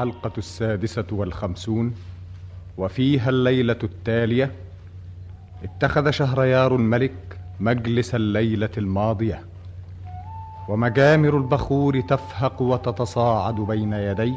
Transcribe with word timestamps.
الحلقة 0.00 0.32
السادسة 0.38 1.04
والخمسون 1.12 1.94
وفيها 2.78 3.30
الليلة 3.30 3.78
التالية 3.82 4.52
اتخذ 5.64 6.10
شهريار 6.10 6.76
الملك 6.76 7.40
مجلس 7.60 8.14
الليلة 8.14 8.70
الماضية. 8.78 9.40
ومجامر 10.68 11.36
البخور 11.36 12.00
تفهق 12.00 12.62
وتتصاعد 12.62 13.54
بين 13.54 13.92
يديه 13.92 14.36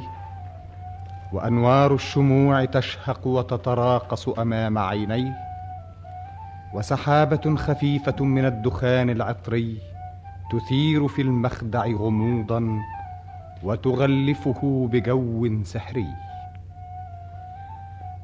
وأنوار 1.34 1.94
الشموع 1.94 2.66
تشهق 2.66 3.28
وتتراقص 3.28 4.30
أمام 4.30 4.78
عينيه. 4.78 5.34
وسحابة 6.74 7.56
خفيفة 7.56 8.26
من 8.26 8.46
الدخان 8.46 9.10
العطري 9.10 9.78
تثير 10.52 11.08
في 11.08 11.22
المخدع 11.22 11.86
غموضا 11.86 12.80
وتغلفه 13.64 14.90
بجو 14.92 15.64
سحري. 15.64 16.08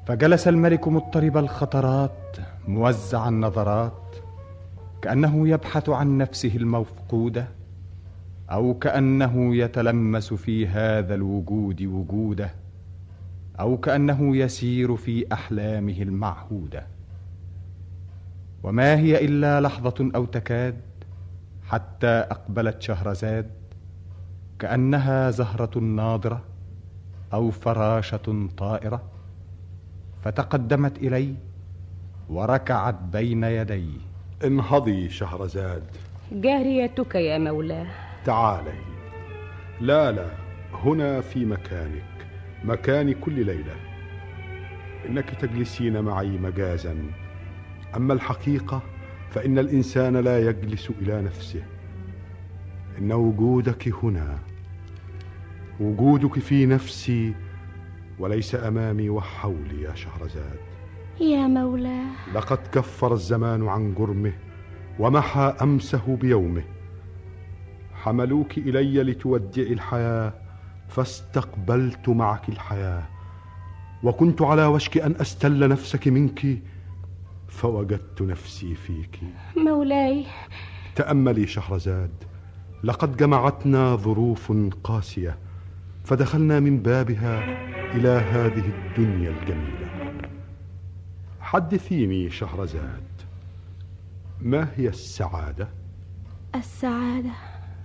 فجلس 0.05 0.47
الملك 0.47 0.87
مضطرب 0.87 1.37
الخطرات 1.37 2.37
موزع 2.67 3.27
النظرات 3.29 4.15
كأنه 5.01 5.47
يبحث 5.47 5.89
عن 5.89 6.17
نفسه 6.17 6.55
المفقوده 6.55 7.47
أو 8.51 8.73
كأنه 8.73 9.55
يتلمس 9.55 10.33
في 10.33 10.67
هذا 10.67 11.15
الوجود 11.15 11.81
وجودة 11.81 12.49
أو 13.59 13.77
كأنه 13.77 14.37
يسير 14.37 14.95
في 14.95 15.33
أحلامه 15.33 16.01
المعهودة. 16.01 16.87
وما 18.63 18.95
هي 18.95 19.25
إلا 19.25 19.61
لحظة 19.61 20.11
أو 20.15 20.25
تكاد 20.25 20.81
حتى 21.63 22.07
أقبلت 22.07 22.81
شهرزاد 22.81 23.56
كأنها 24.59 25.31
زهرة 25.31 25.79
ناضرة 25.79 26.41
أو 27.33 27.51
فراشة 27.51 28.47
طائرة 28.57 29.01
فتقدمت 30.23 30.97
اليه 30.97 31.33
وركعت 32.29 32.95
بين 33.13 33.43
يديه 33.43 33.97
انهضي 34.43 35.09
شهرزاد. 35.09 35.83
جاريتك 36.31 37.15
يا 37.15 37.37
مولاه. 37.37 37.87
تعالي. 38.25 38.79
لا 39.81 40.11
لا 40.11 40.29
هنا 40.73 41.21
في 41.21 41.45
مكانك 41.45 42.27
مكان 42.63 43.13
كل 43.13 43.45
ليلة. 43.45 43.75
إنك 45.05 45.29
تجلسين 45.29 46.01
معي 46.01 46.37
مجازا. 46.37 46.95
أما 47.95 48.13
الحقيقة 48.13 48.81
فإن 49.29 49.59
الإنسان 49.59 50.17
لا 50.17 50.39
يجلس 50.49 50.89
إلى 50.89 51.21
نفسه. 51.21 51.63
إن 52.97 53.11
وجودك 53.11 53.93
هنا 54.03 54.39
وجودك 55.79 56.39
في 56.39 56.65
نفسي 56.65 57.33
وليس 58.19 58.55
أمامي 58.55 59.09
وحولي 59.09 59.81
يا 59.81 59.95
شهرزاد. 59.95 60.59
يا 61.21 61.47
مولاه 61.47 62.05
لقد 62.33 62.57
كفر 62.57 63.13
الزمان 63.13 63.67
عن 63.67 63.93
جرمه 63.93 64.33
ومحى 64.99 65.55
أمسه 65.61 66.15
بيومه. 66.21 66.63
حملوك 67.93 68.57
إلي 68.57 69.03
لتودعي 69.03 69.73
الحياة 69.73 70.33
فاستقبلت 70.87 72.09
معك 72.09 72.49
الحياة. 72.49 73.03
وكنت 74.03 74.41
على 74.41 74.65
وشك 74.65 74.97
أن 74.97 75.15
أستل 75.21 75.69
نفسك 75.69 76.07
منك 76.07 76.61
فوجدت 77.47 78.21
نفسي 78.21 78.75
فيك. 78.75 79.19
مولاي. 79.57 80.25
تأملي 80.95 81.47
شهرزاد. 81.47 82.23
لقد 82.83 83.17
جمعتنا 83.17 83.95
ظروف 83.95 84.53
قاسية 84.83 85.37
فدخلنا 86.03 86.59
من 86.59 86.79
بابها 86.79 87.43
إلى 87.95 88.09
هذه 88.09 88.63
الدنيا 88.65 89.29
الجميلة. 89.29 89.87
حدثيني 91.39 92.29
شهرزاد. 92.29 93.03
ما 94.41 94.67
هي 94.75 94.87
السعادة؟ 94.87 95.67
السعادة. 96.55 97.31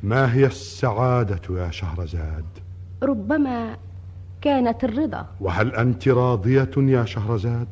ما 0.02 0.34
هي 0.34 0.46
السعادة 0.46 1.40
يا 1.62 1.70
شهرزاد؟ 1.70 2.44
ربما 3.02 3.76
كانت 4.40 4.84
الرضا. 4.84 5.26
وهل 5.40 5.74
أنت 5.74 6.08
راضية 6.08 6.70
يا 6.76 7.04
شهرزاد؟ 7.04 7.68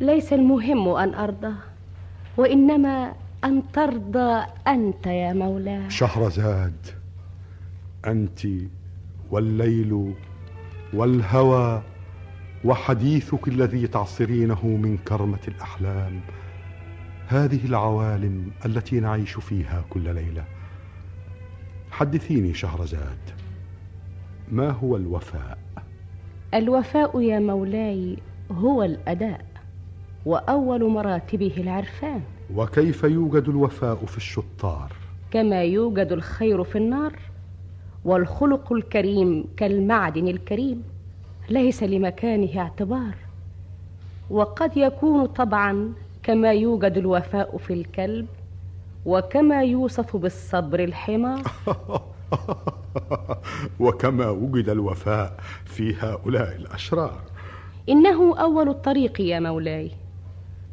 ليس 0.00 0.32
المهم 0.32 0.88
أن 0.88 1.14
أرضى 1.14 1.54
وإنما 2.36 3.12
أن 3.44 3.62
ترضى 3.72 4.46
أنت 4.66 5.06
يا 5.06 5.32
مولاه 5.32 5.88
شهرزاد 5.88 6.86
أنت 8.06 8.46
والليل 9.30 10.14
والهوى 10.94 11.82
وحديثك 12.64 13.48
الذي 13.48 13.86
تعصرينه 13.86 14.66
من 14.66 14.96
كرمة 14.96 15.38
الأحلام. 15.48 16.20
هذه 17.28 17.66
العوالم 17.66 18.50
التي 18.66 19.00
نعيش 19.00 19.32
فيها 19.32 19.84
كل 19.90 20.14
ليلة. 20.14 20.44
حدثيني 21.90 22.54
شهرزاد 22.54 23.18
ما 24.52 24.70
هو 24.70 24.96
الوفاء؟ 24.96 25.58
الوفاء 26.54 27.20
يا 27.20 27.38
مولاي 27.38 28.18
هو 28.52 28.82
الأداء 28.82 29.44
وأول 30.26 30.90
مراتبه 30.90 31.54
العرفان. 31.56 32.22
وكيف 32.54 33.04
يوجد 33.04 33.48
الوفاء 33.48 33.96
في 34.06 34.16
الشطار؟ 34.16 34.92
كما 35.30 35.62
يوجد 35.62 36.12
الخير 36.12 36.64
في 36.64 36.78
النار 36.78 37.12
والخلق 38.04 38.72
الكريم 38.72 39.44
كالمعدن 39.56 40.28
الكريم 40.28 40.82
ليس 41.48 41.82
لمكانه 41.82 42.60
اعتبار. 42.60 43.14
وقد 44.30 44.76
يكون 44.76 45.26
طبعا 45.26 45.92
كما 46.22 46.52
يوجد 46.52 46.96
الوفاء 46.96 47.56
في 47.56 47.72
الكلب 47.72 48.26
وكما 49.06 49.62
يوصف 49.62 50.16
بالصبر 50.16 50.84
الحمار. 50.84 51.42
وكما 53.80 54.30
وجد 54.30 54.68
الوفاء 54.68 55.36
في 55.64 55.94
هؤلاء 56.00 56.56
الأشرار. 56.56 57.20
إنه 57.88 58.38
أول 58.38 58.68
الطريق 58.68 59.20
يا 59.20 59.40
مولاي. 59.40 59.90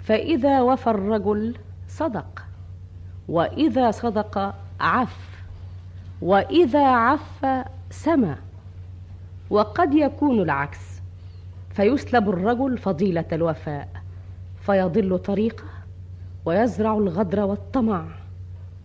فإذا 0.04 0.62
وفى 0.62 0.90
الرجل 0.90 1.56
صدق 1.88 2.46
وإذا 3.28 3.92
صدق 3.92 4.56
عف 4.80 5.44
وإذا 6.22 6.88
عف 6.88 7.46
سمى 7.90 8.36
وقد 9.50 9.94
يكون 9.94 10.42
العكس 10.42 11.02
فيسلب 11.70 12.30
الرجل 12.30 12.78
فضيلة 12.78 13.26
الوفاء 13.32 13.88
فيضل 14.62 15.20
طريقه 15.20 15.64
ويزرع 16.46 16.94
الغدر 16.94 17.40
والطمع 17.40 18.06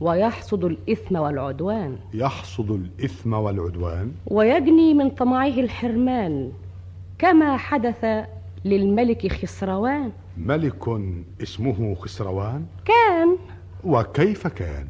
ويحصد 0.00 0.64
الإثم 0.64 1.16
والعدوان. 1.16 1.96
يحصد 2.14 2.70
الإثم 2.70 3.32
والعدوان. 3.32 4.12
ويجني 4.26 4.94
من 4.94 5.10
طمعه 5.10 5.46
الحرمان 5.46 6.52
كما 7.18 7.56
حدث 7.56 8.04
للملك 8.64 9.32
خسروان. 9.32 10.12
ملك 10.36 10.84
اسمه 11.42 11.94
خسروان؟ 11.94 12.66
كان. 12.84 13.36
وكيف 13.84 14.46
كان؟ 14.46 14.86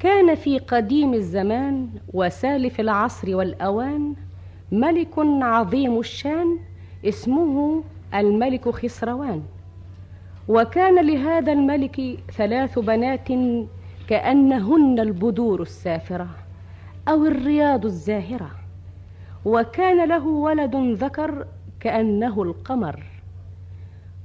كان 0.00 0.34
في 0.34 0.58
قديم 0.58 1.14
الزمان 1.14 1.88
وسالف 2.14 2.80
العصر 2.80 3.36
والأوان 3.36 4.14
ملك 4.72 5.18
عظيم 5.42 5.98
الشان 5.98 6.58
اسمه 7.04 7.82
الملك 8.14 8.68
خسروان. 8.68 9.42
وكان 10.48 11.06
لهذا 11.06 11.52
الملك 11.52 12.18
ثلاث 12.32 12.78
بنات 12.78 13.28
كأنهن 14.08 15.00
البدور 15.00 15.62
السافرة 15.62 16.28
أو 17.08 17.26
الرياض 17.26 17.84
الزاهرة. 17.84 18.50
وكان 19.44 20.08
له 20.08 20.26
ولد 20.26 20.76
ذكر 20.76 21.46
كأنه 21.80 22.42
القمر. 22.42 23.02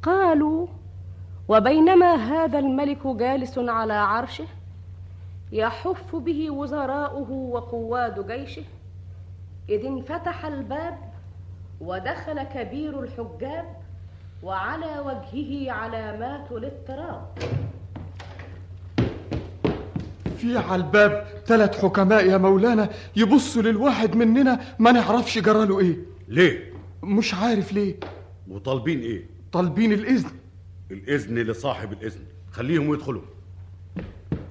قالوا 0.04 0.68
وبينما 1.48 2.16
هذا 2.16 2.60
الملك 2.60 3.08
جالس 3.08 3.58
على 3.58 3.94
عرشه 3.94 4.46
يحف 5.52 6.16
به 6.16 6.52
وزراؤه 6.52 7.31
وقواد 7.31 8.31
جيشه 8.31 8.64
إذ 9.69 9.86
انفتح 9.86 10.46
الباب 10.46 11.12
ودخل 11.85 12.44
كبير 12.44 13.00
الحجاب 13.00 13.75
وعلى 14.44 15.00
وجهه 15.00 15.71
علامات 15.71 16.51
الاضطراب. 16.51 17.27
في 20.38 20.57
على 20.57 20.83
الباب 20.83 21.27
ثلاث 21.45 21.85
حكماء 21.85 22.25
يا 22.25 22.38
مولانا 22.38 22.89
يبصوا 23.15 23.62
للواحد 23.62 24.15
مننا 24.15 24.59
ما 24.80 24.91
نعرفش 24.91 25.38
جراله 25.38 25.80
إيه. 25.80 25.97
ليه؟ 26.27 26.74
مش 27.03 27.33
عارف 27.33 27.74
ليه. 27.74 27.95
وطالبين 28.50 29.00
إيه؟ 29.00 29.25
طالبين 29.51 29.91
الإذن. 29.94 30.31
الإذن 30.91 31.35
لصاحب 31.39 31.94
الإذن. 31.94 32.21
خليهم 32.51 32.94
يدخلوا. 32.94 33.21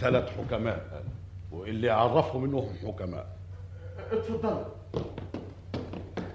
ثلاث 0.01 0.29
حكماء 0.39 1.05
واللي 1.53 1.87
يعرفهم 1.87 2.45
إنهم 2.45 2.69
حكماء. 2.87 3.37
اتفضل. 4.13 4.65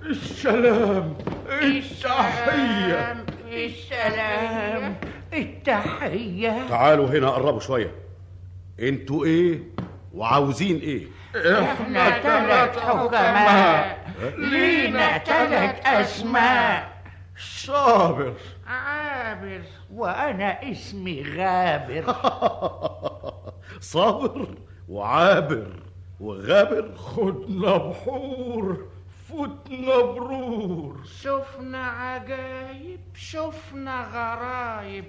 السلام 0.10 1.18
التحية. 1.62 3.26
السلام 3.52 4.96
التحية. 5.34 6.68
تعالوا 6.70 7.08
هنا 7.08 7.30
قربوا 7.30 7.60
شوية. 7.60 7.92
أنتوا 8.80 9.26
إيه؟ 9.26 9.60
وعاوزين 10.14 10.80
إيه؟ 10.80 11.08
إحنا 11.36 12.10
ثلاث 12.20 12.80
حكماء. 12.80 14.08
لينا 14.38 15.18
ثلاث 15.18 15.88
أسماء. 15.88 16.98
صابر. 17.38 18.34
عابر. 18.68 19.62
وأنا 19.94 20.72
اسمي 20.72 21.24
غابر. 21.38 22.04
صابر 23.80 24.48
وعابر 24.90 25.68
وغابر. 26.20 26.96
خدنا 26.96 27.78
بحور. 27.78 28.97
فتنا 29.30 30.02
برور 30.02 31.04
شفنا 31.22 31.84
عجايب 31.88 33.00
شفنا 33.16 34.02
غرايب 34.14 35.06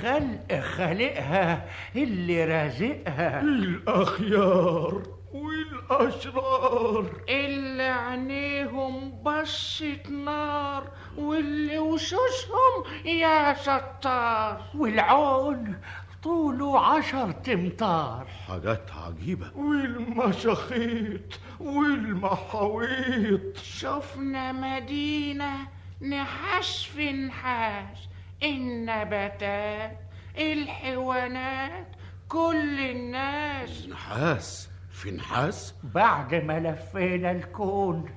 خلق 0.00 0.60
خالقها 0.60 1.68
اللي 1.96 2.44
رازقها 2.44 3.40
الأخيار 3.40 5.02
والأشرار 5.32 7.06
اللي 7.28 7.82
عينيهم 7.82 9.22
بصت 9.22 10.10
نار 10.10 10.84
واللي 11.18 11.78
وشوشهم 11.78 12.84
يا 13.04 13.54
ستار 13.54 14.62
والعون 14.74 15.80
طوله 16.22 16.80
عشر 16.80 17.32
تمتار. 17.32 18.26
حاجات 18.48 18.90
عجيبة. 19.06 19.50
والمشاخيط 19.56 21.40
والمحاويط. 21.60 23.56
شفنا 23.56 24.52
مدينة 24.52 25.68
نحاس 26.02 26.82
في 26.82 27.12
نحاس 27.12 28.08
النباتات 28.42 29.98
الحيوانات 30.38 31.86
كل 32.28 32.80
الناس. 32.80 33.88
نحاس؟ 33.88 34.68
في 34.90 35.10
نحاس؟ 35.10 35.74
بعد 35.94 36.34
ما 36.34 36.60
لفينا 36.60 37.30
الكون 37.30 38.10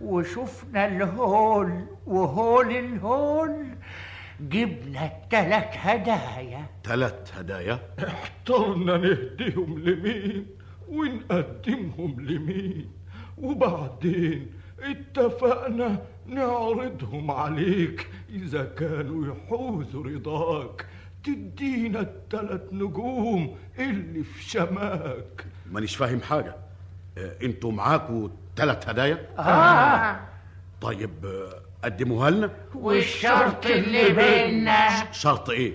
وشفنا 0.00 0.86
الهول 0.86 1.86
وهول 2.06 2.76
الهول 2.76 3.66
جبنا 4.40 5.06
التلات 5.06 5.76
هدايا. 5.76 6.66
ثلاث 6.84 7.38
هدايا؟ 7.38 7.80
احترنا 8.08 8.96
نهديهم 8.96 9.78
لمين 9.78 10.46
ونقدمهم 10.88 12.20
لمين؟ 12.20 12.90
وبعدين 13.38 14.50
اتفقنا 14.80 16.02
نعرضهم 16.26 17.30
عليك 17.30 18.08
إذا 18.30 18.64
كانوا 18.64 19.26
يحوزوا 19.34 20.04
رضاك. 20.04 20.86
تدينا 21.24 22.00
التلات 22.00 22.72
نجوم 22.72 23.56
اللي 23.78 24.24
في 24.24 24.44
شماك. 24.44 25.46
مانيش 25.72 25.96
فاهم 25.96 26.20
حاجة. 26.20 26.56
آه، 27.18 27.36
أنتوا 27.42 27.72
معاكوا 27.72 28.28
ثلاث 28.56 28.88
هدايا؟ 28.88 29.28
آه. 29.38 30.20
طيب 30.80 31.26
آه، 31.26 31.65
قدموها 31.84 32.30
لنا. 32.30 32.50
والشرط 32.74 33.66
اللي 33.66 34.08
بينا 34.08 34.88
شرط 35.12 35.50
إيه؟ 35.50 35.72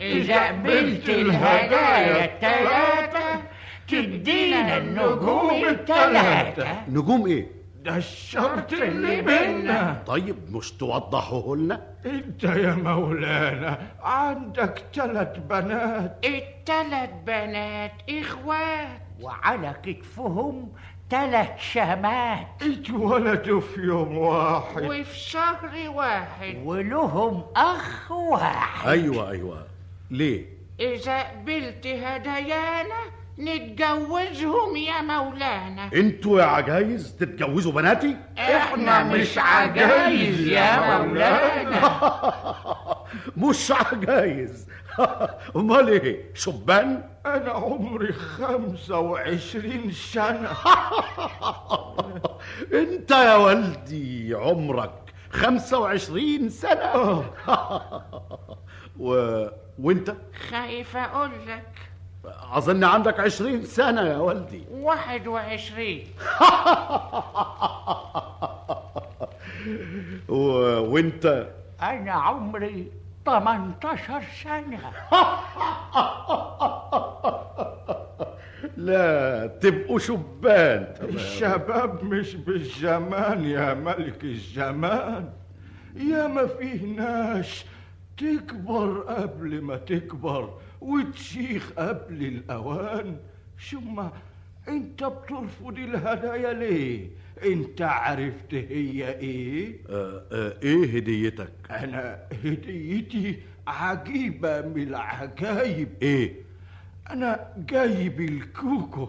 إذا 0.00 0.46
قبلت 0.48 1.08
الهدايا 1.08 2.24
التلاتة 2.24 3.42
تدينا 3.88 4.76
النجوم 4.76 5.64
التلاتة. 5.68 6.88
نجوم 6.88 7.26
إيه؟ 7.26 7.58
ده 7.82 7.96
الشرط 7.96 8.72
اللي 8.72 9.22
بينا 9.22 10.02
طيب 10.06 10.36
مش 10.56 10.72
توضحوه 10.72 11.56
لنا؟ 11.56 11.86
انت 12.06 12.44
يا 12.44 12.72
مولانا 12.74 13.78
عندك 14.02 14.82
تلات 14.92 15.38
بنات. 15.38 16.24
التلات 16.26 17.10
بنات 17.26 17.92
إخوات. 18.10 19.00
وعلى 19.20 19.74
كتفهم 19.82 20.72
تلات 21.10 21.58
شمات 21.58 22.46
اتولدوا 22.62 23.60
في 23.60 23.80
يوم 23.80 24.18
واحد. 24.18 24.82
وفي 24.82 25.18
شهر 25.18 25.70
واحد. 25.88 26.56
ولهم 26.64 27.44
أخ 27.56 28.10
واحد. 28.12 28.88
أيوه 28.88 29.30
أيوه. 29.30 29.66
ليه؟ 30.10 30.44
إذا 30.80 31.22
قبلت 31.22 31.86
هدايانا 31.86 33.00
نتجوزهم 33.38 34.76
يا 34.76 35.00
مولانا. 35.02 35.90
أنتوا 35.94 36.40
يا 36.40 36.44
عجايز 36.46 37.16
تتجوزوا 37.16 37.72
بناتي؟ 37.72 38.16
إحنا 38.38 39.04
مش 39.04 39.38
عجايز 39.38 40.46
يا 40.46 40.98
مولانا. 40.98 41.98
مش 43.36 43.72
عجايز. 43.72 44.67
امال 45.56 45.88
إيه 45.88 46.34
شبان؟ 46.34 47.08
أنا 47.26 47.50
عمري 47.50 48.12
خمسة 48.12 48.98
وعشرين 48.98 49.90
سنة. 49.92 50.50
أنت 52.80 53.10
يا 53.10 53.34
ولدي 53.36 54.34
عمرك 54.34 54.92
خمسة 55.30 55.78
وعشرين 55.78 56.48
سنة. 56.50 56.94
و... 59.00 59.46
وأنت؟ 59.78 60.14
خايف 60.50 60.96
أقول 60.96 61.30
لك. 61.46 61.72
أظن 62.52 62.84
عندك 62.84 63.20
عشرين 63.20 63.64
سنة 63.64 64.02
يا 64.02 64.16
ولدي. 64.16 64.62
واحد 64.70 65.26
وعشرين. 65.26 66.06
و... 70.28 70.38
وأنت؟ 70.92 71.46
أنا 71.82 72.12
عمري 72.12 72.92
18 73.28 74.22
سنة 74.44 74.92
لا 78.76 79.46
تبقوا 79.46 79.98
شبان 79.98 80.94
تمام. 80.94 81.14
الشباب 81.14 82.04
مش 82.04 82.34
بالزمان 82.34 83.44
يا 83.44 83.74
ملك 83.74 84.24
الزمان 84.24 85.30
يا 85.96 86.26
ما 86.26 86.46
فيه 86.46 86.86
ناس 86.96 87.64
تكبر 88.16 88.98
قبل 89.00 89.62
ما 89.62 89.76
تكبر 89.76 90.54
وتشيخ 90.80 91.72
قبل 91.78 92.24
الأوان. 92.26 93.16
ثم 93.70 94.02
انت 94.68 95.04
بترفض 95.04 95.78
الهدايا 95.78 96.52
ليه؟ 96.52 97.08
انت 97.44 97.82
عرفت 97.82 98.54
هي 98.54 99.08
إيه؟ 99.18 99.78
آه 99.90 100.22
آه 100.32 100.58
إيه 100.62 100.96
هديتك؟ 100.96 101.52
أنا 101.70 102.18
هديتي 102.44 103.38
عجيبة 103.66 104.60
من 104.60 104.82
العجايب. 104.82 105.88
إيه؟ 106.02 106.34
أنا 107.10 107.54
جايب 107.56 108.20
الكوكو. 108.20 109.08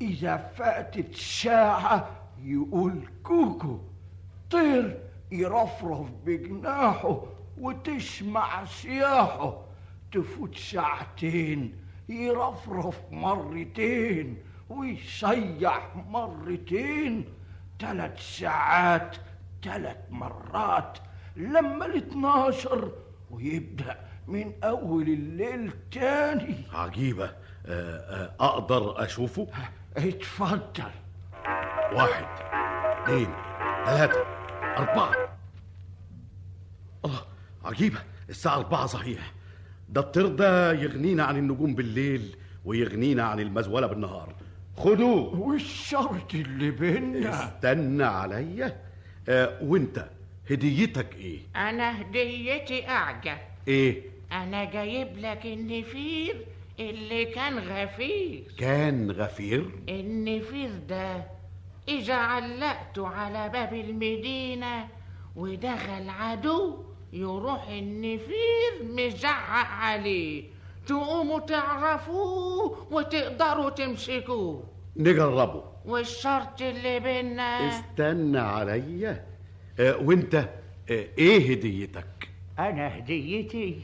إذا 0.00 0.36
فاتت 0.36 1.14
ساعة 1.14 2.10
يقول 2.44 3.00
كوكو. 3.22 3.78
طير 4.50 4.98
يرفرف 5.32 6.06
بجناحه 6.26 7.22
وتسمع 7.58 8.64
صياحه 8.64 9.60
تفوت 10.12 10.56
ساعتين 10.56 11.72
يرفرف 12.08 13.00
مرتين 13.10 14.36
ويصيح 14.68 15.96
مرتين. 16.10 17.24
ثلاث 17.80 18.20
ساعات 18.38 19.16
ثلاث 19.64 19.96
مرات 20.10 20.98
لما 21.36 21.86
الاتناشر 21.86 22.92
ويبدأ 23.30 23.96
من 24.26 24.52
أول 24.64 25.02
الليل 25.02 25.72
تاني. 25.92 26.56
عجيبة. 26.72 27.24
آه 27.66 28.30
آه 28.40 28.46
أقدر 28.46 29.04
أشوفه؟ 29.04 29.48
اتفضل. 29.96 30.90
واحد 31.92 32.26
اثنين 33.02 33.28
ثلاثة 33.86 34.24
أربعة. 34.76 35.14
الله 37.04 37.20
عجيبة. 37.64 37.98
الساعة 38.28 38.56
أربعة 38.56 38.86
صحيح. 38.86 39.32
ده 39.88 40.00
الطير 40.00 40.26
ده 40.26 40.72
يغنينا 40.72 41.24
عن 41.24 41.36
النجوم 41.36 41.74
بالليل 41.74 42.36
ويغنينا 42.64 43.22
عن 43.24 43.40
المزولة 43.40 43.86
بالنهار. 43.86 44.34
خدوه 44.76 45.40
والشرط 45.40 46.34
اللي 46.34 46.70
بينا 46.70 47.44
استنى 47.44 48.04
عليا 48.04 48.76
آه 49.28 49.58
وانت 49.62 50.06
هديتك 50.50 51.16
إيه؟ 51.16 51.38
أنا 51.56 52.00
هديتي 52.00 52.88
أعجب. 52.88 53.38
إيه؟ 53.68 54.02
أنا 54.32 54.64
جايب 54.64 55.18
لك 55.18 55.46
النفير 55.46 56.46
اللي 56.80 57.24
كان 57.24 57.58
غفير. 57.58 58.42
كان 58.58 59.10
غفير؟ 59.10 59.70
النفير 59.88 60.70
ده 60.88 61.24
إذا 61.88 62.14
علقته 62.14 63.08
على 63.08 63.48
باب 63.48 63.74
المدينة 63.74 64.88
ودخل 65.36 66.08
عدو 66.08 66.84
يروح 67.12 67.68
النفير 67.68 68.72
مزعق 68.82 69.66
عليه. 69.66 70.44
تقوموا 70.86 71.40
تعرفوه 71.40 72.86
وتقدروا 72.90 73.70
تمسكوه. 73.70 74.64
نجربه 74.96 75.64
والشرط 75.84 76.62
اللي 76.62 77.00
بينا 77.00 77.68
استنى 77.68 78.38
عليا 78.38 79.26
آه 79.80 79.96
وانت 79.96 80.34
آه 80.34 80.48
إيه 81.18 81.52
هديتك؟ 81.52 82.28
أنا 82.58 82.98
هديتي 82.98 83.80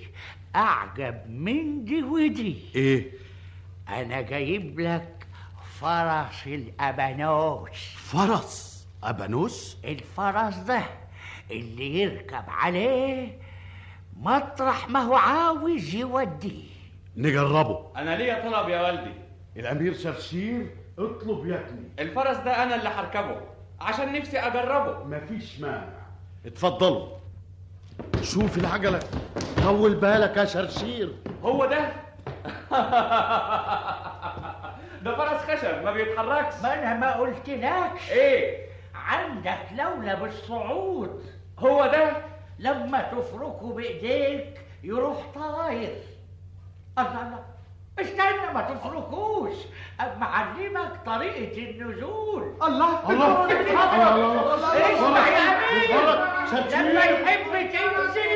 أعجب 0.57 1.21
من 1.31 1.85
دي 1.85 2.03
ودي 2.03 2.57
إيه؟ 2.75 3.11
أنا 3.89 4.21
جايب 4.21 4.81
لك 4.81 5.27
فرس 5.81 6.47
الأبانوس. 6.47 7.71
فرس 7.97 8.87
أبانوس؟ 9.05 9.77
الفرس 9.85 10.57
ده 10.57 10.83
اللي 11.51 12.01
يركب 12.01 12.45
عليه 12.49 13.39
مطرح 14.21 14.89
ما 14.89 15.01
هو 15.01 15.15
عاوز 15.15 15.95
يوديه. 15.95 16.72
نجربه. 17.17 17.87
أنا 17.97 18.17
ليا 18.17 18.43
طلب 18.51 18.69
يا 18.69 18.83
والدي. 18.83 19.15
الأمير 19.57 19.95
شرشير 19.95 20.67
اطلب 20.99 21.47
يا 21.47 21.57
ابني. 21.61 21.89
الفرس 21.99 22.37
ده 22.37 22.63
أنا 22.63 22.75
اللي 22.75 22.89
هركبه 22.89 23.41
عشان 23.81 24.13
نفسي 24.13 24.39
أجربه. 24.39 25.05
مفيش 25.05 25.61
مانع. 25.61 25.89
اتفضلوا. 26.47 27.07
شوف 28.23 28.59
العجلة. 28.59 29.01
طول 29.65 29.95
بالك 29.95 30.37
يا 30.37 30.45
شرشير 30.45 31.13
هو 31.43 31.67
ده؟ 31.67 31.79
ده 35.05 35.17
فرس 35.17 35.41
خشب 35.51 35.85
ما 35.85 35.93
بيتحركش. 35.93 36.55
ما 36.63 36.79
أنا 36.79 36.95
ما 36.97 37.17
قلتلكش. 37.17 38.11
إيه؟ 38.11 38.67
عندك 38.95 39.59
لولا 39.79 40.15
بالصعود. 40.15 41.23
هو 41.59 41.87
ده؟ 41.87 42.13
لما 42.59 43.03
تفركه 43.03 43.73
بإيديك 43.75 44.61
يروح 44.83 45.27
طاير. 45.35 45.97
الله 46.99 47.23
الله 47.23 47.45
استنى 48.01 48.53
ما 48.55 48.63
تفركوش 48.63 49.55
أما 50.01 50.27
أعلمك 50.27 50.93
طريقة 51.07 51.59
النزول. 51.71 52.55
الله. 52.63 53.11
الله. 53.11 53.53
اسمع 54.95 55.29
يا 55.29 55.39
أمير 55.39 55.89
شرشير. 56.51 56.81
لما 56.83 57.05
يحب 57.05 57.53
تنزل 57.73 58.31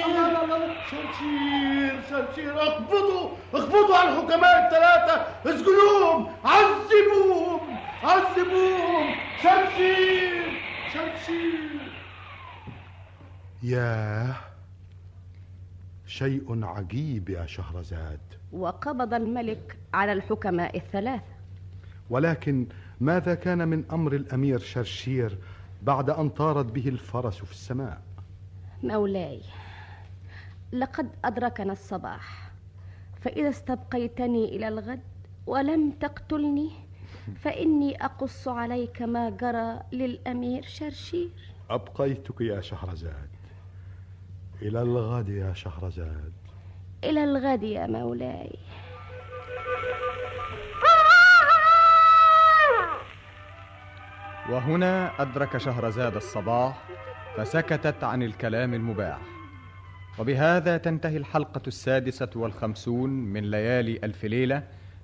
شرشير 0.90 2.00
شرشير 2.10 2.62
اقبضوا 2.62 3.30
اقبضوا 3.54 3.96
على 3.96 4.08
الحكماء 4.08 4.54
الثلاثة. 4.64 5.26
اسجنوهم. 5.46 6.32
عذبوهم. 6.44 7.78
عذبوهم. 8.04 9.14
شرشير 9.42 10.62
شرشير 10.92 11.92
ياه. 13.62 14.34
شيء 16.06 16.64
عجيب 16.64 17.28
يا 17.28 17.46
شهرزاد. 17.46 18.20
وقبض 18.52 19.14
الملك 19.14 19.78
على 19.94 20.12
الحكماء 20.12 20.76
الثلاثة 20.76 21.36
ولكن 22.10 22.66
ماذا 23.00 23.34
كان 23.34 23.68
من 23.68 23.84
أمر 23.92 24.12
الأمير 24.14 24.58
شرشير 24.58 25.38
بعد 25.82 26.10
أن 26.10 26.28
طارت 26.28 26.66
به 26.66 26.88
الفرس 26.88 27.44
في 27.44 27.52
السماء؟ 27.52 28.02
مولاي 28.82 29.40
لقد 30.72 31.08
أدركنا 31.24 31.72
الصباح. 31.72 32.50
فإذا 33.20 33.48
استبقيتني 33.48 34.56
إلى 34.56 34.68
الغد 34.68 35.00
ولم 35.46 35.90
تقتلني 35.90 36.70
فإني 37.40 38.04
أقص 38.04 38.48
عليك 38.48 39.02
ما 39.02 39.30
جرى 39.30 39.80
للأمير 39.92 40.62
شرشير. 40.62 41.30
أبقيتك 41.70 42.40
يا 42.40 42.60
شهرزاد. 42.60 43.28
إلى 44.62 44.82
الغد 44.82 45.28
يا 45.28 45.52
شهرزاد. 45.52 46.32
إلى 47.04 47.24
الغد 47.24 47.62
يا 47.62 47.86
مولاي. 47.86 48.58
وهنا 54.50 55.22
أدرك 55.22 55.58
شهرزاد 55.58 56.16
الصباح 56.16 56.88
فسكتت 57.36 58.04
عن 58.04 58.22
الكلام 58.22 58.74
المباح. 58.74 59.18
وبهذا 60.18 60.76
تنتهي 60.76 61.16
الحلقة 61.16 61.62
السادسة 61.66 62.30
والخمسون 62.36 63.10
من 63.10 63.50
ليالي 63.50 64.00
ألف 64.04 64.24
ليلة 64.24 64.62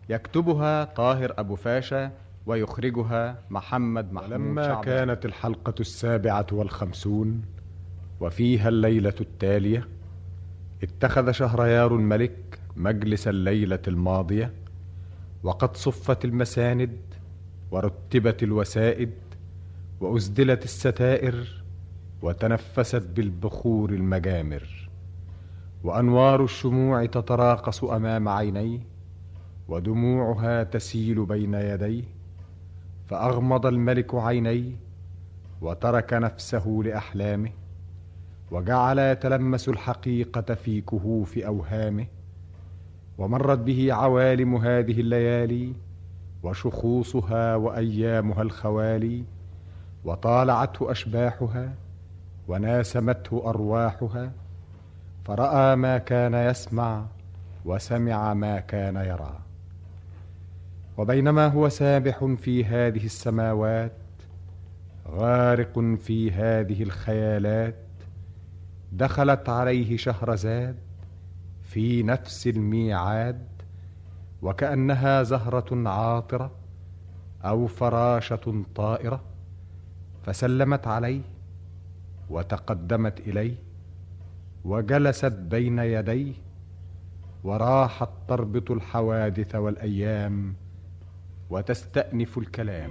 يكتبها 0.08 0.84
طاهر 0.84 1.34
أبو 1.38 1.56
فاشا 1.56 2.10
ويخرجها 2.46 3.38
محمد 3.50 4.12
محمود 4.12 4.32
لما 4.32 4.62
شعبان. 4.62 4.84
كانت 4.84 5.24
الحلقة 5.24 5.74
السابعة 5.80 6.46
والخمسون 6.52 7.42
وفيها 8.22 8.68
الليلة 8.68 9.14
التالية 9.20 9.88
اتخذ 10.82 11.30
شهريار 11.30 11.96
الملك 11.96 12.58
مجلس 12.76 13.28
الليلة 13.28 13.78
الماضية 13.88 14.52
وقد 15.42 15.76
صفت 15.76 16.24
المساند 16.24 16.96
ورتبت 17.70 18.42
الوسائد 18.42 19.10
وأسدلت 20.00 20.64
الستائر 20.64 21.62
وتنفست 22.22 23.02
بالبخور 23.16 23.90
المجامر. 23.90 24.90
وأنوار 25.84 26.44
الشموع 26.44 27.06
تتراقص 27.06 27.84
أمام 27.84 28.28
عينيه 28.28 28.80
ودموعها 29.68 30.62
تسيل 30.64 31.26
بين 31.26 31.54
يديه 31.54 32.04
فأغمض 33.06 33.66
الملك 33.66 34.14
عينيه 34.14 34.72
وترك 35.60 36.12
نفسه 36.12 36.80
لأحلامه. 36.84 37.61
وجعل 38.52 38.98
يتلمس 38.98 39.68
الحقيقة 39.68 40.54
في 40.54 40.80
كهوف 40.80 41.38
أوهامه 41.38 42.06
ومرت 43.18 43.58
به 43.58 43.92
عوالم 43.92 44.56
هذه 44.56 45.00
الليالي 45.00 45.72
وشخوصها 46.42 47.56
وأيامها 47.56 48.42
الخوالي 48.42 49.24
وطالعته 50.04 50.90
أشباحها 50.90 51.74
وناسمته 52.48 53.42
أرواحها 53.46 54.32
فرأى 55.24 55.76
ما 55.76 55.98
كان 55.98 56.34
يسمع 56.34 57.04
وسمع 57.64 58.34
ما 58.34 58.60
كان 58.60 58.96
يرى. 58.96 59.38
وبينما 60.98 61.46
هو 61.46 61.68
سابح 61.68 62.24
في 62.24 62.64
هذه 62.64 63.04
السماوات 63.04 63.92
غارق 65.10 65.78
في 65.78 66.30
هذه 66.30 66.82
الخيالات 66.82 67.74
دخلت 68.92 69.48
عليه 69.48 69.96
شهرزاد 69.96 70.76
في 71.62 72.02
نفس 72.02 72.46
الميعاد 72.46 73.46
وكأنها 74.42 75.22
زهرة 75.22 75.88
عاطرة 75.88 76.50
أو 77.44 77.66
فراشة 77.66 78.64
طائرة 78.74 79.20
فسلمت 80.22 80.86
عليه 80.86 81.20
وتقدمت 82.30 83.20
إليه 83.20 83.54
وجلست 84.64 85.32
بين 85.32 85.78
يديه 85.78 86.32
وراحت 87.44 88.08
تربط 88.28 88.70
الحوادث 88.70 89.54
والأيام 89.54 90.54
وتستأنف 91.50 92.38
الكلام. 92.38 92.90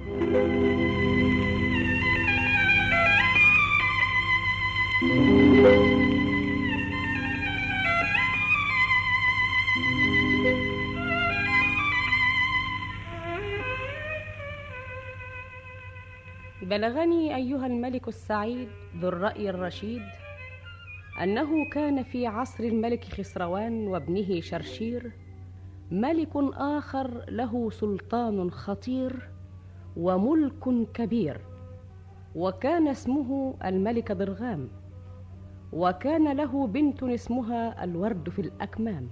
بلغني 16.62 17.36
أيها 17.36 17.66
الملك 17.68 18.08
السعيد 18.08 18.68
ذو 18.98 19.10
الرأي 19.10 19.50
الرشيد 19.50 20.02
أنه 21.24 21.70
كان 21.70 22.04
في 22.04 22.28
عصر 22.28 22.64
الملك 22.64 23.04
خسروان 23.04 23.88
وابنه 23.88 24.40
شرشير 24.42 25.12
ملك 25.92 26.30
آخر 26.54 27.26
له 27.30 27.70
سلطان 27.70 28.52
خطير 28.52 29.30
وملك 29.98 30.92
كبير 30.94 31.42
وكان 32.36 32.88
اسمه 32.88 33.56
الملك 33.66 34.12
ضرغام 34.12 34.81
وكان 35.74 36.32
له 36.38 36.68
بنت 36.68 37.04
اسمها 37.04 37.84
الورد 37.84 38.30
في 38.30 38.42
الأكمام 38.42 39.10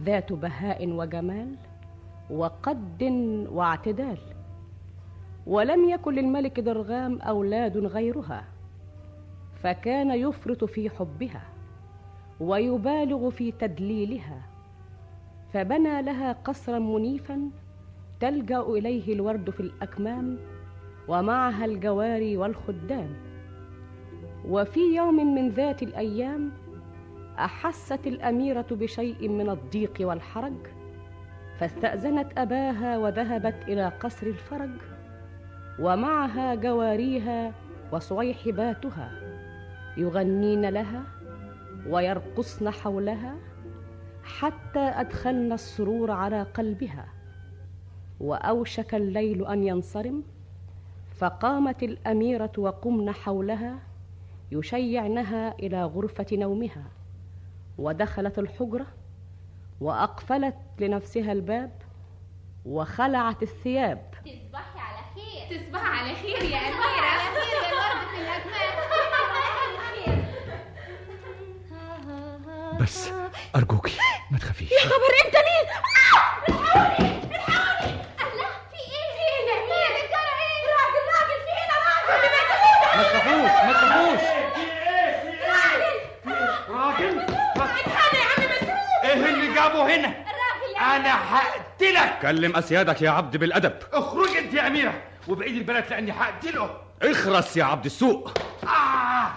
ذات 0.00 0.32
بهاء 0.32 0.88
وجمال 0.88 1.56
وقد 2.30 3.02
واعتدال 3.52 4.18
ولم 5.46 5.88
يكن 5.88 6.14
للملك 6.14 6.60
ضرغام 6.60 7.18
أولاد 7.20 7.76
غيرها 7.76 8.44
فكان 9.62 10.10
يفرط 10.10 10.64
في 10.64 10.90
حبها 10.90 11.42
ويبالغ 12.40 13.30
في 13.30 13.52
تدليلها 13.52 14.42
فبنى 15.52 16.02
لها 16.02 16.32
قصرا 16.32 16.78
منيفا 16.78 17.50
تلجأ 18.20 18.60
إليه 18.60 19.14
الورد 19.14 19.50
في 19.50 19.60
الأكمام 19.60 20.38
ومعها 21.08 21.64
الجواري 21.64 22.36
والخدام. 22.36 23.25
وفي 24.48 24.80
يوم 24.80 25.34
من 25.34 25.48
ذات 25.48 25.82
الأيام 25.82 26.52
أحست 27.38 28.06
الأميرة 28.06 28.66
بشيء 28.70 29.28
من 29.28 29.50
الضيق 29.50 29.94
والحرج 30.00 30.66
فاستأذنت 31.58 32.38
أباها 32.38 32.98
وذهبت 32.98 33.54
إلى 33.68 33.88
قصر 33.88 34.26
الفرج 34.26 34.70
ومعها 35.78 36.54
جواريها 36.54 37.52
وصويحباتها 37.92 39.10
يغنين 39.96 40.68
لها 40.68 41.02
ويرقصن 41.88 42.70
حولها 42.70 43.36
حتى 44.24 44.78
أدخلن 44.80 45.52
السرور 45.52 46.10
على 46.10 46.42
قلبها. 46.42 47.08
وأوشك 48.20 48.94
الليل 48.94 49.46
أن 49.46 49.62
ينصرم 49.64 50.22
فقامت 51.16 51.82
الأميرة 51.82 52.52
وقمن 52.58 53.12
حولها 53.12 53.78
يشيعنها 54.52 55.54
إلى 55.58 55.84
غرفة 55.84 56.26
نومها 56.32 56.84
ودخلت 57.78 58.38
الحجرة 58.38 58.86
وأقفلت 59.80 60.56
لنفسها 60.78 61.32
الباب 61.32 61.82
وخلعت 62.64 63.42
الثياب. 63.42 64.10
تصبحي 64.24 64.78
على 64.78 64.98
خير. 65.14 65.58
تصبحي 65.60 65.86
على 65.86 66.14
خير 66.14 66.42
يا 66.50 66.58
أميرة. 66.58 67.06
على 67.06 67.20
خير 67.20 67.62
يا 67.62 67.68
الورد 67.72 68.06
في 68.08 68.20
الأجمال 68.20 68.66
بس 72.80 73.10
أرجوكي 73.56 73.92
ما 74.30 74.38
تخافيش. 74.38 74.72
يا 74.72 74.78
خبر 74.78 75.12
أنت 75.26 75.34
ليه؟ 75.34 75.66
الحقوني 76.48 77.08
الحقوني 77.34 77.92
الله 78.22 78.50
في 78.70 78.78
إيه؟ 78.78 79.06
في 79.16 79.22
إيه 79.22 79.40
يا 79.48 79.54
أميرة؟ 79.64 79.96
الجرى 80.04 80.32
إيه 80.42 80.64
راجل 80.76 81.02
راجل 81.16 81.38
في 81.46 81.52
هنا 81.60 81.76
راجل. 81.86 82.28
ما 82.96 83.02
تخافوش 83.02 83.54
ما 83.66 83.72
تخافوش 83.72 84.24
راجل 86.70 87.16
راجل 87.18 87.18
الحقني 87.86 88.18
يا 88.20 88.26
عم 88.26 88.40
مسعود 88.44 89.65
جابه 89.76 89.96
هنا. 89.96 90.26
أنا 90.96 91.36
هقتلك. 91.36 92.18
كلم 92.22 92.56
أسيادك 92.56 93.02
يا 93.02 93.10
عبد 93.10 93.36
بالأدب. 93.36 93.78
اخرج 93.92 94.36
أنت 94.36 94.54
يا 94.54 94.66
أميرة 94.66 95.02
وبعيد 95.28 95.56
البلد 95.56 95.84
لأني 95.90 96.12
هقتله. 96.12 96.80
اخرس 97.02 97.56
يا 97.56 97.64
عبد 97.64 97.84
السوق. 97.84 98.38
آه. 98.64 99.32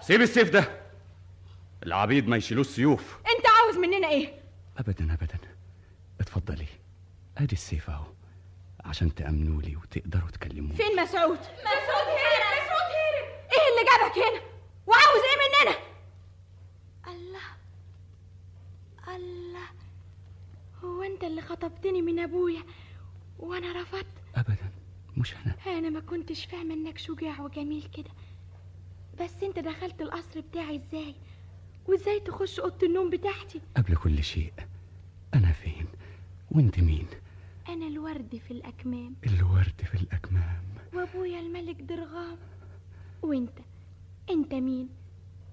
سيب 0.00 0.20
السيف 0.20 0.50
ده. 0.50 0.68
العبيد 1.82 2.28
ما 2.28 2.36
يشيلوش 2.36 2.66
سيوف 2.66 3.16
أنت 3.36 3.46
عاوز 3.46 3.76
مننا 3.76 4.08
إيه؟ 4.08 4.40
أبدا 4.78 5.12
أبدا. 5.12 5.38
اتفضلي. 6.20 6.66
أدي 7.38 7.52
السيف 7.52 7.90
أهو 7.90 8.04
عشان 8.84 9.14
تأمنوا 9.14 9.62
لي 9.62 9.76
وتقدروا 9.76 10.30
تكلموني. 10.30 10.76
فين 10.76 11.02
مسعود؟ 11.02 11.38
مسعود 11.38 12.06
هرب 12.08 12.46
مسعود 12.56 12.90
هرب. 12.96 13.28
إيه 13.52 13.68
اللي 13.70 13.84
جابك 13.90 14.18
هنا؟ 14.18 14.40
وعاوز 14.86 15.22
إيه 15.22 15.38
مننا 15.42 15.76
الله 17.06 17.46
الله 19.08 19.66
هو 20.84 21.02
أنت 21.02 21.24
اللي 21.24 21.42
خطبتني 21.42 22.02
من 22.02 22.18
أبويا 22.18 22.62
وأنا 23.38 23.82
رفضت. 23.82 24.06
أبدا. 24.34 24.70
مش 25.16 25.34
أنا. 25.34 25.56
أنا 25.78 25.90
ما 25.90 26.00
كنتش 26.00 26.44
فاهمة 26.44 26.74
إنك 26.74 26.98
شجاع 26.98 27.40
وجميل 27.40 27.88
كده. 27.96 28.10
بس 29.20 29.42
أنت 29.42 29.58
دخلت 29.58 30.02
القصر 30.02 30.40
بتاعي 30.40 30.76
إزاي؟ 30.76 31.14
وإزاي 31.86 32.20
تخش 32.20 32.60
أوضة 32.60 32.86
النوم 32.86 33.10
بتاعتي؟ 33.10 33.60
قبل 33.76 33.96
كل 33.96 34.24
شيء 34.24 34.52
أنا 35.34 35.52
فين؟ 35.52 35.86
وأنت 36.50 36.80
مين؟ 36.80 37.06
أنا 37.68 37.86
الورد 37.86 38.40
في 38.48 38.50
الأكمام. 38.50 39.14
الورد 39.26 39.80
في 39.90 39.94
الأكمام. 39.94 40.62
وأبويا 40.94 41.40
الملك 41.40 41.80
درغام. 41.82 42.38
وأنت؟ 43.22 43.58
أنت 44.30 44.54
مين؟ 44.54 44.88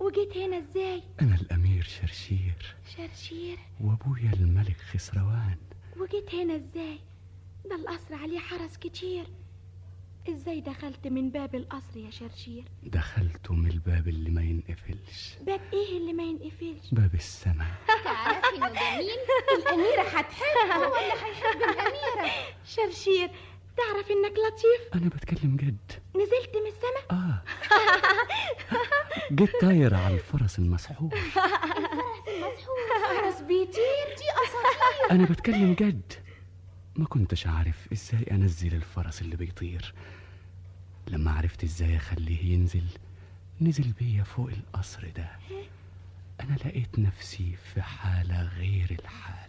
وجيت 0.04 0.38
هنا 0.38 0.58
إزاي؟ 0.58 1.04
أنا 1.22 1.36
الأمير 1.36 1.84
شرشير. 1.84 2.76
شرشير؟ 2.98 3.58
وأبويا 3.82 4.34
الملك 4.34 4.78
خسروان. 4.94 5.58
وجيت 5.98 6.36
هنا 6.36 6.56
إزاي؟ 6.56 7.00
ده 7.70 7.76
القصر 7.76 8.16
عليه 8.16 8.40
حرس 8.40 8.78
كتير. 8.78 9.26
إزاي 10.30 10.62
دخلت 10.62 11.08
من 11.08 11.30
باب 11.30 11.56
القصر 11.56 11.98
يا 11.98 12.10
شرشير؟ 12.10 12.64
دخلت 12.84 13.52
من 13.52 13.72
الباب 13.72 14.08
اللي 14.08 14.30
ما 14.30 14.42
ينقفلش. 14.42 15.36
باب 15.42 15.62
إيه 15.74 15.98
اللي 15.98 16.14
ما 16.14 16.24
ينقفلش؟ 16.24 16.90
باب 16.92 17.14
السماء. 17.14 17.72
تعرفي 18.04 18.56
انه 18.58 18.68
جميل 18.70 19.10
الأميرة 19.58 20.02
هتحبه 20.02 20.78
ولا 20.80 21.14
هيحب 21.26 21.62
الأميرة؟ 21.62 22.34
شرشير 22.76 23.30
تعرف 23.78 24.12
إنك 24.12 24.32
لطيف؟ 24.32 24.94
أنا 24.96 25.10
بتكلم 25.10 25.56
جد. 25.56 25.92
نزلت 26.16 26.56
من 26.56 26.68
السماء 26.68 27.12
آه. 27.12 27.44
جيت 29.36 29.50
طاير 29.62 29.96
على 29.96 30.14
الفرس 30.14 30.60
المسحور 30.60 31.10
فرس 33.04 33.42
بيطير. 33.42 34.08
دي 34.18 34.30
أساطير. 34.44 35.12
أنا 35.12 35.26
بتكلم 35.26 35.74
جد. 35.74 36.14
ما 36.96 37.06
كنتش 37.06 37.48
عارف 37.48 37.88
إزاي 37.94 38.24
أنزل 38.32 38.74
الفرس 38.76 39.22
اللي 39.22 39.36
بيطير. 39.36 39.94
لما 41.08 41.32
عرفت 41.32 41.64
إزاي 41.64 41.98
أخليه 41.98 42.54
ينزل 42.54 42.84
نزل 43.62 43.92
بيا 44.00 44.24
فوق 44.24 44.50
القصر 44.50 45.08
ده. 45.16 45.30
أنا 46.42 46.56
لقيت 46.56 47.00
نفسي 47.00 47.56
في 47.74 47.82
حالة 47.82 48.42
غير 48.44 48.98
الحالة 49.00 49.43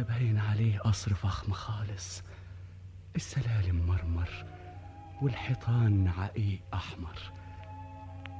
ده 0.00 0.06
باين 0.06 0.38
عليه 0.38 0.78
قصر 0.78 1.14
فخم 1.14 1.52
خالص. 1.52 2.22
السلالم 3.16 3.86
مرمر 3.86 4.44
والحيطان 5.22 6.08
عقيق 6.08 6.60
أحمر. 6.74 7.18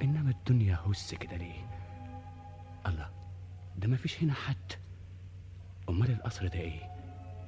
إنما 0.03 0.31
الدنيا 0.31 0.79
هس 0.87 1.15
كده 1.15 1.37
ليه 1.37 1.67
الله 2.87 3.09
ده 3.79 3.89
ما 3.89 3.97
فيش 3.97 4.23
هنا 4.23 4.33
حد. 4.35 4.73
أمال 5.89 6.11
القصر 6.11 6.47
ده 6.47 6.59
إيه؟ 6.61 6.81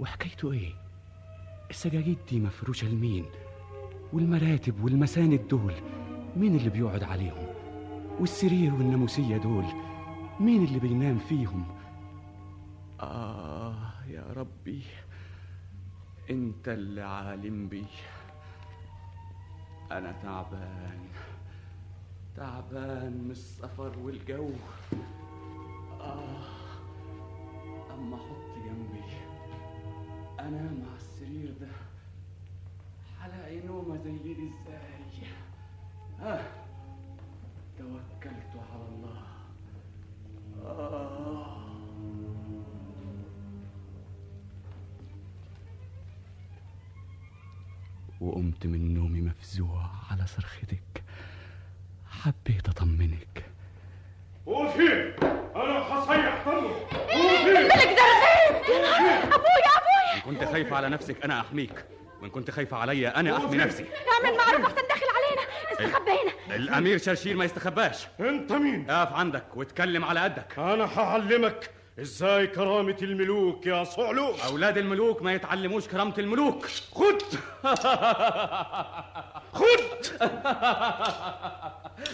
وحكايته 0.01 0.53
إيه؟ 0.53 0.73
السجاجيد 1.71 2.19
دي 2.31 2.41
مفروشة 2.41 2.89
لمين؟ 2.89 3.25
والمراتب 4.13 4.85
والمساند 4.85 5.49
دول 5.49 5.75
مين 6.37 6.57
اللي 6.57 6.71
بيقعد 6.71 7.03
عليهم؟ 7.03 7.47
والسرير 8.21 8.75
والناموسية 8.75 9.37
دول 9.37 9.65
مين 10.41 10.65
اللي 10.65 10.79
بينام 10.79 11.19
فيهم؟ 11.19 11.65
آه 13.01 13.52
يا 14.33 14.37
ربي 14.37 14.83
انت 16.31 16.69
اللي 16.69 17.03
عالم 17.03 17.69
بي. 17.69 17.85
أنا 19.91 20.13
تعبان 20.13 21.09
تعبان 22.37 23.13
من 23.25 23.31
السفر 23.31 23.99
والجو. 23.99 24.51
آه 26.01 26.45
اما 27.95 28.17
حط 28.17 28.65
جنبي. 28.65 29.05
انام 30.41 30.83
على 30.89 30.97
السرير 30.97 31.55
ده 31.61 31.69
هلاقي 33.21 33.67
نومه 33.67 33.97
زي 33.97 34.19
دي 34.19 34.33
إزاي؟ 34.33 35.02
وقمت 48.63 48.67
من 48.67 48.95
نومي 48.95 49.21
مفزوع 49.21 49.91
على 50.11 50.27
صرختك 50.27 51.05
حبيت 52.11 52.69
أطمنك. 52.69 53.45
وفين 54.47 55.15
أنا 55.57 55.79
هصيح 55.79 56.45
طنه 56.45 56.75
الملك 57.15 57.97
درغام 58.69 59.33
أبويا 59.33 59.73
أبويا! 59.79 60.15
إن 60.17 60.21
كنت 60.21 60.45
خايفة 60.45 60.77
على 60.77 60.89
نفسك 60.89 61.25
أنا 61.25 61.41
أحميك. 61.41 61.85
وإن 62.23 62.31
كنت 62.31 62.51
خايفة 62.51 62.77
عليا 62.77 63.21
أنا 63.21 63.37
أحمي 63.37 63.57
نفسي. 63.57 63.83
اعمل 63.85 64.37
معروف 64.39 64.65
احسن 64.65 64.89
داخل 64.89 65.07
علينا. 65.17 65.43
استخبى 65.73 66.11
هنا. 66.11 66.57
الأمير 66.57 66.99
شرشير 66.99 67.37
ما 67.37 67.45
يستخباش. 67.45 68.07
أنت 68.21 68.53
مين؟ 68.53 68.91
اقف 68.91 69.13
عندك 69.13 69.57
واتكلم 69.57 70.05
على 70.05 70.21
قدك. 70.21 70.59
أنا 70.59 70.99
هعلمك 70.99 71.71
إزاي 72.01 72.47
كرامة 72.47 72.97
الملوك 73.03 73.67
يا 73.67 73.85
صعلوك 73.85 74.41
أولاد 74.41 74.79
الملوك 74.79 75.23
ما 75.23 75.33
يتعلموش 75.33 75.89
كرامة 75.89 76.15
الملوك. 76.19 76.67
خد! 76.67 77.23
خد! 79.59 80.23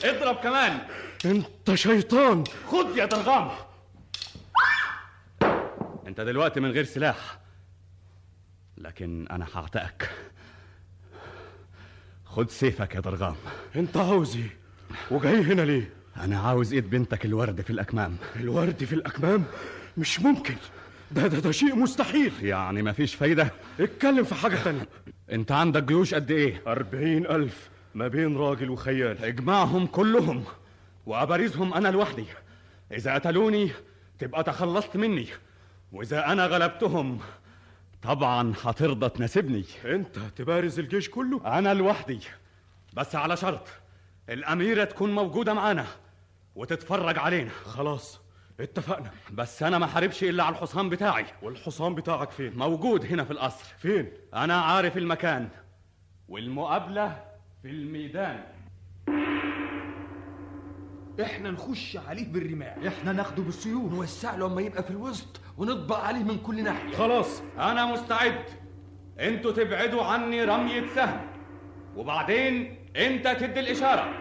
اضرب 0.04 0.36
كمان. 0.36 0.78
انت 1.24 1.74
شيطان! 1.74 2.44
خد 2.66 2.96
يا 2.96 3.04
درغام. 3.06 3.50
انت 6.06 6.20
دلوقتي 6.20 6.60
من 6.60 6.70
غير 6.70 6.84
سلاح. 6.84 7.38
لكن 8.78 9.26
أنا 9.30 9.46
هعتقك. 9.54 10.10
خد 12.24 12.50
سيفك 12.50 12.94
يا 12.94 13.00
ضرغام 13.00 13.36
انت 13.76 13.96
عاوز 13.96 14.36
إيه 14.36 14.56
وجاي 15.10 15.40
هنا 15.42 15.62
ليه؟ 15.62 15.92
أنا 16.20 16.38
عاوز 16.38 16.72
إيد 16.72 16.90
بنتك 16.90 17.24
الورد 17.24 17.60
في 17.60 17.70
الأكمام. 17.70 18.16
الورد 18.36 18.84
في 18.84 18.92
الأكمام؟ 18.92 19.44
مش 19.96 20.20
ممكن. 20.20 20.54
ده 21.10 21.26
ده 21.26 21.38
ده 21.38 21.50
شيء 21.50 21.76
مستحيل. 21.76 22.32
يعني 22.42 22.82
مفيش 22.82 23.14
فايدة. 23.14 23.50
اتكلم 23.80 24.24
في 24.24 24.34
حاجة 24.34 24.56
تانية. 24.56 24.88
أنت 25.32 25.52
عندك 25.52 25.82
جيوش 25.82 26.14
قد 26.14 26.30
إيه؟ 26.30 26.62
أربعين 26.66 27.26
ألف 27.26 27.70
ما 27.94 28.08
بين 28.08 28.36
راجل 28.36 28.70
وخيال. 28.70 29.24
اجمعهم 29.24 29.86
كلهم. 29.86 30.44
وابارزهم 31.06 31.74
أنا 31.74 31.88
لوحدي. 31.88 32.24
إذا 32.92 33.14
قتلوني 33.14 33.70
تبقى 34.18 34.44
تخلصت 34.44 34.96
مني. 34.96 35.26
وإذا 35.92 36.26
أنا 36.32 36.46
غلبتهم 36.46 37.18
طبعا 38.02 38.52
هترضى 38.62 39.08
تناسبني. 39.08 39.64
أنت 39.84 40.18
تبارز 40.36 40.78
الجيش 40.78 41.10
كله؟ 41.10 41.58
أنا 41.58 41.74
لوحدي. 41.74 42.20
بس 42.94 43.14
على 43.16 43.36
شرط. 43.36 43.68
الأميرة 44.28 44.84
تكون 44.84 45.14
موجودة 45.14 45.54
معانا. 45.54 45.86
وتتفرج 46.58 47.18
علينا. 47.18 47.50
خلاص 47.50 48.20
اتفقنا. 48.60 49.10
بس 49.32 49.62
أنا 49.62 49.78
ما 49.78 49.86
حاربش 49.86 50.24
إلا 50.24 50.44
على 50.44 50.52
الحصان 50.56 50.88
بتاعي. 50.88 51.26
والحصان 51.42 51.94
بتاعك 51.94 52.30
فين؟ 52.30 52.52
موجود 52.56 53.06
هنا 53.06 53.24
في 53.24 53.30
القصر. 53.30 53.74
فين؟ 53.78 54.12
أنا 54.34 54.60
عارف 54.60 54.96
المكان. 54.96 55.48
والمقابلة 56.28 57.24
في 57.62 57.70
الميدان. 57.70 58.44
إحنا 61.22 61.50
نخش 61.50 61.96
عليه 61.96 62.32
بالرماح. 62.32 62.76
إحنا 62.86 63.12
ناخده 63.12 63.42
بالسيوف. 63.42 63.92
نوسع 63.92 64.34
له 64.34 64.46
أما 64.46 64.62
يبقى 64.62 64.82
في 64.82 64.90
الوسط 64.90 65.40
ونطبق 65.58 65.98
عليه 65.98 66.22
من 66.24 66.38
كل 66.38 66.64
ناحية. 66.64 66.96
خلاص. 66.96 67.42
أنا 67.58 67.86
مستعد. 67.86 68.44
أنتوا 69.20 69.52
تبعدوا 69.52 70.04
عني 70.04 70.44
رمية 70.44 70.86
سهم. 70.94 71.30
وبعدين 71.96 72.78
أنت 72.96 73.28
تدي 73.28 73.60
الإشارة. 73.60 74.12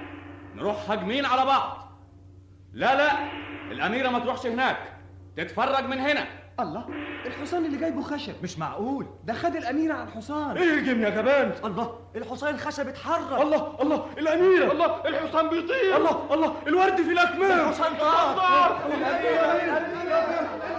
نروح 0.56 0.92
هاجمين 0.92 1.26
على 1.26 1.46
بعض. 1.46 1.87
لا 2.78 2.96
لا 2.96 3.12
الأميرة 3.72 4.10
ما 4.10 4.20
تروحش 4.20 4.46
هناك. 4.46 4.78
تتفرج 5.38 5.86
من 5.86 6.00
هنا. 6.00 6.26
الله 6.60 6.86
الحصان 7.26 7.66
اللي 7.66 7.78
جايبه 7.78 8.02
خشب. 8.02 8.34
مش 8.44 8.60
معقول. 8.60 9.08
ده 9.24 9.34
خد 9.34 9.56
الأميرة 9.56 9.94
على 9.94 10.04
الحصان. 10.04 10.58
اهجم 10.58 11.02
يا 11.02 11.10
جبان؟ 11.10 11.52
الله 11.64 12.00
الحصان 12.16 12.54
الخشب 12.56 12.88
اتحرك. 12.88 13.42
الله 13.42 13.78
الله 13.82 14.06
الأميرة. 14.18 14.72
الله 14.72 15.02
الحصان 15.06 15.50
بيطير. 15.50 15.98
الله 15.98 16.34
الله 16.34 16.54
الورد 16.68 16.96
في 16.96 17.12
الأكمام. 17.12 17.60
الحصان 17.60 17.94
طار. 18.00 18.80
بس 20.62 20.77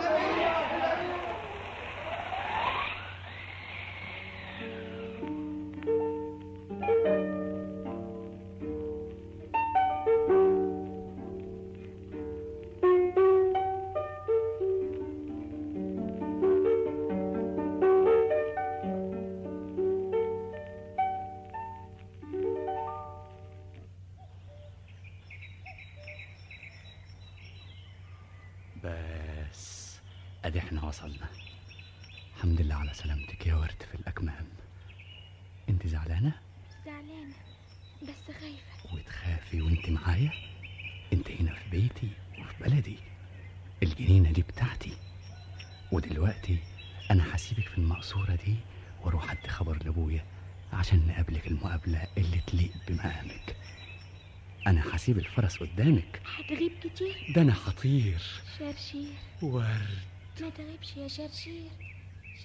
هسيب 55.09 55.19
الفرس 55.19 55.57
قدامك. 55.63 56.21
هتغيب 56.37 56.73
كتير؟ 56.83 57.33
ده 57.35 57.43
أنا 57.43 57.55
هطير 57.67 58.23
شرشير. 58.59 59.13
ورد. 59.43 59.99
ما 60.41 60.49
تغيبش 60.51 60.97
يا 60.97 61.09
شرشير. 61.09 61.71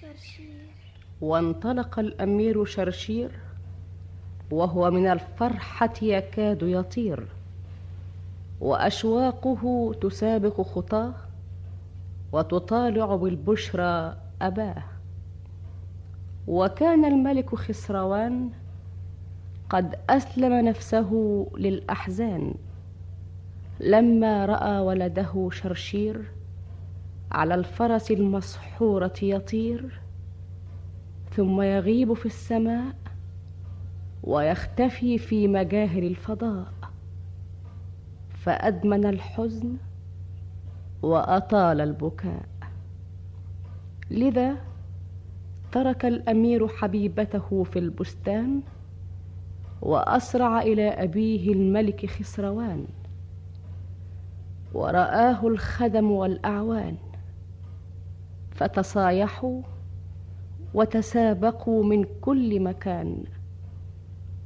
شرشير. 0.00 0.66
وانطلق 1.20 1.98
الأمير 1.98 2.64
شرشير 2.64 3.30
وهو 4.50 4.90
من 4.90 5.06
الفرحة 5.06 5.92
يكاد 6.02 6.62
يطير. 6.62 7.26
وأشواقه 8.60 9.94
تسابق 10.00 10.60
خطاه 10.60 11.14
وتطالع 12.32 13.16
بالبشرى 13.16 14.16
أباه. 14.42 14.84
وكان 16.46 17.04
الملك 17.04 17.54
خسروان 17.54 18.50
قد 19.70 19.94
أسلم 20.10 20.52
نفسه 20.68 21.10
للأحزان. 21.58 22.54
لما 23.80 24.46
رأى 24.46 24.78
ولده 24.78 25.48
شرشير 25.52 26.24
على 27.32 27.54
الفرس 27.54 28.10
المسحورة 28.10 29.12
يطير 29.22 30.00
ثم 31.30 31.62
يغيب 31.62 32.12
في 32.12 32.26
السماء 32.26 32.94
ويختفي 34.22 35.18
في 35.18 35.48
مجاهر 35.48 36.02
الفضاء. 36.02 36.72
فأدمن 38.44 39.06
الحزن 39.06 39.76
وأطال 41.02 41.80
البكاء. 41.80 42.46
لذا 44.10 44.56
ترك 45.72 46.04
الأمير 46.04 46.68
حبيبته 46.68 47.64
في 47.64 47.78
البستان 47.78 48.60
وأسرع 49.84 50.62
إلى 50.62 50.88
أبيه 50.88 51.52
الملك 51.52 52.06
خسروان. 52.06 52.84
ورآه 54.74 55.46
الخدم 55.46 56.10
والأعوان. 56.10 56.96
فتصايحوا 58.50 59.62
وتسابقوا 60.74 61.84
من 61.84 62.04
كل 62.20 62.60
مكان. 62.60 63.24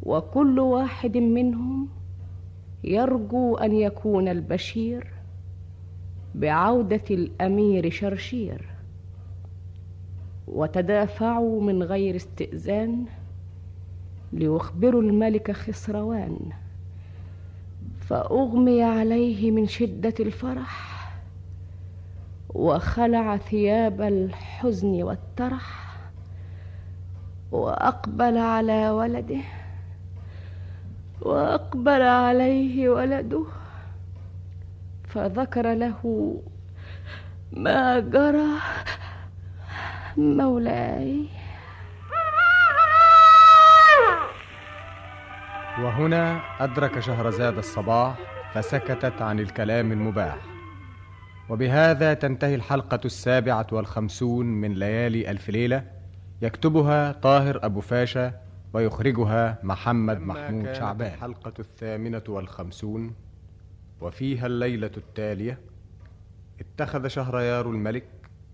وكل 0.03 0.59
واحد 0.61 1.16
منهم 1.16 1.88
يرجو 2.85 3.57
أن 3.57 3.72
يكون 3.72 4.29
البشير 4.29 5.12
بعودة 6.35 7.05
الأمير 7.11 7.90
شرشير. 7.90 8.68
وتدافعوا 10.48 11.62
من 11.62 11.83
غير 11.83 12.16
استئذان. 12.16 13.07
ليخبروا 14.33 15.03
الملك 15.03 15.51
خسروان. 15.53 16.38
فأغمي 18.01 18.83
عليه 18.83 19.51
من 19.51 19.67
شدة 19.67 20.14
الفرح 20.21 20.99
وخلع 22.55 23.37
ثياب 23.37 24.01
الحزن 24.03 25.03
والترح 25.03 25.88
وأقبل 27.53 28.38
على 28.38 28.91
ولده 28.91 29.41
وأقبل 31.23 32.03
عليه 32.03 32.88
ولده. 32.88 33.45
فذكر 35.09 35.75
له 35.75 36.35
ما 37.53 37.99
جرى 38.01 38.49
مولاي. 40.17 41.29
وهنا 45.83 46.41
أدرك 46.64 47.01
شهرزاد 47.01 47.59
الصباح 47.59 48.19
فسكتت 48.55 49.23
عن 49.23 49.41
الكلام 49.41 49.93
المباح. 49.93 50.38
وبهذا 51.49 52.14
تنتهي 52.14 52.55
الحلقة 52.55 53.01
السابعة 53.05 53.67
والخمسون 53.73 54.47
من 54.47 54.75
ليالي 54.75 55.31
ألف 55.31 55.49
ليلة 55.49 55.85
يكتبها 56.43 57.12
طاهر 57.12 57.61
أبو 57.62 57.81
فاشا 57.81 58.33
ويخرجها 58.73 59.59
محمد 59.62 60.21
محمود 60.21 60.73
شعبان. 60.73 61.14
الحلقة 61.14 61.53
الثامنة 61.59 62.23
والخمسون 62.29 63.14
وفيها 64.01 64.47
الليلة 64.47 64.91
التالية 64.97 65.59
اتخذ 66.61 67.09
شهريار 67.09 67.71
الملك 67.71 68.05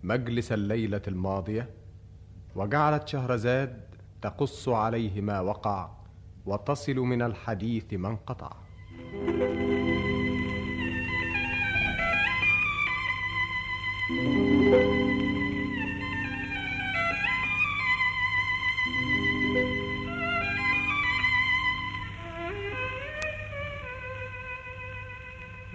مجلس 0.02 0.52
الليلة 0.52 1.02
الماضية 1.08 1.68
وجعلت 2.54 3.08
شهرزاد 3.08 3.80
تقص 4.22 4.68
عليه 4.68 5.20
ما 5.20 5.40
وقع 5.40 6.03
وتصل 6.46 6.94
من 6.96 7.22
الحديث 7.22 7.94
ما 7.94 8.08
انقطع. 8.08 8.52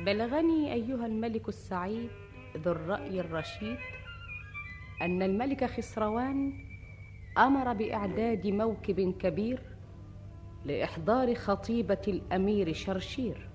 بلغني 0.06 0.74
أيها 0.74 1.06
الملك 1.06 1.50
السعيد 1.50 2.10
ذو 2.58 2.72
الرأي 2.72 3.20
الرشيد 3.20 3.78
أن 5.02 5.22
الملك 5.22 5.66
خسروان 5.66 6.54
أمر 7.38 7.74
بإعداد 7.74 8.48
موكب 8.48 9.18
كبير 9.20 9.69
لإحضار 10.66 11.36
خطيبة 11.36 12.02
الأمير 12.08 12.74
شرشير. 12.74 13.50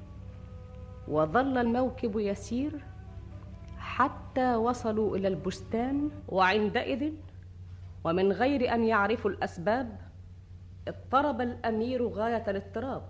وظل 1.09 1.59
الموكب 1.59 2.19
يسير 2.19 2.85
حتى 3.79 4.55
وصلوا 4.55 5.17
إلى 5.17 5.29
البستان 5.29 6.11
وعندئذ 6.29 7.13
ومن 8.05 8.33
غير 8.33 8.75
أن 8.75 8.85
يعرفوا 8.85 9.31
الأسباب 9.31 10.01
اضطرب 10.89 11.41
الأمير 11.41 12.09
غاية 12.09 12.45
الاضطراب 12.49 13.03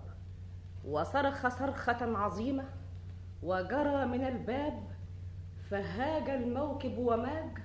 وصرخ 0.87 1.47
صرخة 1.47 2.17
عظيمة 2.17 2.63
وجرى 3.43 4.05
من 4.05 4.23
الباب 4.23 4.83
فهاج 5.69 6.29
الموكب 6.29 6.97
وماج 6.97 7.57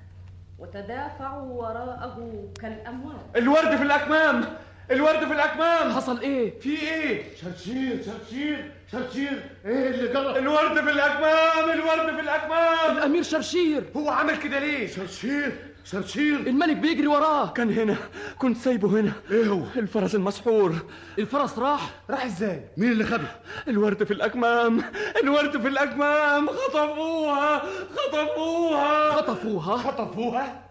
وتدافعوا 0.58 1.52
وراءه 1.52 2.48
كالأمواج. 2.60 3.16
الورد 3.36 3.76
في 3.76 3.82
الأكمام! 3.82 4.44
الورد 4.90 5.18
في 5.18 5.32
الأكمام. 5.32 5.92
حصل 5.92 6.20
إيه؟ 6.20 6.60
في 6.60 6.68
إيه؟ 6.82 7.22
شرشير 7.42 8.02
شرشير 8.06 8.72
شرشير. 8.92 9.42
إيه 9.66 9.88
اللي 9.88 10.08
جرى؟ 10.12 10.38
الورد 10.38 10.74
في 10.74 10.90
الأكمام 10.90 11.70
الورد 11.70 12.14
في 12.14 12.20
الأكمام. 12.20 12.96
الأمير 12.98 13.22
شرشير. 13.22 13.84
هو 13.96 14.10
عمل 14.10 14.36
كده 14.36 14.58
ليه؟ 14.58 14.86
شرشير 14.86 15.52
شرشير. 15.84 16.36
الملك 16.36 16.76
بيجري 16.76 17.06
وراه. 17.06 17.52
كان 17.52 17.70
هنا 17.72 17.96
كنت 18.38 18.56
سايبه 18.56 18.88
هنا. 18.88 19.12
إيه 19.30 19.46
هو؟ 19.46 19.62
الفرس 19.76 20.14
المسحور. 20.14 20.74
الفرس 21.18 21.58
راح؟ 21.58 21.90
راح 22.10 22.24
إزاي؟ 22.24 22.64
مين 22.76 22.92
اللي 22.92 23.04
خده؟ 23.04 23.28
الورد 23.68 24.04
في 24.04 24.10
الأكمام 24.10 24.82
الورد 25.22 25.60
في 25.60 25.68
الأكمام. 25.68 26.48
خطفوها 26.48 27.62
خطفوها. 27.96 29.10
خطفوها؟ 29.12 29.76
خطفوها؟ 29.76 30.69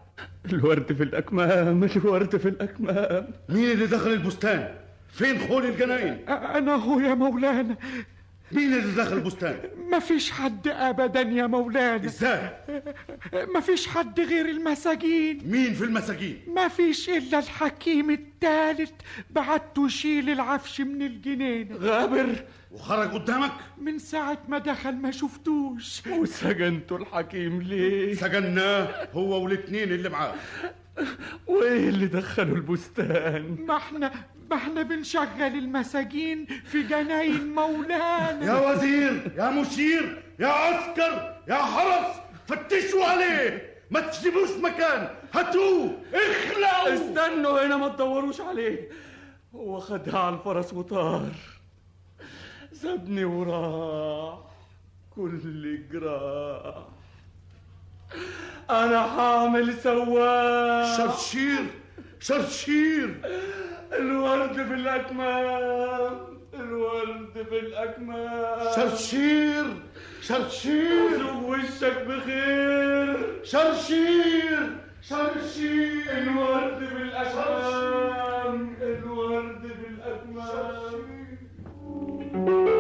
الورد 0.54 0.94
في 0.94 1.04
الأكمام 1.04 1.84
الورد 1.96 2.38
في 2.38 2.50
الأكمام. 2.50 3.28
مين 3.50 3.72
اللي 3.72 3.86
دخل 3.86 4.14
البستان؟ 4.14 4.76
فين 5.14 5.40
خول 5.40 5.66
الجناين؟ 5.66 6.30
أنا 6.30 6.76
هو 6.76 7.00
يا 7.00 7.14
مولانا. 7.14 7.76
مين 8.52 8.74
اللي 8.74 8.96
دخل 9.04 9.18
البستان؟ 9.18 9.56
ما 9.92 10.00
فيش 10.00 10.32
حد 10.32 10.68
أبدا 10.68 11.22
يا 11.22 11.48
مولانا. 11.48 12.06
إزاي؟ 12.06 12.50
ما 13.54 13.60
فيش 13.60 13.88
حد 13.88 14.20
غير 14.20 14.46
المساجين. 14.46 15.42
مين 15.46 15.74
في 15.74 15.84
المساجين؟ 15.84 16.38
ما 16.56 16.68
فيش 16.68 17.10
إلا 17.10 17.40
الحكيم 17.40 18.10
التالت. 18.10 18.94
بعته 19.30 19.86
يشيل 19.86 20.30
العفش 20.30 20.82
من 20.82 21.02
الجنينة 21.02 21.76
غابر؟ 21.76 22.36
وخرج 22.72 23.14
قدامك؟ 23.14 23.52
من 23.78 24.00
ساعة 24.00 24.38
ما 24.48 24.58
دخل 24.58 24.96
ما 24.96 25.12
شفتوش. 25.12 26.02
وسجنتوا 26.08 26.98
الحكيم 26.98 27.62
ليه؟ 27.62 28.14
سجناه 28.14 29.08
هو 29.14 29.44
والاتنين 29.44 29.92
اللي 29.92 30.10
معاه. 30.10 30.34
وإيه 31.48 31.90
اللي 31.90 32.06
دخلوا 32.08 32.56
البستان؟ 32.56 33.58
ما 33.68 33.78
إحنا 33.78 34.12
ما 34.52 34.56
إحنا 34.56 34.82
بنشغل 34.82 35.42
المساجين 35.42 36.46
في 36.46 36.84
جناين 36.84 37.56
مولانا. 37.56 38.46
يا 38.46 38.72
وزير 38.72 39.32
يا 39.38 39.50
مشير 39.50 40.24
يا 40.40 40.48
عسكر 40.48 41.38
يا 41.48 41.56
حرس 41.56 42.16
فتشوا 42.48 43.06
عليه. 43.06 43.70
ما 43.92 44.00
تسيبوش 44.00 44.50
مكان. 44.50 45.10
هاتوه 45.34 45.98
اخلعوا 46.14 46.94
استنوا 46.94 47.66
هنا 47.66 47.78
ما 47.78 47.88
تدوروش 47.88 48.42
عليه. 48.42 48.90
هو 49.56 49.80
خدها 49.80 50.20
على 50.20 50.36
الفرس 50.36 50.74
وطار. 50.74 51.32
سابني 52.82 53.26
وراح 53.26 54.40
كل 55.16 55.80
جراح 55.92 56.76
أنا 58.70 59.02
حامل 59.02 59.74
سواق 59.74 60.98
شرشير 60.98 61.66
شرشير. 62.20 63.22
الورد 63.94 64.54
في 64.54 64.74
الاكمام 64.74 66.18
الورد 66.54 67.46
في 67.50 67.60
الاكمام 67.60 68.74
شرشير. 68.76 69.66
شرشير 70.22 71.34
وشك 71.44 72.06
بخير. 72.08 73.44
شرشير 73.44 74.78
شرشير 75.02 76.18
الورد 76.18 76.80
في 76.86 77.02
الاكمام 77.02 78.76
الورد 78.82 79.62
في 79.62 79.88
الاكمام 82.36 82.70
كفاية 82.70 82.79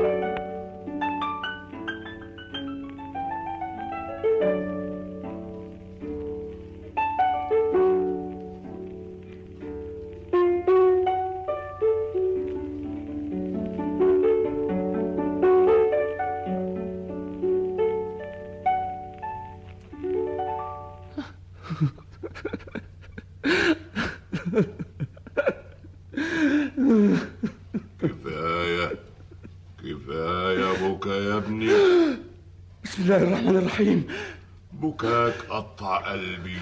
قطع 35.80 36.12
قلبي. 36.12 36.60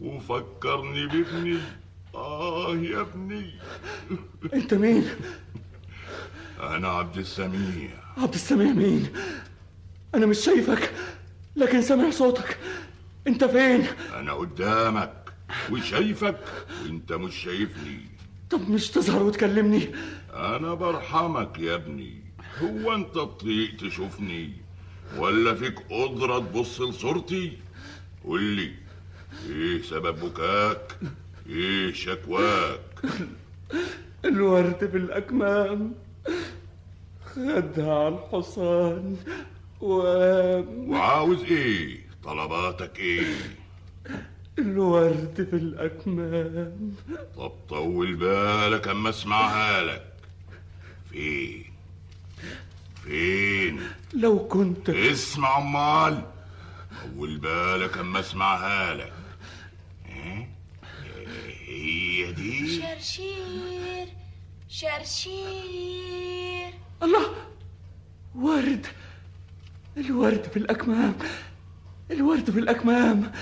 وفكرني 0.00 1.06
بابني. 1.06 1.58
آه 2.14 2.76
يا 2.76 3.00
ابني. 3.00 3.50
أنت 4.54 4.74
مين؟ 4.74 5.08
أنا 6.60 6.88
عبد 6.88 7.16
السميع. 7.16 7.90
عبد 8.16 8.34
السميع 8.34 8.72
مين؟ 8.72 9.12
أنا 10.14 10.26
مش 10.26 10.38
شايفك 10.38 10.92
لكن 11.56 11.82
سامع 11.82 12.10
صوتك. 12.10 12.58
أنت 13.26 13.44
فين؟ 13.44 13.86
أنا 14.14 14.32
قدامك 14.32 15.32
وشايفك. 15.70 16.40
وانت 16.84 17.12
مش 17.12 17.34
شايفني. 17.34 18.00
طب 18.50 18.70
مش 18.70 18.90
تظهر 18.90 19.22
وتكلمني؟ 19.22 19.88
أنا 20.34 20.74
برحمك 20.74 21.58
يا 21.58 21.74
ابني. 21.74 22.22
هو 22.58 22.94
أنت 22.94 23.14
تطيق 23.14 23.76
تشوفني؟ 23.76 24.52
ولا 25.18 25.54
فيك 25.54 25.78
قدرة 25.90 26.38
تبص 26.38 26.80
لصورتي؟ 26.80 27.58
قول 28.24 28.42
لي 28.42 28.70
إيه 29.48 29.82
سبب 29.82 30.20
بكاك؟ 30.20 30.96
إيه 31.48 31.92
شكواك؟ 31.92 32.80
الورد 34.24 34.88
في 34.90 34.96
الأكمام 34.96 35.92
خدها 37.34 37.94
على 38.04 38.08
الحصان 38.14 39.16
و 39.80 39.94
وعاوز 40.90 41.42
إيه؟ 41.44 41.98
طلباتك 42.24 42.98
إيه؟ 42.98 43.34
الورد 44.58 45.46
في 45.50 45.56
الأكمام 45.56 46.94
طب 47.36 47.52
طول 47.68 48.14
بالك 48.14 48.88
أما 48.88 49.10
أسمعها 49.10 49.82
لك. 49.82 50.12
فين؟ 51.10 51.64
فين؟ 53.04 53.80
لو 54.14 54.48
كنت 54.48 54.90
اسمع 54.90 55.58
أمال. 55.58 56.22
طول 57.16 57.38
بالك 57.38 57.98
أما 57.98 58.20
أسمعها 58.20 58.94
لك. 58.94 59.12
إيه؟ 60.06 60.48
هي 61.66 62.32
دي؟ 62.32 62.82
شرشير 62.82 64.08
شرشير. 64.68 66.70
الله 67.02 67.34
ورد. 68.34 68.86
الورد 69.96 70.42
في 70.42 70.56
الأكمام 70.56 71.14
الورد 72.10 72.50
في 72.50 72.58
الأكمام. 72.58 73.32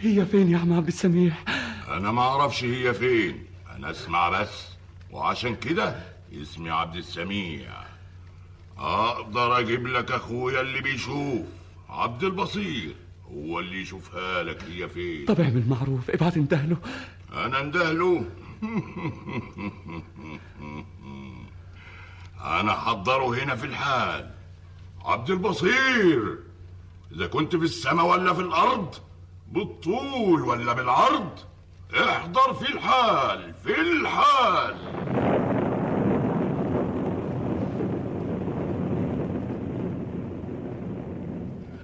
هي 0.00 0.26
فين 0.26 0.50
يا 0.50 0.58
عم 0.58 0.72
عبد 0.72 0.88
السميع 0.88 1.34
أنا 1.88 2.12
ما 2.12 2.22
أعرفش 2.22 2.64
هي 2.64 2.94
فين. 2.94 3.46
أنا 3.76 3.90
أسمع 3.90 4.28
بس. 4.28 4.66
وعشان 5.10 5.56
كده 5.56 6.02
اسمي 6.32 6.70
عبد 6.70 6.96
السميع. 6.96 7.70
أقدر 8.78 9.58
أجيب 9.58 9.86
لك 9.86 10.10
أخويا 10.10 10.60
اللي 10.60 10.80
بيشوف. 10.80 11.46
عبد 11.88 12.24
البصير 12.24 12.94
هو 13.34 13.60
اللي 13.60 13.82
يشوفها 13.82 14.42
لك 14.42 14.64
هي 14.64 14.88
فين؟ 14.88 15.24
طب 15.26 15.40
اعمل 15.40 15.68
معروف 15.68 16.10
ابعت 16.10 16.36
اندهله 16.36 16.76
أنا 17.32 17.60
اندهله 17.60 18.24
أنا 22.44 22.72
حضره 22.72 23.42
هنا 23.44 23.54
في 23.56 23.66
الحال. 23.66 24.30
عبد 25.04 25.30
البصير 25.30 26.38
إذا 27.12 27.26
كنت 27.26 27.56
في 27.56 27.64
السماء 27.64 28.06
ولا 28.06 28.34
في 28.34 28.40
الأرض 28.40 28.94
بالطول 29.52 30.42
ولا 30.42 30.72
بالعرض 30.72 31.38
احضر 32.00 32.54
في 32.54 32.72
الحال 32.74 33.54
في 33.64 33.80
الحال. 33.80 34.76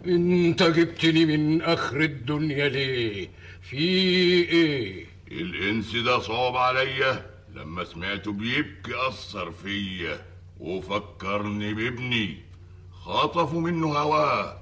انت 0.06 0.62
جبتني 0.62 1.24
من 1.24 1.62
أخر 1.62 2.00
الدنيا 2.00 2.68
ليه 2.68 3.28
في 3.62 3.76
إيه؟ 3.76 5.06
الإنس 5.32 5.96
ده 5.96 6.18
صعب 6.18 6.56
عليا 6.56 7.26
لما 7.54 7.84
سمعته 7.84 8.32
بيبكي 8.32 9.08
أثر 9.08 9.50
فيا. 9.52 10.20
وفكرني 10.60 11.74
بابني 11.74 12.36
خطفوا 12.92 13.60
منه 13.60 13.86
هواه. 13.86 14.58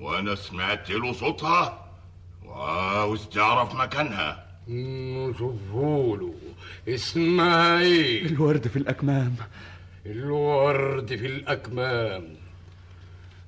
وأنا 0.00 0.34
سمعت 0.34 0.90
له 0.90 1.12
صوتها 1.12 1.90
وعاوز 2.44 3.28
تعرف 3.28 3.74
مكانها. 3.74 4.46
شوفوله 5.38 6.34
اسمها 6.88 7.78
إيه 7.78 8.26
الورد 8.26 8.68
في 8.68 8.76
الأكمام. 8.76 9.36
الورد 10.06 11.16
في 11.16 11.26
الأكمام. 11.26 12.41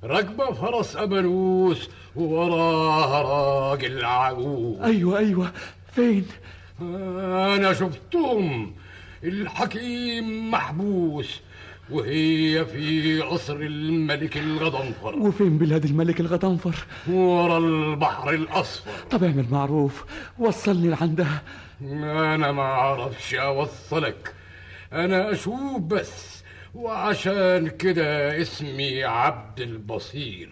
راكبة 0.05 0.53
فرس 0.53 0.97
أبنوس 0.97 1.88
ووراها 2.17 3.23
راجل 3.23 4.05
عجوز 4.05 4.81
أيوة 4.81 5.19
أيوة. 5.19 5.53
فين؟ 5.95 6.27
أنا 6.81 7.73
شفتهم 7.73 8.73
الحكيم 9.25 10.51
محبوس 10.51 11.40
وهي 11.90 12.64
في 12.64 13.21
قصر 13.21 13.57
الملك 13.57 14.37
الغضنفر. 14.37 15.17
وفين 15.17 15.59
بلاد 15.59 15.85
الملك 15.85 16.21
الغضنفر؟ 16.21 16.75
ورا 17.09 17.59
البحر 17.59 18.31
الأصفر. 18.31 18.90
طب 19.11 19.25
اعمل 19.25 19.47
معروف. 19.51 20.05
وصلني 20.38 20.88
لعندها 20.88 21.43
أنا 21.83 22.53
ما 22.53 22.62
أعرفش 22.62 23.35
أوصلك. 23.35 24.35
أنا 24.93 25.33
أشوف 25.33 25.81
بس. 25.81 26.34
وعشان 26.74 27.68
كده 27.68 28.40
اسمي 28.40 29.04
عبد 29.04 29.60
البصير. 29.60 30.50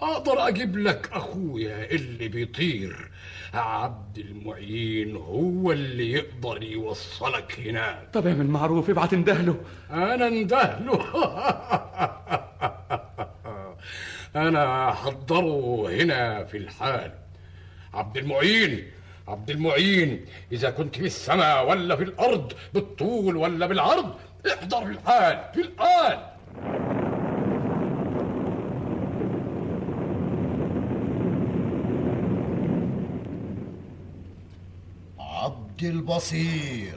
أقدر 0.00 0.48
أجيب 0.48 0.78
لك 0.78 1.10
أخويا 1.12 1.90
اللي 1.90 2.28
بيطير. 2.28 3.10
عبد 3.54 4.18
المعين 4.18 5.16
هو 5.16 5.72
اللي 5.72 6.12
يقدر 6.12 6.62
يوصلك 6.62 7.60
هناك. 7.60 8.08
طب 8.12 8.26
اعمل 8.26 8.46
معروف 8.46 8.90
ابعت 8.90 9.12
اندهله. 9.12 9.60
أنا 9.90 10.28
اندهله. 10.28 11.00
أنا 14.36 14.92
حضره 14.92 15.90
هنا 15.90 16.44
في 16.44 16.56
الحال. 16.56 17.12
عبد 17.94 18.16
المعين 18.16 18.90
عبد 19.28 19.50
المعين 19.50 20.24
إذا 20.52 20.70
كنت 20.70 20.96
في 20.96 21.06
السماء 21.06 21.68
ولا 21.68 21.96
في 21.96 22.02
الأرض 22.02 22.52
بالطول 22.74 23.36
ولا 23.36 23.66
بالعرض 23.66 24.14
احضر 24.46 24.86
في 25.54 25.60
الآن 25.60 26.18
عبد 35.18 35.84
البصير 35.84 36.92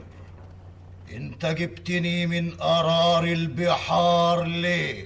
انت 1.16 1.46
جبتني 1.46 2.28
من 2.28 2.50
قرار 2.52 3.24
البحار 3.24 4.44
ليه؟ 4.44 5.06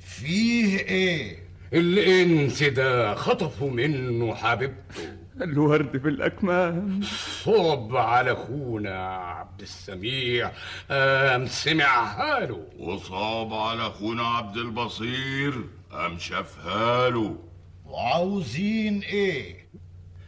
فيه 0.00 0.78
إيه؟ 0.78 1.36
الإنس 1.72 2.62
ده 2.62 3.14
خطفوا 3.14 3.70
منه 3.70 4.34
حبيبته. 4.34 5.15
الورد 5.42 5.98
في 5.98 6.08
الأكمام. 6.08 7.00
صب 7.44 7.96
على 7.96 8.32
أخونا 8.32 9.06
عبد 9.16 9.60
السميع. 9.60 10.50
قام 10.90 11.46
سمعها 11.46 12.40
له 12.46 12.64
وصاب 12.78 13.54
على 13.54 13.86
أخونا 13.86 14.26
عبد 14.26 14.56
البصير. 14.56 15.64
قام 15.92 16.18
شافها 16.18 17.10
له 17.10 17.36
وعاوزين 17.86 19.00
إيه؟ 19.02 19.66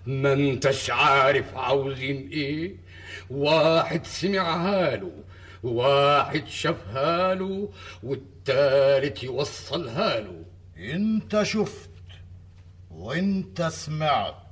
ما 0.06 0.32
أنتش 0.32 0.90
عارف 0.90 1.56
عاوزين 1.56 2.28
إيه؟ 2.28 2.76
واحد 3.30 4.06
سمعها 4.06 4.96
له 4.96 5.10
واحد 5.62 6.46
شافها 6.46 7.34
له 7.34 7.68
والتالت 8.02 9.22
يوصلها 9.22 10.20
له 10.20 10.44
أنت 10.78 11.42
شفت 11.42 11.90
وأنت 12.90 13.62
سمعت. 13.62 14.47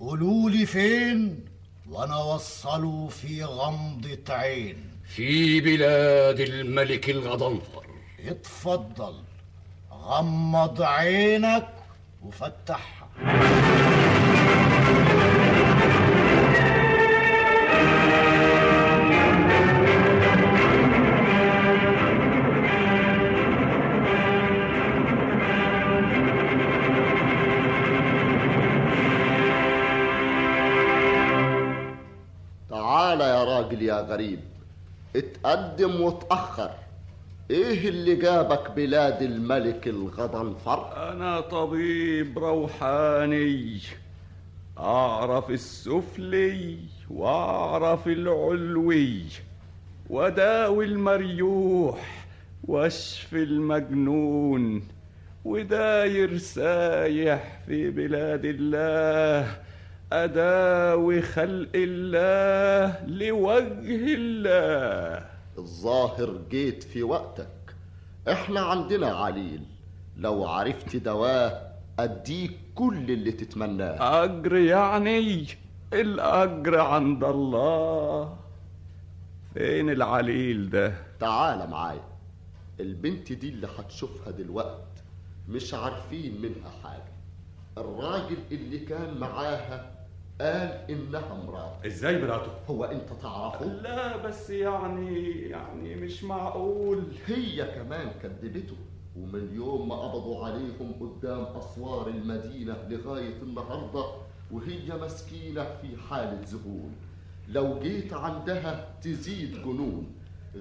قولولي 0.00 0.66
فين 0.66 1.44
وأنا 1.90 2.14
اوصله 2.14 3.08
في 3.08 3.44
غمضة 3.44 4.34
عين. 4.34 4.90
في 5.16 5.60
بلاد 5.60 6.40
الملك 6.40 7.10
الغضنفر. 7.10 7.86
اتفضل 8.26 9.14
غمض 9.92 10.82
عينك 10.82 11.68
وفتحها. 12.22 13.08
اتقدم 35.44 36.00
وتأخر 36.00 36.70
إيه 37.50 37.88
اللي 37.88 38.14
جابك 38.16 38.70
بلاد 38.70 39.22
الملك 39.22 39.88
الغضنفر 39.88 41.10
أنا 41.12 41.40
طبيب 41.40 42.38
روحاني 42.38 43.80
أعرف 44.78 45.50
السفلي 45.50 46.76
وأعرف 47.10 48.06
العلوي 48.06 49.22
وداوي 50.10 50.84
المريوح 50.84 52.26
واشفي 52.64 53.42
المجنون 53.42 54.82
وداير 55.44 56.36
سايح 56.36 57.58
في 57.66 57.90
بلاد 57.90 58.44
الله 58.44 59.56
أداوي 60.12 61.22
خلق 61.22 61.68
الله 61.74 63.06
لوجه 63.06 64.14
الله. 64.14 65.29
الظاهر 65.60 66.40
جيت 66.50 66.82
في 66.82 67.02
وقتك. 67.02 67.74
إحنا 68.28 68.60
عندنا 68.60 69.06
عليل. 69.06 69.62
لو 70.16 70.44
عرفت 70.48 70.96
دواه 70.96 71.72
أديك 71.98 72.58
كل 72.74 73.10
اللي 73.10 73.32
تتمناه. 73.32 74.24
أجر 74.24 74.56
يعني 74.56 75.46
الأجر 75.92 76.80
عند 76.80 77.24
الله. 77.24 78.36
فين 79.54 79.90
العليل 79.90 80.70
ده؟ 80.70 80.94
تعال 81.20 81.70
معايا. 81.70 82.04
البنت 82.80 83.32
دي 83.32 83.48
اللي 83.48 83.68
هتشوفها 83.78 84.30
دلوقت 84.30 84.86
مش 85.48 85.74
عارفين 85.74 86.40
منها 86.42 86.70
حاجة. 86.84 87.12
الراجل 87.78 88.36
اللي 88.52 88.78
كان 88.78 89.18
معاها 89.18 89.99
قال 90.40 90.90
إنها 90.90 91.34
مراته 91.46 91.86
إزاي 91.86 92.22
مراته؟ 92.22 92.50
هو 92.70 92.84
أنت 92.84 93.08
تعرفه؟ 93.22 93.66
لا 93.66 94.16
بس 94.16 94.50
يعني 94.50 95.32
يعني 95.40 95.94
مش 95.94 96.24
معقول. 96.24 97.02
هي 97.26 97.64
كمان 97.74 98.10
كدبته 98.22 98.76
ومن 99.16 99.54
يوم 99.54 99.88
ما 99.88 99.94
قبضوا 99.94 100.44
عليهم 100.46 100.92
قدام 101.00 101.44
أسوار 101.44 102.08
المدينة 102.08 102.76
لغاية 102.88 103.42
النهارده 103.42 104.04
وهي 104.50 105.02
مسكينة 105.02 105.64
في 105.64 105.88
حالة 106.10 106.40
ذهول 106.44 106.90
لو 107.48 107.78
جيت 107.78 108.12
عندها 108.12 108.88
تزيد 109.02 109.62
جنون 109.62 110.06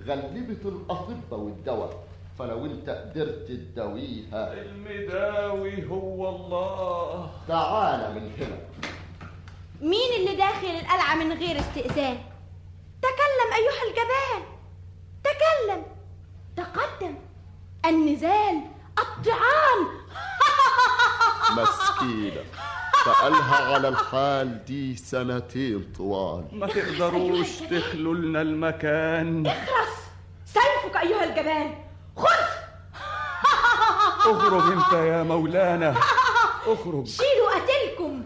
غلبت 0.07 0.65
الأطباء 0.65 1.39
والدواء. 1.39 2.03
فلو 2.39 2.65
أنت 2.65 2.89
قدرت 2.89 3.47
تداويها. 3.47 4.53
المداوي 4.61 5.87
هو 5.89 6.29
الله. 6.35 7.31
تعال 7.47 8.15
من 8.15 8.31
هنا. 8.39 8.57
مين 9.81 10.13
اللي 10.19 10.35
داخل 10.35 10.67
القلعة 10.67 11.15
من 11.15 11.33
غير 11.33 11.59
استئذان؟ 11.59 12.17
تكلم 13.01 13.49
أيها 13.55 13.83
الجبان. 13.89 14.43
تكلم. 15.23 15.83
تقدم. 16.57 17.15
النزال. 17.85 18.61
الطعام. 18.99 19.87
مسكينة. 21.57 22.43
بقالها 23.05 23.73
على 23.73 23.87
الحال 23.87 24.65
دي 24.65 24.95
سنتين 24.95 25.93
طوال. 25.97 26.45
ما 26.51 26.67
تقدروش 26.67 27.49
تخلوا 27.57 28.15
لنا 28.15 28.41
المكان. 28.41 29.47
اخرس. 29.47 29.95
سيفك 30.45 30.97
أيها 30.97 31.23
الجبان. 31.23 31.75
خذ. 32.17 32.49
اخرج 34.25 34.71
انت 34.71 34.93
يا 34.93 35.23
مولانا. 35.23 35.95
اخرج. 36.67 37.07
شيلوا 37.07 37.49
قتلكم 37.55 38.23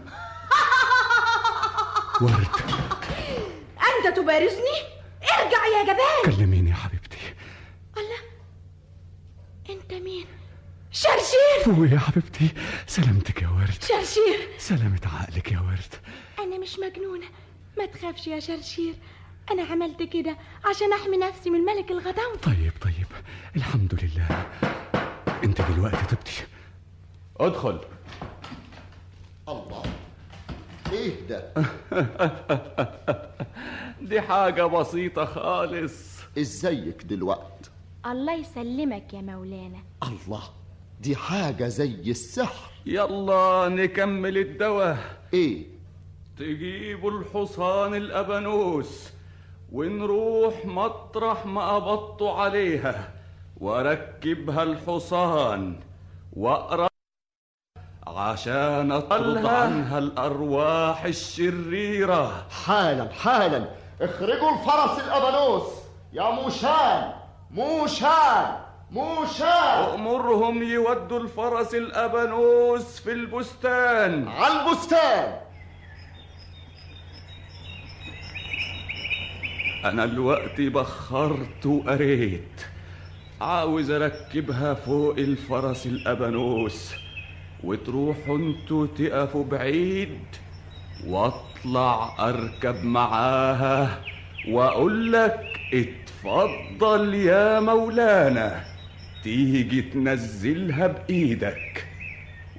ورد. 2.20 2.48
أنت 3.78 4.16
تبارزني؟ 4.16 4.78
ارجع 5.22 5.66
يا 5.66 5.82
جبان. 5.84 6.36
كلميني 6.36 6.70
يا 6.70 6.74
حبيبتي. 6.74 7.34
الله. 7.96 8.20
أنت 9.70 9.92
مين؟ 9.92 10.26
شرشير. 10.92 11.64
فوقي 11.64 11.88
يا 11.88 11.98
حبيبتي. 11.98 12.48
سلامتك 12.86 13.42
يا 13.42 13.48
ورد. 13.48 13.82
شرشير. 13.82 14.48
سلامة 14.58 15.00
عقلك 15.06 15.52
يا 15.52 15.60
ورد. 15.60 15.94
أنا 16.38 16.58
مش 16.58 16.78
مجنونة. 16.78 17.26
ما 17.78 17.86
تخافش 17.86 18.26
يا 18.26 18.40
شرشير. 18.40 18.94
أنا 19.50 19.62
عملت 19.62 20.02
كده 20.02 20.36
عشان 20.64 20.92
أحمي 20.92 21.16
نفسي 21.16 21.50
من 21.50 21.60
الملك 21.60 21.90
الغضنفر 21.90 22.36
طيب 22.42 22.72
طيب. 22.80 23.06
الحمد 23.56 23.94
لله. 24.04 24.46
أنت 25.44 25.60
دلوقتي 25.62 26.06
طبتي 26.16 26.44
ادخل. 27.40 27.80
الله. 29.48 29.93
إيه 30.92 31.26
ده؟ 31.28 31.52
دي 34.08 34.20
حاجة 34.20 34.66
بسيطة 34.66 35.24
خالص. 35.24 36.20
إزيك 36.38 37.02
دلوقت؟ 37.02 37.70
الله 38.06 38.34
يسلمك 38.34 39.14
يا 39.14 39.20
مولانا. 39.20 39.78
الله 40.02 40.42
دي 41.00 41.16
حاجة 41.16 41.68
زي 41.68 42.10
السحر. 42.10 42.70
يلا 42.86 43.68
نكمل 43.68 44.38
الدواء. 44.38 44.98
إيه؟ 45.34 45.66
تجيبوا 46.38 47.10
الحصان 47.10 47.94
الأبانوس 47.94 49.10
ونروح 49.72 50.66
مطرح 50.66 51.46
ما 51.46 51.74
قبضتوا 51.76 52.30
عليها. 52.32 53.12
وأركبها 53.60 54.62
الحصان 54.62 55.76
وأقرأ 56.32 56.88
عشان 58.14 58.92
أطرد. 58.92 59.46
عنها 59.46 59.98
الأرواح 59.98 61.04
الشريرة. 61.04 62.46
حالا 62.66 63.08
حالا. 63.12 63.64
اخرجوا 64.00 64.50
الفرس 64.50 65.04
الأبانوس. 65.04 65.66
يا 66.12 66.30
موشان 66.30 67.12
موشان 67.50 68.56
موشان. 68.90 69.94
أمرهم 69.94 70.62
يودوا 70.62 71.20
الفرس 71.20 71.74
الأبانوس 71.74 73.00
في 73.00 73.12
البستان. 73.12 74.28
على 74.28 74.60
البستان. 74.60 75.36
أنا 79.84 80.04
الوقت 80.04 80.60
بخرت 80.60 81.66
وقريت. 81.66 82.60
عاوز 83.40 83.90
أركبها 83.90 84.74
فوق 84.74 85.14
الفرس 85.18 85.86
الأبانوس. 85.86 87.03
وتروحوا 87.64 88.36
أنتوا 88.38 88.86
تقفوا 88.98 89.44
بعيد 89.44 90.18
واطلع 91.06 92.14
اركب 92.28 92.84
معاها 92.84 94.00
واقول 94.48 95.12
لك 95.12 95.60
اتفضل 95.74 97.14
يا 97.14 97.60
مولانا 97.60 98.64
تيجي 99.22 99.82
تنزلها 99.82 100.86
بإيدك 100.86 101.86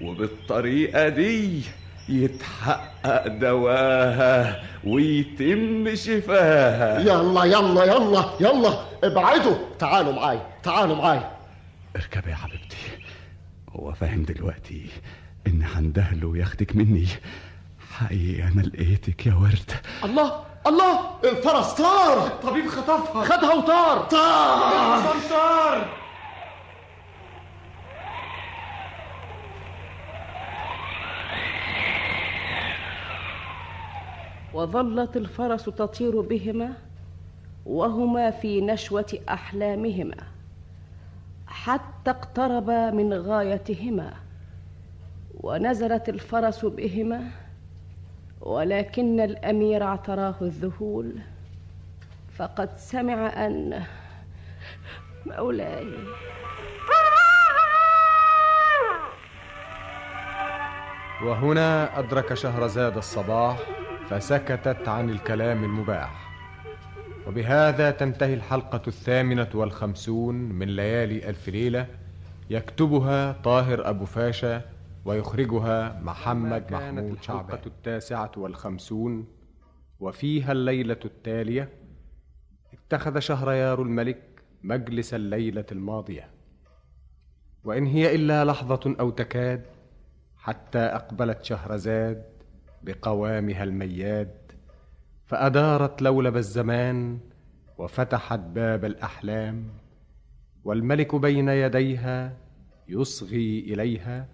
وبالطريقة 0.01 1.09
دي 1.09 1.61
يتحقق 2.09 3.27
دواها 3.27 4.63
ويتم 4.83 5.95
شفاها. 5.95 6.99
يلا 6.99 7.43
يلا 7.45 7.83
يلا 7.83 8.25
يلا 8.39 8.79
ابعدوا 9.03 9.55
تعالوا 9.79 10.13
معاي 10.13 10.39
تعالوا 10.63 10.95
معاي. 10.95 11.21
اركبي 11.95 12.31
يا 12.31 12.35
حبيبتي. 12.35 12.77
فاهم 13.99 14.23
دلوقتي 14.23 14.89
إن 15.47 15.63
هندهله 15.63 16.27
وياخدك 16.27 16.75
مني. 16.75 17.07
حقيقي 17.91 18.43
أنا 18.43 18.61
لقيتك 18.61 19.25
يا 19.25 19.33
ورد. 19.33 19.71
الله! 20.03 20.43
الله! 20.67 20.99
الفرس 21.23 21.73
طار! 21.73 22.27
الطبيب 22.27 22.67
خطفها. 22.67 23.23
خدها 23.23 23.53
وطار! 23.53 23.97
طار! 23.99 24.57
الحصان 24.67 25.29
طار! 25.29 25.87
وظلت 34.53 35.17
الفرس 35.17 35.65
تطير 35.65 36.21
بهما 36.21 36.73
وهما 37.65 38.31
في 38.31 38.61
نشوة 38.61 39.19
أحلامهما. 39.29 40.34
حتى 41.65 42.11
اقتربا 42.11 42.91
من 42.91 43.13
غايتهما 43.13 44.13
ونزلت 45.33 46.09
الفرس 46.09 46.65
بهما 46.65 47.31
ولكن 48.41 49.19
الأمير 49.19 49.83
اعتراه 49.83 50.35
الذهول 50.41 51.15
فقد 52.37 52.77
سمع 52.77 53.45
أن 53.45 53.83
مولاي 55.25 55.93
وهنا 61.23 61.99
أدرك 61.99 62.33
شهرزاد 62.33 62.97
الصباح 62.97 63.57
فسكتت 64.09 64.87
عن 64.87 65.09
الكلام 65.09 65.63
المباح. 65.63 66.24
وبهذا 67.27 67.91
تنتهي 67.91 68.33
الحلقة 68.33 68.81
الثامنة 68.87 69.49
والخمسون 69.53 70.35
من 70.35 70.67
ليالي 70.67 71.29
ألف 71.29 71.49
ليلة 71.49 71.87
يكتبها 72.49 73.31
طاهر 73.31 73.89
أبو 73.89 74.05
فاشا 74.05 74.61
ويخرجها 75.05 75.99
محمد 76.03 76.71
محمود 76.71 77.17
شعبان. 77.21 77.45
الحلقة 77.45 77.65
التاسعة 77.65 78.31
والخمسون 78.37 79.27
وفيها 79.99 80.51
الليلة 80.51 80.99
التالية 81.05 81.69
اتخذ 82.73 83.19
شهريار 83.19 83.81
الملك 83.81 84.21
مجلس 84.63 85.13
الليلة 85.13 85.65
الماضية. 85.71 86.29
وإن 87.63 87.85
هي 87.85 88.15
إلا 88.15 88.45
لحظة 88.45 88.95
أو 88.99 89.09
تكاد 89.09 89.65
حتى 90.37 90.79
أقبلت 90.79 91.43
شهرزاد 91.43 92.23
بقوامها 92.83 93.63
المياد 93.63 94.44
فأدارت 95.25 96.01
لولب 96.01 96.37
الزمان 96.37 97.19
وفتحت 97.77 98.39
باب 98.39 98.85
الأحلام 98.85 99.67
والملك 100.63 101.15
بين 101.15 101.49
يديها 101.49 102.37
يصغي 102.87 103.59
إليها 103.59 104.27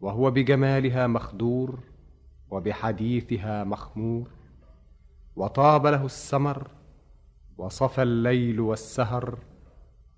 وهو 0.00 0.30
بجمالها 0.30 1.06
مخدور 1.06 1.80
وبحديثها 2.50 3.64
مخمور. 3.64 4.30
وطاب 5.36 5.86
له 5.86 6.04
السمر 6.04 6.70
وصفى 7.58 8.02
الليل 8.02 8.60
والسهر 8.60 9.38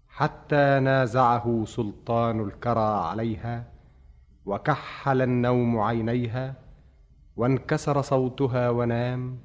حتى 0.09 0.81
نازعه 0.81 1.65
سلطان 1.67 2.41
الكرى 2.41 2.81
عليها 3.09 3.73
وكحل 4.45 5.23
النوم 5.23 5.79
عينيها 5.79 6.55
وانكسر 7.37 8.03
صوتها 8.03 8.71
ونام 8.71 9.39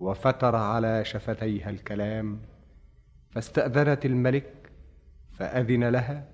وفتر 0.00 0.56
على 0.56 1.04
شفتيها 1.04 1.70
الكلام 1.70 2.40
فاستأذنت 3.30 4.06
الملك 4.06 4.70
فأذن 5.38 5.84
لها 5.88 6.24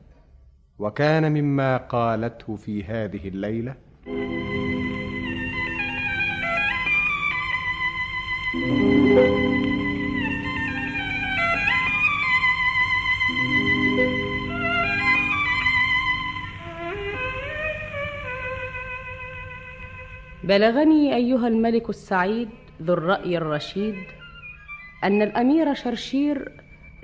وكان 0.79 1.33
مما 1.33 1.77
قالته 1.77 2.57
في 2.57 2.85
هذه 2.85 3.29
الليلة 3.29 3.77
بلغني 20.45 21.15
أيها 21.15 21.49
الملك 21.49 21.91
السعيد 21.91 22.49
ذو 22.85 22.95
الرأي 22.95 23.37
الرشيد 23.37 23.95
أن 25.05 25.23
الأمير 25.23 25.75
شرشير 25.75 26.53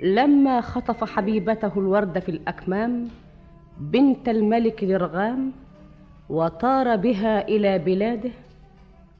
لما 0.03 0.61
خطف 0.61 1.03
حبيبته 1.03 1.71
الورد 1.77 2.19
في 2.19 2.29
الأكمام 2.29 3.07
بنت 3.77 4.29
الملك 4.29 4.83
لرغام 4.83 5.51
وطار 6.29 6.95
بها 6.95 7.47
إلى 7.47 7.79
بلاده 7.79 8.31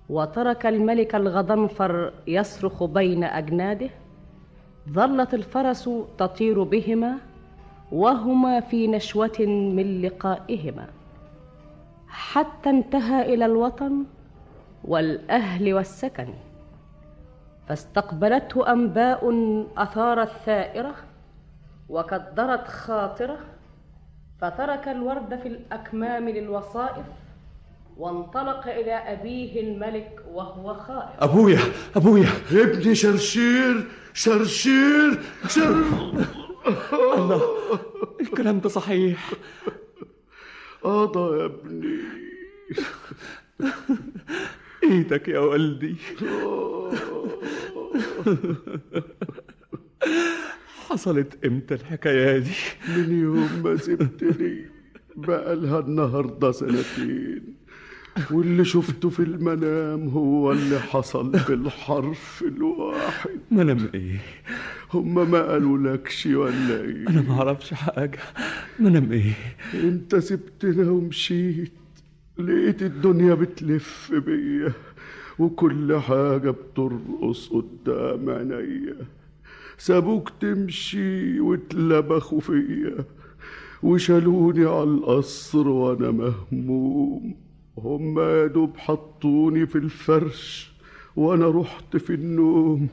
وترك 0.10 0.66
الملك 0.66 1.16
الغضنفر 1.16 2.14
يصرخ 2.28 2.84
بين 2.84 3.24
أجناده 3.24 3.90
ظلت 4.90 5.34
الفرس 5.34 5.90
تطير 6.18 6.64
بهما 6.64 7.18
وهما 7.92 8.60
في 8.60 8.88
نشوة 8.88 9.40
من 9.76 10.02
لقائهما 10.02 10.88
حتى 12.08 12.70
انتهى 12.70 13.34
إلى 13.34 13.46
الوطن 13.46 14.04
والأهل 14.84 15.74
والسكن 15.74 16.28
فاستقبلته 17.72 18.72
أنباء 18.72 19.22
اثارت 19.78 20.32
ثائره 20.46 20.96
وكدرت 21.90 22.68
خاطرة 22.68 23.38
فترك 24.42 24.88
الورد 24.88 25.40
في 25.44 25.48
الأكمام 25.48 26.30
للوصائف 26.30 27.06
وانطلق 27.98 28.68
إلى 28.68 28.94
أبيه 28.94 29.62
الملك 29.62 30.24
وهو 30.34 30.74
خائف. 30.74 31.10
أبويا 31.20 31.60
أبويا. 31.96 32.30
ابني 32.52 32.96
شرشير 32.96 33.88
شرشير 34.14 35.22
شر 35.48 35.84
الله 37.18 37.42
الكلام 38.22 38.60
ده 38.60 38.70
صحيح. 38.70 39.32
قضى 40.84 41.40
يا 41.40 41.46
ابني. 41.46 41.98
إيدك 44.84 45.28
يا 45.28 45.40
والدي. 45.40 45.96
حصلت 50.90 51.46
إمتى 51.46 51.74
الحكاية 51.74 52.38
دي؟ 52.38 52.52
من 52.98 53.20
يوم 53.22 53.62
ما 53.64 53.78
سبتني. 53.78 54.66
بقى 55.16 55.56
لها 55.56 55.80
النهارده 55.80 56.52
سنتين. 56.52 57.44
واللي 58.32 58.66
شفته 58.66 59.10
في 59.10 59.20
المنام 59.20 60.08
هو 60.10 60.52
اللي 60.52 60.80
حصل 60.80 61.30
بالحرف 61.48 62.44
الواحد. 62.48 63.40
منام 63.52 63.90
إيه؟ 63.94 64.18
هما 64.94 65.24
ما 65.24 65.42
قالوا 65.52 65.78
لكش 65.78 66.26
ولا 66.26 66.82
إيه؟ 66.82 67.08
أنا 67.10 67.22
ما 67.22 67.34
أعرفش 67.34 67.74
حاجة. 67.74 68.20
منام 68.80 69.12
إيه؟ 69.12 69.34
انت 69.74 70.16
سبتنا 70.16 70.92
ومشيت؟ 70.92 71.72
لقيت 72.38 72.82
الدنيا 72.82 73.34
بتلف 73.34 74.12
بيا 74.14 74.74
وكل 75.40 75.98
حاجة 76.00 76.52
بترقص 76.52 77.50
قدام 77.50 78.30
عينيا. 78.30 78.96
سابوك 79.78 80.30
تمشي 80.40 81.40
واتلبخوا 81.40 82.40
فيا 82.40 83.06
وشالوني 83.84 84.66
على 84.66 84.84
القصر 84.84 85.68
وأنا 85.68 86.12
مهموم. 86.12 87.36
هما 87.78 88.24
يا 88.24 88.48
دوب 88.48 88.78
حطوني 88.78 89.66
في 89.66 89.78
الفرش 89.78 90.72
وأنا 91.16 91.50
رحت 91.50 91.98
في 91.98 92.14
النوم. 92.14 92.88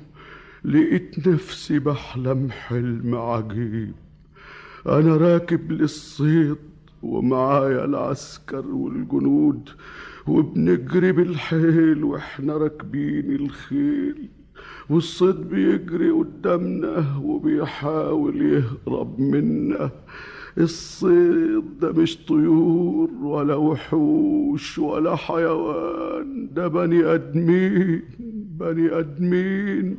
لقيت 0.65 1.29
نفسي 1.29 1.79
بحلم 1.79 2.51
حلم 2.51 3.15
عجيب. 3.15 3.93
أنا 4.87 5.17
راكب 5.17 5.73
للصيد 5.73 6.57
ومعايا 7.03 7.85
العسكر 7.85 8.67
والجنود 8.67 9.69
وبنجري 10.27 11.13
بالحيل 11.13 12.05
وإحنا 12.05 12.57
راكبين 12.57 13.31
الخيل 13.37 14.29
والصيد 14.91 15.37
بيجري 15.37 16.11
قدامنا 16.11 17.21
وبيحاول 17.23 18.43
يهرب 18.43 19.21
منا. 19.21 19.91
الصيد 20.59 21.79
ده 21.81 21.93
مش 21.93 22.19
طيور 22.27 23.11
ولا 23.23 23.55
وحوش 23.55 24.79
ولا 24.79 25.17
حيوان 25.17 26.49
ده 26.55 26.69
بني 26.69 27.05
آدمين 27.15 28.03
بني 28.59 28.99
آدمين. 28.99 29.97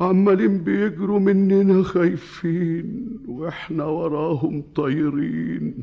عمالين 0.00 0.58
بيجروا 0.58 1.20
مننا 1.20 1.82
خايفين 1.82 3.18
وإحنا 3.28 3.84
وراهم 3.84 4.64
طايرين. 4.76 5.74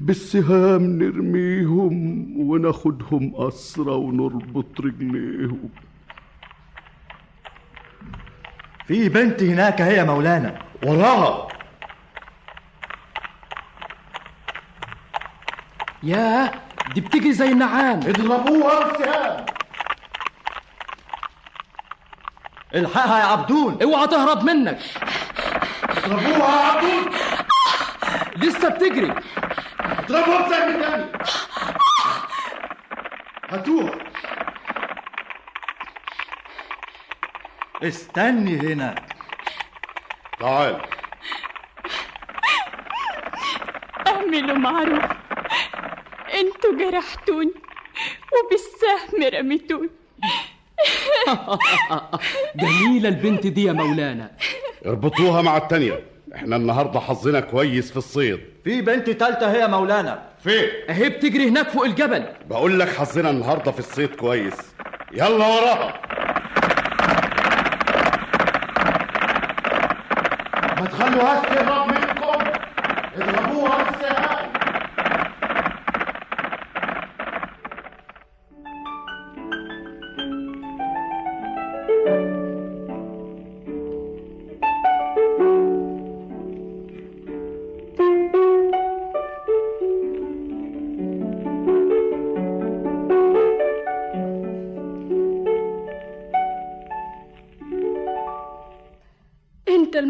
بالسهام 0.00 0.82
نرميهم 1.02 2.26
وناخدهم 2.40 3.32
أسرى 3.36 3.94
ونربط 3.94 4.80
رجليهم. 4.80 5.68
في 8.86 9.08
بنت 9.08 9.42
هناك 9.42 9.80
هي 9.80 10.04
مولانا. 10.04 10.62
وراها. 10.86 11.48
ياه 16.02 16.52
دي 16.94 17.00
بتجري 17.00 17.32
زي 17.32 17.52
النعام. 17.52 17.98
اضربوها 17.98 18.88
بالسهام. 18.88 19.46
الحقها 22.74 23.18
يا 23.18 23.24
عبدون. 23.24 23.82
اوعى 23.82 24.06
تهرب 24.06 24.44
منك. 24.44 24.78
اضربوها 25.82 26.62
يا 26.62 26.66
عبدون. 26.66 27.12
لسه 28.36 28.68
بتجري. 28.68 29.14
اضربوها 29.80 30.48
بسهم 30.48 30.80
تاني. 30.80 31.12
هاتوها. 33.50 33.98
استني 37.82 38.56
هنا. 38.60 38.94
تعال. 40.40 40.82
اعملوا 44.06 44.56
معروف. 44.56 45.04
أنتوا 46.34 46.76
جرحتوني 46.78 47.52
وبالسهم 48.32 49.38
رميتوني. 49.38 50.01
جميلة 52.56 53.08
البنت 53.08 53.46
دي 53.46 53.64
يا 53.64 53.72
مولانا. 53.72 54.30
اربطوها 54.86 55.42
مع 55.42 55.56
التانية. 55.56 56.00
إحنا 56.34 56.56
النهارده 56.56 57.00
حظنا 57.00 57.40
كويس 57.40 57.90
في 57.90 57.96
الصيد. 57.96 58.40
في 58.64 58.80
بنت 58.82 59.10
تالتة 59.10 59.52
هي 59.52 59.68
مولانا. 59.68 60.22
فين 60.44 60.64
اهي 60.90 61.08
بتجري 61.08 61.48
هناك 61.48 61.68
فوق 61.68 61.84
الجبل. 61.84 62.24
بقول 62.50 62.80
لك 62.80 62.88
حظنا 62.88 63.30
النهارده 63.30 63.70
في 63.72 63.78
الصيد 63.78 64.14
كويس. 64.14 64.54
يلا 65.12 65.46
وراها. 65.46 65.94
ما 70.80 70.86
تخلوهاش 70.86 71.46
تهرب 71.48 71.86
منكم. 71.88 72.50
اضربوها 73.16 73.84
بالسهام 73.90 74.41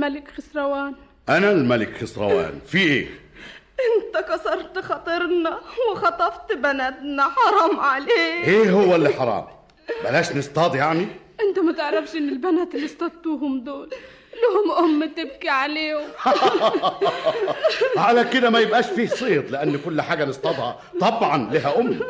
الملك 0.06 0.28
خسروان. 0.36 0.94
أنا 1.28 1.50
الملك 1.50 1.96
خسروان. 2.02 2.60
في 2.66 2.78
إيه؟ 2.78 3.06
أنت 3.80 4.24
كسرت 4.28 4.78
خاطرنا 4.78 5.60
وخطفت 5.90 6.52
بناتنا. 6.52 7.22
حرام 7.36 7.80
عليك. 7.80 8.12
إيه 8.48 8.70
هو 8.70 8.94
اللي 8.94 9.08
حرام؟ 9.08 9.46
بلاش 10.04 10.32
نصطاد 10.32 10.74
يعني. 10.74 11.06
أنت 11.40 11.58
ما 11.58 11.72
تعرفش 11.72 12.14
إن 12.16 12.28
البنات 12.28 12.74
اللي 12.74 12.86
اصطدتوهم 12.86 13.60
دول 13.64 13.90
لهم 14.42 14.84
أم 14.84 15.08
تبكي 15.16 15.48
عليهم. 15.48 16.08
على 17.96 18.24
كده 18.24 18.50
ما 18.50 18.60
يبقاش 18.60 18.86
فيه 18.86 19.06
صيد 19.08 19.50
لأن 19.50 19.78
كل 19.84 20.00
حاجة 20.02 20.24
نصطادها 20.24 20.80
طبعا 21.00 21.50
لها 21.52 21.78
أم. 21.80 22.00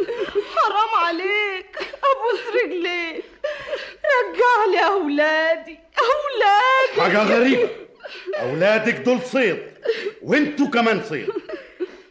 حرام 0.56 1.04
عليك. 1.06 1.76
أبوس 1.78 2.62
رجليك. 2.64 3.24
رجع 4.04 4.70
لي 4.72 4.86
أولادي. 4.86 5.78
أولادي. 5.98 7.00
حاجة 7.00 7.22
غريبة. 7.38 7.68
أولادك 8.42 8.94
دول 8.94 9.18
صيد 9.22 9.58
وإنتوا 10.22 10.66
كمان 10.66 11.02
صيد. 11.08 11.28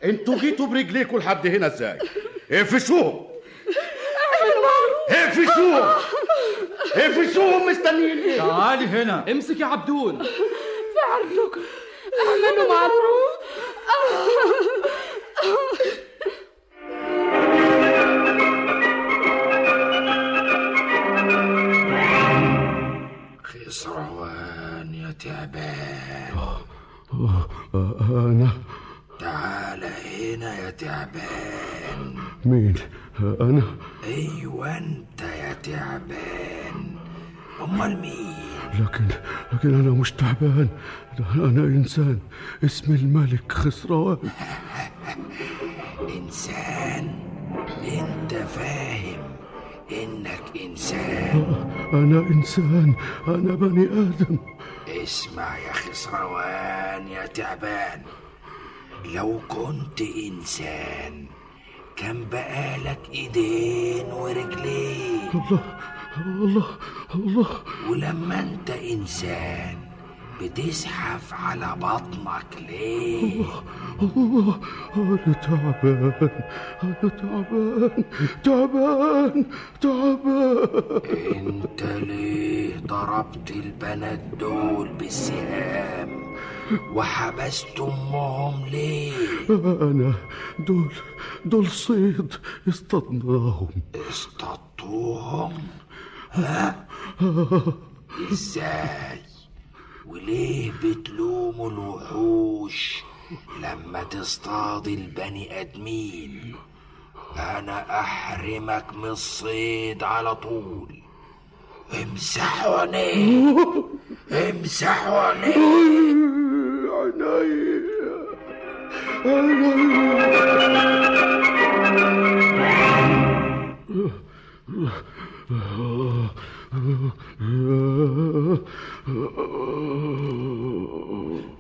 إنتوا 0.04 0.38
جيتوا 0.38 0.66
برجليكوا 0.68 1.20
لحد 1.20 1.47
هنا 1.47 1.68
إزاي؟ 1.68 1.97
اقفشوهم. 2.52 3.28
اقفشوهم. 5.10 5.93
اقفشوهم 6.95 7.66
مستنيين 7.70 8.18
إيه؟ 8.18 8.38
تعالي 8.38 8.86
هنا. 8.86 9.26
امسك 9.32 9.60
يا 9.60 9.66
عبدون. 9.66 10.24
في 10.24 10.99
عرضكم 11.12 11.62
أعملوا 12.28 12.74
معروف. 12.74 13.32
تعبان. 25.24 26.38
أنا 28.10 28.50
تعال 29.20 29.84
هنا 29.84 30.60
يا 30.60 30.70
تعبان. 30.70 32.16
مين؟ 32.46 32.74
أنا. 33.42 33.64
أيوه 34.04 34.78
أنت 34.78 35.22
يا 35.22 35.54
تعبان. 35.54 36.96
أمال 37.62 38.02
مين؟ 38.02 38.34
لكن 38.80 39.04
لكن 39.54 39.74
أنا 39.80 39.92
مش 39.92 40.12
تعبان. 40.12 40.68
أنا 41.36 41.64
إنسان. 41.64 42.20
اسمي 42.66 42.96
الملك 42.96 43.52
خسروان 43.52 44.18
إنسان. 46.18 47.16
أنت 47.84 48.34
فاهم 48.34 49.20
إنك 49.92 50.44
إنسان. 50.66 51.44
أنا 51.94 52.20
إنسان. 52.20 52.94
أنا 53.28 53.56
بني 53.56 53.86
آدم. 53.86 54.38
اسمع 54.92 55.58
يا 55.58 55.74
خسروان 55.74 57.08
يا 57.08 57.26
تعبان. 57.26 58.02
لو 59.06 59.39
كنت 59.48 60.02
إنسان 60.02 61.26
كان 61.96 62.30
بقالك 62.30 63.00
إيدين 63.14 64.06
ورجلين؟ 64.06 65.30
الله 65.34 65.60
الله 66.26 66.68
الله. 67.16 67.64
ولما 67.89 68.39
أنت 68.39 68.70
إنسان 68.70 69.81
بتزحف 70.42 71.34
على 71.34 71.76
بطنك 71.82 72.70
ليه؟ 72.70 73.44
أنا 74.96 75.34
تعبان 75.34 76.14
أنا 76.84 77.10
تعبان 77.10 78.04
تعبان 78.44 79.46
تعبان. 79.82 81.02
أنت 81.36 81.84
ليه 81.84 82.78
ضربت 82.80 83.52
البنات 83.52 84.20
دول 84.39 84.89
بالسهام 84.94 86.36
وحبست 86.96 87.80
أمهم 87.80 88.66
ليه؟ 88.68 89.14
أنا 89.82 90.14
دول 90.68 90.92
دول 91.46 91.68
صيد 91.68 92.34
اصطدناهم. 92.70 93.70
اصطدتوهم 94.10 95.54
ها؟ 96.32 96.88
إزاي؟ 98.32 99.20
وليه 100.12 100.72
بتلوموا 100.84 101.70
الوحوش 101.70 103.03
لما 103.64 104.03
تصطاد 104.03 104.88
البني 104.88 105.62
آدمين؟ 105.62 106.55
أنا 107.38 107.99
أحرمك 107.99 108.86
من 108.93 109.09
الصيد 109.09 110.03
على 110.03 110.36
طول. 110.36 111.01
امسحوا 112.01 112.80
عينيه 112.80 113.55
امسحوا 114.32 115.20
عينيه 115.20 115.51
عيني 116.91 117.91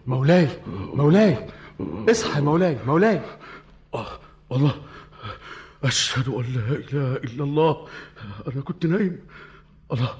مولاي 0.07 0.47
مولاي. 0.93 1.47
اصحى 2.09 2.35
يا 2.35 2.41
مولاي. 2.41 2.77
مولاي 2.87 3.21
الله 4.51 4.75
أشهد 5.83 6.27
أن 6.27 6.43
لا 6.53 6.75
إله 6.75 7.15
إلا 7.15 7.43
الله. 7.43 7.87
أنا 8.47 8.61
كنت 8.61 8.85
نايم. 8.85 9.19
الله. 9.91 10.13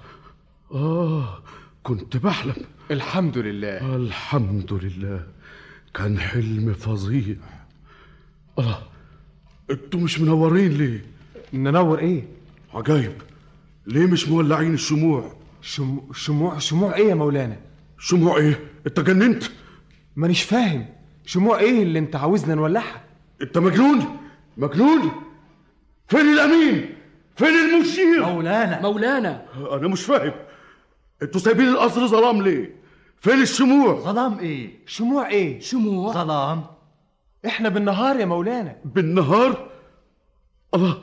آه 0.71 1.39
كنت 1.83 2.17
بحلم. 2.17 2.55
الحمد 2.91 3.37
لله. 3.37 3.95
الحمد 3.95 4.73
لله. 4.73 5.27
كان 5.93 6.19
حلم 6.19 6.73
فظيع. 6.73 7.35
الله 8.59 8.83
أنتوا 9.71 9.99
مش 9.99 10.19
منورين 10.19 10.71
ليه؟ 10.71 11.05
ننور 11.53 11.99
إيه؟ 11.99 12.27
عجايب. 12.73 13.30
ليه 13.85 14.05
مش 14.05 14.27
مولعين 14.27 14.73
الشموع؟ 14.73 15.31
شم... 15.61 16.01
شموع 16.13 16.57
شموع 16.57 16.95
إيه 16.95 17.09
يا 17.09 17.15
مولانا؟ 17.15 17.57
شموع 17.99 18.37
إيه؟ 18.37 18.59
انت 18.87 18.99
جننت 18.99 19.43
مانيش 20.15 20.43
فاهم. 20.43 20.85
شموع 21.25 21.59
إيه 21.59 21.83
اللي 21.83 21.99
انت 21.99 22.15
عاوزنا 22.15 22.55
نولعها؟ 22.55 23.03
انت 23.41 23.57
مجنون. 23.57 24.17
مجنون. 24.57 25.11
فين 26.07 26.33
الامين؟ 26.33 26.95
فين 27.35 27.47
المشير؟ 27.47 28.25
مولانا. 28.25 28.81
مولانا. 28.81 29.45
أنا 29.71 29.87
مش 29.87 30.03
فاهم. 30.05 30.33
أنتوا 31.21 31.41
سايبين 31.41 31.67
القصر 31.67 32.07
ظلام 32.07 32.41
ليه؟ 32.41 32.75
فين 33.19 33.41
الشموع؟ 33.41 33.99
ظلام 33.99 34.39
إيه؟ 34.39 34.69
شموع 34.85 35.29
إيه؟ 35.29 35.59
شموع. 35.59 36.13
ظلام. 36.13 36.63
إحنا 37.45 37.69
بالنهار 37.69 38.19
يا 38.19 38.25
مولانا. 38.25 38.75
بالنهار؟ 38.85 39.69
الله 40.73 40.97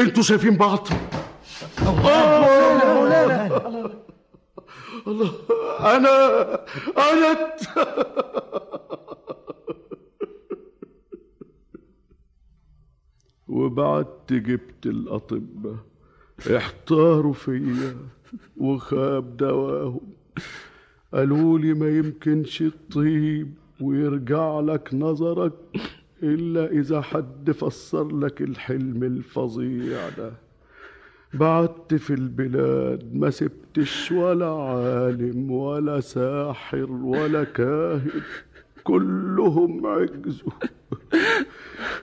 أنتوا 0.00 0.22
شايفين 0.22 0.56
بعض. 0.56 0.88
الله 5.06 5.46
أنا 5.96 6.54
أنا 6.96 7.54
وبعدت 13.48 14.32
جبت 14.32 14.86
الأطباء 14.86 15.76
احتاروا 16.56 17.32
فيا 17.32 17.96
وخاب 18.56 19.36
دواهم. 19.36 20.12
قالوا 21.14 21.58
لي 21.58 21.74
ما 21.74 21.88
يمكنش 21.88 22.58
تطيب 22.58 23.54
ويرجع 23.80 24.60
لك 24.60 24.94
نظرك 24.94 25.52
إلا 26.22 26.70
إذا 26.70 27.00
حد 27.00 27.50
فسر 27.50 28.18
لك 28.18 28.42
الحلم 28.42 29.02
الفظيع 29.02 30.08
ده. 30.08 30.47
بعدت 31.34 31.94
في 31.94 32.14
البلاد 32.14 33.14
ما 33.14 33.30
سبتش 33.30 34.12
ولا 34.12 34.46
عالم 34.50 35.50
ولا 35.50 36.00
ساحر 36.00 36.92
ولا 36.92 37.44
كاهن 37.44 38.10
كلهم 38.84 39.86
عجزوا. 39.86 40.52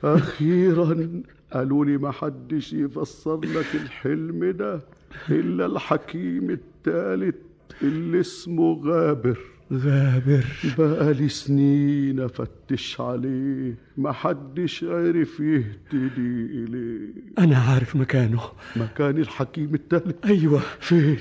أخيرا 0.04 1.22
قالوا 1.54 1.86
لي 1.86 1.98
ما 1.98 2.12
حدش 2.12 2.74
يفسر 2.74 3.40
لك 3.40 3.76
الحلم 3.76 4.52
ده 4.52 4.82
إلا 5.30 5.66
الحكيم 5.66 6.50
التالت 6.50 7.36
اللي 7.82 8.20
اسمه 8.20 8.82
غابر. 8.86 9.38
غابر 9.74 10.46
بقالي 10.78 11.30
سنين 11.30 12.20
أفتش 12.20 13.02
عليه 13.02 13.76
ما 13.98 14.12
حدش 14.12 14.84
عرف 14.84 15.40
يهتدي 15.40 16.46
إليه. 16.54 17.14
أنا 17.40 17.58
عارف 17.58 17.96
مكانه. 17.96 18.42
مكان 18.76 19.18
الحكيم 19.18 19.76
التالت. 19.76 20.26
أيوة. 20.26 20.60
فين؟ 20.80 21.20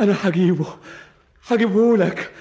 أنا 0.00 0.14
هجيبه 0.22 0.66
هجيبه 1.48 1.96
لك 1.96 2.32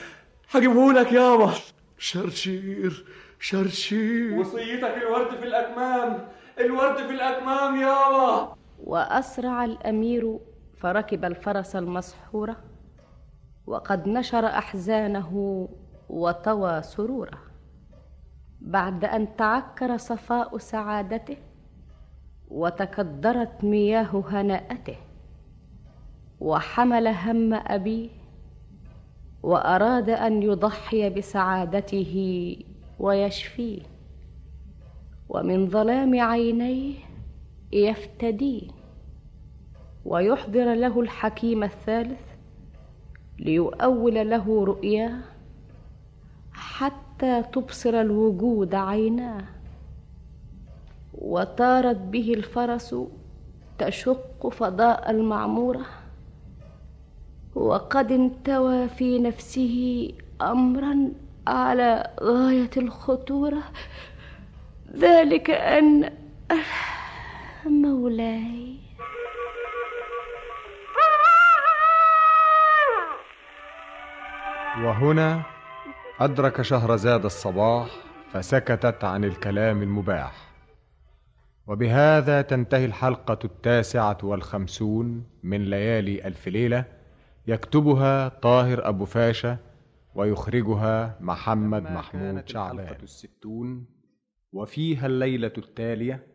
هجيبه 0.51 0.93
لك 0.93 1.11
يابا 1.11 1.53
شرشير 1.97 3.05
شرشير. 3.39 4.33
وصيتك 4.33 4.95
الورد 5.01 5.39
في 5.39 5.47
الأكمام. 5.47 6.27
الورد 6.59 6.97
في 6.97 7.11
الأكمام 7.13 7.75
يابا 7.75 8.55
وأسرع 8.83 9.65
الأمير 9.65 10.39
فركب 10.77 11.25
الفرس 11.25 11.75
المسحورة. 11.75 12.57
وقد 13.67 14.07
نشر 14.07 14.45
أحزانه 14.45 15.67
وطوى 16.09 16.81
سروره. 16.81 17.37
بعد 18.61 19.05
أن 19.05 19.35
تعكر 19.35 19.97
صفاء 19.97 20.57
سعادته 20.57 21.37
وتكدرت 22.47 23.63
مياه 23.63 24.23
هناءته 24.29 24.97
وحمل 26.39 27.07
هم 27.07 27.53
أبيه 27.53 28.09
وأراد 29.43 30.09
أن 30.09 30.43
يضحي 30.43 31.09
بسعادته 31.09 32.55
ويشفيه 32.99 33.81
ومن 35.29 35.69
ظلام 35.69 36.19
عينيه 36.19 36.95
يفتديه 37.71 38.67
ويحضر 40.05 40.73
له 40.73 40.99
الحكيم 40.99 41.63
الثالث 41.63 42.34
ليؤول 43.39 44.29
له 44.29 44.65
رؤياه 44.65 45.19
حتى 46.53 47.43
تبصر 47.53 48.01
الوجود 48.01 48.75
عيناه 48.75 49.43
وطارت 51.13 51.95
به 51.97 52.33
الفرس 52.33 52.95
تشق 53.77 54.49
فضاء 54.49 55.11
المعمورة. 55.11 55.85
وقد 57.55 58.11
انتوى 58.11 58.87
في 58.87 59.19
نفسه 59.19 60.09
امرا 60.41 61.11
على 61.47 62.09
غاية 62.21 62.69
الخطورة. 62.77 63.63
ذلك 64.95 65.49
ان 65.49 66.13
مولاي. 67.65 68.74
وهنا 74.83 75.43
أدرك 76.19 76.61
شهرزاد 76.61 77.25
الصباح 77.25 77.89
فسكتت 78.31 79.03
عن 79.03 79.23
الكلام 79.23 79.81
المباح. 79.81 80.55
وبهذا 81.67 82.41
تنتهي 82.41 82.85
الحلقة 82.85 83.39
التاسعة 83.45 84.17
والخمسون 84.23 85.25
من 85.43 85.65
ليالي 85.65 86.27
ألف 86.27 86.47
ليلة 86.47 86.85
يكتبها 87.47 88.29
طاهر 88.29 88.89
أبو 88.89 89.05
فاشا 89.05 89.57
ويخرجها 90.15 91.17
محمد 91.21 91.83
محمود 91.83 92.47
شعبان. 92.49 92.95
الستون 93.03 93.85
وفيها 94.53 95.05
الليلة 95.05 95.53
التالية 95.57 96.27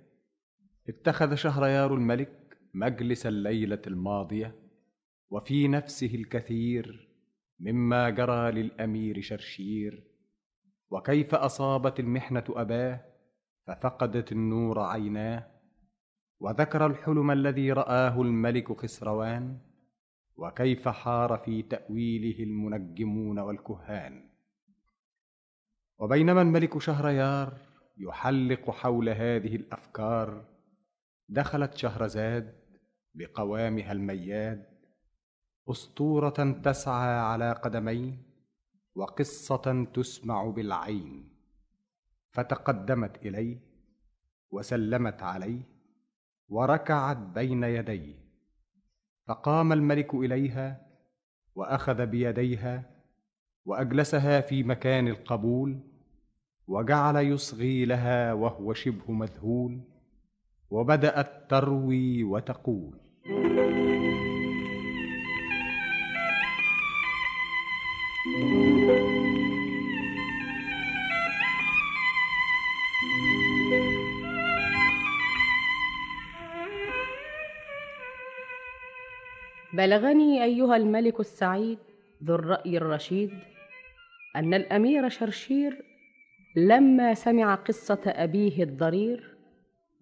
اتخذ 0.88 1.34
شهريار 1.34 1.94
الملك 1.94 2.56
مجلس 2.74 3.26
الليلة 3.26 3.82
الماضية 3.86 4.54
وفي 5.30 5.68
نفسه 5.68 6.14
الكثير 6.14 7.09
مما 7.60 8.10
جرى 8.10 8.50
للأمير 8.50 9.20
شرشير. 9.20 10.04
وكيف 10.90 11.34
أصابت 11.34 12.00
المحنة 12.00 12.44
أباه؟ 12.48 13.04
ففقدت 13.66 14.32
النور 14.32 14.80
عيناه. 14.80 15.46
وذكر 16.40 16.86
الحلم 16.86 17.30
الذي 17.30 17.72
رآه 17.72 18.22
الملك 18.22 18.80
خسروان. 18.80 19.58
وكيف 20.36 20.88
حار 20.88 21.38
في 21.38 21.62
تأويله 21.62 22.44
المنجمون 22.44 23.38
والكهان. 23.38 24.30
وبينما 25.98 26.42
الملك 26.42 26.78
شهريار 26.78 27.58
يحلق 27.98 28.70
حول 28.70 29.08
هذه 29.08 29.56
الأفكار 29.56 30.44
دخلت 31.28 31.76
شهرزاد 31.76 32.54
بقوامها 33.14 33.92
المياد. 33.92 34.69
أسطورة 35.70 36.60
تسعى 36.64 37.18
على 37.18 37.52
قدمين 37.52 38.22
وقصة 38.94 39.86
تسمع 39.94 40.44
بالعين 40.44 41.28
فتقدمت 42.30 43.16
اليه 43.16 43.58
وسلمت 44.50 45.22
عليه 45.22 45.60
وركعت 46.48 47.16
بين 47.16 47.64
يديه 47.64 48.14
فقام 49.26 49.72
الملك 49.72 50.14
إليها 50.14 50.86
وأخذ 51.54 52.06
بيديها 52.06 52.90
وأجلسها 53.64 54.40
في 54.40 54.62
مكان 54.62 55.08
القبول 55.08 55.78
وجعل 56.66 57.16
يصغي 57.16 57.84
لها 57.84 58.32
وهو 58.32 58.72
شبه 58.72 59.12
مذهول 59.12 59.80
وبدأت 60.70 61.50
تروي 61.50 62.24
وتقول. 62.24 63.00
بلغني 79.72 80.44
أيها 80.44 80.76
الملك 80.76 81.20
السعيد 81.20 81.78
ذو 82.24 82.34
الرأي 82.34 82.76
الرشيد 82.76 83.30
أن 84.36 84.54
الأمير 84.54 85.08
شرشير 85.08 85.84
لما 86.56 87.14
سمع 87.14 87.54
قصة 87.54 88.00
أبيه 88.06 88.62
الضرير 88.62 89.36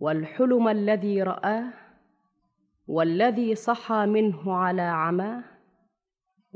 والحلم 0.00 0.68
الذي 0.68 1.22
رآه 1.22 1.64
والذي 2.88 3.54
صحى 3.54 4.06
منه 4.06 4.54
على 4.54 4.82
عماه 4.82 5.57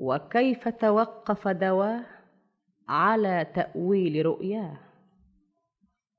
وكيف 0.02 0.68
توقف 0.68 1.48
دواه 1.48 2.04
على 2.88 3.46
تأويل 3.54 4.26
رؤياه؟ 4.26 4.78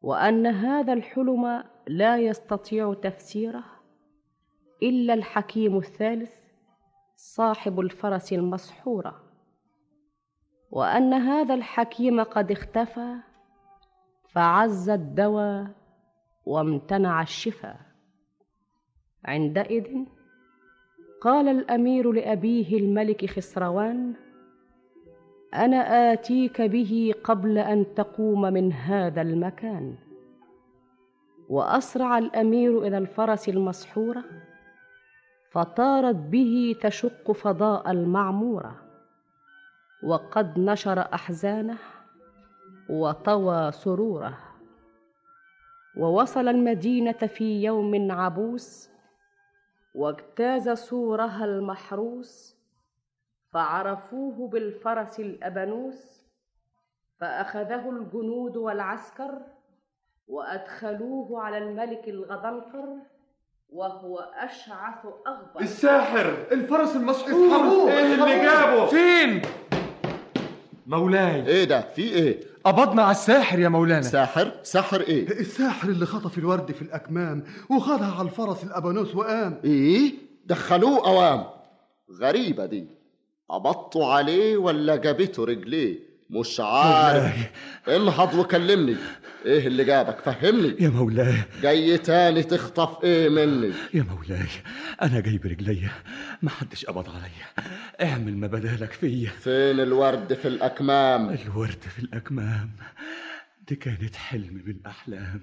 وأن 0.01 0.47
هذا 0.47 0.93
الحلم 0.93 1.63
لا 1.87 2.17
يستطيع 2.17 2.93
تفسيره 2.93 3.63
إلا 4.83 5.13
الحكيم 5.13 5.77
الثالث 5.77 6.33
صاحب 7.15 7.79
الفرس 7.79 8.33
المسحورة. 8.33 9.23
وأن 10.71 11.13
هذا 11.13 11.53
الحكيم 11.53 12.23
قد 12.23 12.51
اختفى 12.51 13.15
فعز 14.29 14.89
الدواء 14.89 15.67
وامتنع 16.45 17.21
الشفاء. 17.21 17.79
عندئذ 19.25 20.05
قال 21.23 21.47
الأمير 21.47 22.11
لأبيه 22.11 22.77
الملك 22.77 23.25
خسروان 23.25 24.13
أنا 25.53 26.13
آتيك 26.13 26.61
به 26.61 27.13
قبل 27.23 27.57
أن 27.57 27.93
تقوم 27.95 28.41
من 28.41 28.73
هذا 28.73 29.21
المكان. 29.21 29.95
وأسرع 31.49 32.17
الأمير 32.17 32.87
إلى 32.87 32.97
الفرس 32.97 33.49
المسحورة 33.49 34.23
فطارت 35.51 36.15
به 36.15 36.75
تشق 36.81 37.31
فضاء 37.31 37.91
المعمورة. 37.91 38.75
وقد 40.03 40.59
نشر 40.59 40.99
أحزانه 40.99 41.77
وطوى 42.89 43.71
سروره. 43.71 44.39
ووصل 45.97 46.47
المدينة 46.47 47.11
في 47.11 47.63
يوم 47.63 48.11
عبوس 48.11 48.92
واجتاز 49.93 50.69
سورها 50.69 51.45
المحروس 51.45 52.55
فعرفوه 53.51 54.47
بالفرس 54.47 55.19
الابنوس 55.19 56.23
فأخذه 57.19 57.89
الجنود 57.89 58.57
والعسكر 58.57 59.41
وأدخلوه 60.27 61.41
على 61.41 61.57
الملك 61.57 62.07
الغضنفر 62.09 62.85
وهو 63.69 64.19
أشعث 64.19 65.05
أغبر. 65.27 65.61
الساحر! 65.61 66.47
الفرس 66.51 66.95
المسحور 66.95 67.89
إيه 67.89 68.13
اللي. 68.15 68.41
جابه؟ 68.43 68.85
فين؟ 68.85 69.41
مولاي. 70.87 71.47
إيه 71.47 71.63
ده؟ 71.65 71.81
في 71.81 72.01
إيه؟ 72.01 72.39
قبضنا 72.63 73.01
على 73.03 73.11
الساحر 73.11 73.59
يا 73.59 73.69
مولانا. 73.69 74.01
ساحر؟ 74.01 74.51
ساحر 74.63 75.01
إيه؟ 75.01 75.27
الساحر 75.39 75.89
اللي 75.89 76.05
خطف 76.05 76.37
الورد 76.37 76.71
في 76.71 76.81
الأكمام 76.81 77.43
وخدها 77.69 78.11
على 78.11 78.27
الفرس 78.27 78.63
الأبانوس 78.63 79.15
وقام 79.15 79.59
إيه؟ 79.63 80.13
دخلوه 80.45 81.07
أوام. 81.07 81.45
غريبة 82.21 82.65
دي. 82.65 82.85
قبضتوا 83.49 84.05
عليه 84.05 84.57
ولا 84.57 84.95
جابته 84.95 85.45
رجليه؟ 85.45 85.99
مش 86.33 86.59
عارف. 86.59 87.51
انهض 87.87 88.33
وكلمني. 88.33 88.95
إيه 89.45 89.67
اللي 89.67 89.83
جابك؟ 89.83 90.19
فهمني. 90.19 90.75
يا 90.79 90.89
مولاي. 90.89 91.43
جاي 91.61 91.97
تاني 91.97 92.43
تخطف 92.43 93.03
إيه 93.03 93.29
مني؟ 93.29 93.71
يا 93.93 94.03
مولاي 94.03 94.47
أنا 95.01 95.19
جاي 95.19 95.37
برجليا 95.37 95.91
ما 96.41 96.49
حدش 96.49 96.85
قبض 96.85 97.09
عليا 97.09 97.69
اعمل 98.11 98.37
ما 98.37 98.47
بدالك 98.47 98.91
فيا. 98.91 99.29
فين 99.29 99.79
الورد 99.79 100.33
في 100.33 100.47
الأكمام؟ 100.47 101.29
الورد 101.29 101.81
في 101.95 101.99
الأكمام. 101.99 102.71
دي 103.67 103.75
كانت 103.75 104.15
حلم 104.15 104.61
من 104.65 104.71
الأحلام. 104.71 105.41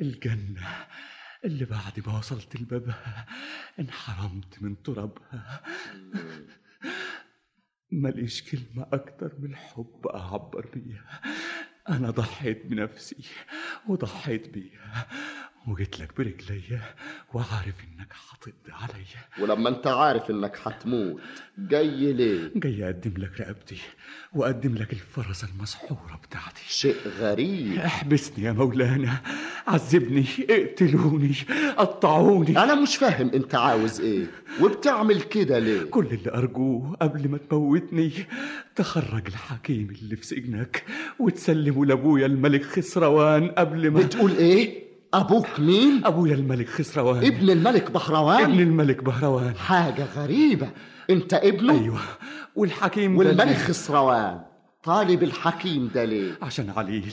الجنة 0.00 0.68
اللي 1.44 1.64
بعد 1.64 2.02
ما 2.06 2.18
وصلت 2.18 2.56
لبابها 2.56 3.26
انحرمت 3.80 4.62
من 4.62 4.82
ترابها. 4.82 5.60
ماليش 7.92 8.42
كلمة 8.50 8.86
أكتر 8.92 9.32
من 9.38 9.50
الحب 9.50 10.06
أعبر 10.06 10.66
بيها. 10.74 11.20
أنا 11.88 12.10
ضحيت 12.10 12.66
بنفسي 12.66 13.24
وضحيت 13.88 14.48
بيها. 14.48 15.06
وجيت 15.68 16.00
لك 16.00 16.16
برجليا 16.18 16.80
وعارف 17.34 17.74
إنك 17.84 18.12
هتقضي 18.30 18.72
عليا 18.72 19.24
ولما 19.40 19.68
أنت 19.68 19.86
عارف 19.86 20.30
إنك 20.30 20.58
هتموت 20.64 21.20
جاي 21.58 22.12
ليه؟ 22.12 22.50
جاي 22.56 22.84
أقدم 22.84 23.12
لك 23.22 23.40
رقبتي 23.40 23.76
وأقدم 24.32 24.74
لك 24.74 24.92
الفرس 24.92 25.44
المسحورة 25.44 26.20
بتاعتي. 26.28 26.62
شيء 26.68 26.94
غريب. 27.18 27.78
احبسني 27.78 28.44
يا 28.44 28.52
مولانا 28.52 29.20
عذبني 29.66 30.24
اقتلوني 30.50 31.34
قطعوني. 31.76 32.58
أنا 32.58 32.74
مش 32.74 32.96
فاهم 32.96 33.30
أنت 33.34 33.54
عاوز 33.54 34.00
إيه 34.00 34.26
وبتعمل 34.60 35.20
كده 35.22 35.58
ليه؟ 35.58 35.82
كل 35.82 36.06
اللي 36.06 36.30
أرجوه 36.34 36.96
قبل 37.02 37.28
ما 37.28 37.38
تموتني 37.38 38.12
تخرج 38.76 39.26
الحكيم 39.26 39.90
اللي 40.02 40.16
في 40.16 40.26
سجنك 40.26 40.84
وتسلمه 41.18 41.86
لأبويا 41.86 42.26
الملك 42.26 42.62
خسروان 42.64 43.48
قبل 43.48 43.90
ما 43.90 44.00
بتقول 44.00 44.30
إيه؟ 44.36 44.89
أبوك 45.14 45.60
مين؟ 45.60 46.02
أبويا 46.04 46.34
الملك 46.34 46.68
خسروان. 46.68 47.24
ابن 47.24 47.50
الملك 47.50 47.90
بهروان 47.90 48.44
ابن 48.44 48.60
الملك 48.60 49.04
بهروان 49.04 49.56
حاجة 49.56 50.04
غريبة. 50.16 50.70
أنت 51.10 51.34
ابنه؟ 51.34 51.80
أيوه. 51.80 51.98
والحكيم 52.56 53.12
ده 53.12 53.18
والملك؟ 53.18 53.56
خسروان. 53.56 54.40
طالب 54.84 55.22
الحكيم 55.22 55.90
ده 55.94 56.04
ليه 56.04 56.38
عشان 56.42 56.70
عليل 56.76 57.12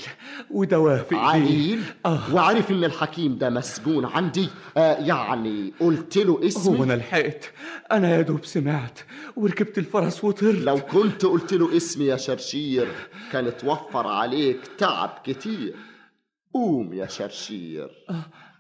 ودوافق 0.52 1.18
عليل؟ 1.18 1.82
آه. 2.06 2.34
وعارف 2.34 2.72
إن 2.72 2.84
الحكيم 2.84 3.38
ده 3.38 3.50
مسجون 3.50 4.06
عندي. 4.06 4.50
آه 4.78 4.96
يعني 4.96 5.74
قلت 5.80 6.18
له 6.18 6.48
اسمي. 6.48 6.80
هو 6.80 6.84
أنا 6.84 6.94
لحقت. 6.94 7.52
أنا 7.92 8.16
يا 8.16 8.22
دوب 8.22 8.46
سمعت 8.46 9.00
وركبت 9.36 9.78
الفرس 9.78 10.24
وطرت. 10.24 10.56
لو 10.56 10.78
كنت 10.78 11.26
قلت 11.26 11.54
له 11.54 11.78
اسمي 11.78 12.06
يا 12.06 12.18
شرشير 12.18 12.88
كان 13.32 13.58
توفر 13.58 14.08
عليك 14.08 14.60
تعب 14.78 15.10
كتير. 15.24 15.74
قوم 16.58 16.94
يا 16.94 17.08
شرشير. 17.08 17.90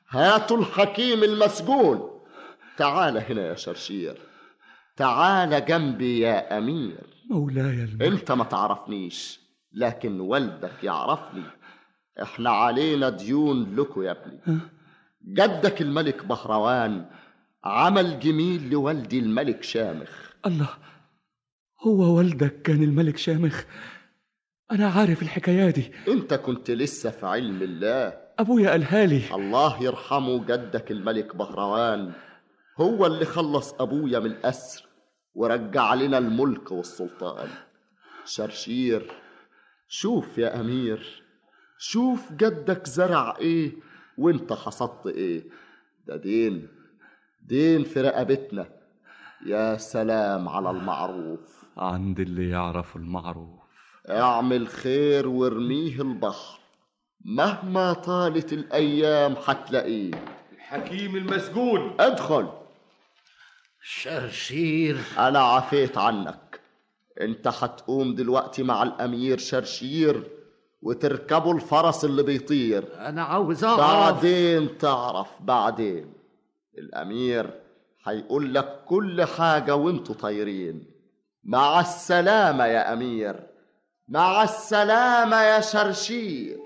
هاتوا 0.10 0.58
الحكيم 0.58 1.24
المسجون. 1.24 2.22
تعال 2.78 3.18
هنا 3.18 3.48
يا 3.48 3.56
شرشير. 3.56 4.18
تعال 4.95 5.66
جنبي 5.66 6.20
يا 6.20 6.58
أمير. 6.58 7.04
مولاي 7.30 7.84
الملك 7.84 8.02
أنت 8.02 8.32
ما 8.32 8.43
تعرفنيش 8.43 9.39
لكن 9.74 10.20
والدك 10.20 10.84
يعرفني. 10.84 11.43
إحنا 12.22 12.50
علينا 12.50 13.10
ديون 13.10 13.76
لكو 13.76 14.02
يا 14.02 14.12
ابني. 14.12 14.60
جدك 15.26 15.82
الملك 15.82 16.26
بهروان 16.26 17.06
عمل 17.64 18.20
جميل 18.20 18.70
لوالدي 18.70 19.20
الملك 19.20 19.64
شامخ. 19.64 20.12
الله 20.45 20.70
هو 21.88 22.18
والدك 22.18 22.62
كان 22.62 22.84
الملك 22.84 23.18
شامخ. 23.18 23.64
أنا 24.72 24.88
عارف 24.88 25.22
الحكاية 25.22 25.70
دي. 25.70 25.91
أنت 26.07 26.34
كنت 26.34 26.72
لسه 26.72 27.09
في 27.09 27.26
علم 27.26 27.61
الله. 27.61 28.13
أبويا 28.39 28.70
قالها 28.70 29.05
لي. 29.05 29.22
الله 29.36 29.84
يرحمه 29.84 30.45
جدك 30.45 30.91
الملك 30.91 31.36
بهروان. 31.36 32.11
هو 32.78 33.05
اللي 33.05 33.26
خلص 33.26 33.74
أبويا 33.74 34.20
من 34.20 34.26
الأسر 34.32 34.88
ورجع 35.36 35.93
لنا 35.93 36.18
الملك 36.18 36.72
والسلطان. 36.72 37.47
شرشير 38.26 39.11
شوف 39.88 40.38
يا 40.38 40.59
أمير 40.59 41.24
شوف 41.80 42.34
جدك 42.34 42.88
زرع 42.88 43.36
إيه 43.39 43.72
وإنت 44.18 44.53
حصدت 44.53 45.07
إيه. 45.07 45.43
ده 46.07 46.15
دين 46.18 46.68
دين 47.41 47.84
في 47.84 48.01
رقبتنا. 48.01 48.68
يا 49.45 49.78
سلام 49.78 50.49
على 50.49 50.70
المعروف. 50.70 51.65
عند 51.78 52.20
اللي 52.20 52.49
يعرف 52.49 52.95
المعروف. 52.95 53.57
أعمل 54.10 54.68
خير 54.68 55.28
وارميه 55.28 56.01
البحر. 56.01 56.60
مهما 57.26 57.93
طالت 57.93 58.53
الأيام 58.53 59.36
حتلاقيه. 59.36 60.12
الحكيم 60.51 61.16
المسجون. 61.16 61.95
أدخل. 61.99 62.47
شرشير. 63.82 64.97
أنا 65.18 65.39
عفيت 65.39 65.97
عنك. 65.97 66.60
أنت 67.22 67.47
هتقوم 67.47 68.16
دلوقتي 68.16 68.64
مع 68.64 68.84
الأمير 68.84 69.38
شرشير 69.38 70.24
وتركبوا 70.82 71.53
الفرس 71.53 72.05
اللي 72.05 72.24
بيطير. 72.24 72.84
أنا 72.99 73.24
عاوز 73.24 73.64
أعرف. 73.64 73.80
بعدين 73.80 74.78
تعرف 74.78 75.28
بعدين. 75.39 76.14
الأمير 76.78 77.49
هيقول 78.05 78.53
لك 78.53 78.84
كل 78.86 79.24
حاجة 79.26 79.76
وأنتوا 79.76 80.16
طايرين. 80.16 80.84
مع 81.43 81.80
السلامة 81.80 82.66
يا 82.66 82.93
أمير. 82.93 83.57
مع 84.10 84.43
السلامة 84.43 85.41
يا 85.41 85.62
شرشير. 85.62 86.58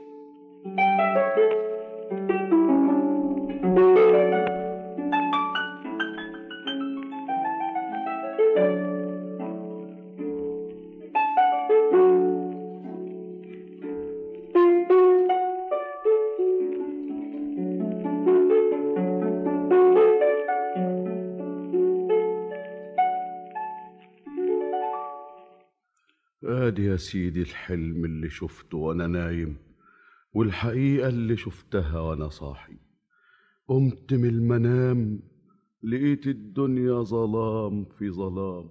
يا 26.92 26.98
سيدي 26.98 27.42
الحلم 27.42 28.06
اللي 28.06 28.30
شفته 28.30 28.78
وأنا 28.78 29.08
نايم 29.08 29.56
والحقيقة 30.34 31.10
اللي 31.10 31.38
شفتها 31.38 32.00
وأنا 32.00 32.30
صاحي. 32.30 32.78
قمت 33.68 34.14
من 34.14 34.30
المنام 34.30 35.20
لقيت 35.84 36.28
الدنيا 36.28 37.02
ظلام 37.04 37.86
في 37.86 38.10
ظلام. 38.10 38.70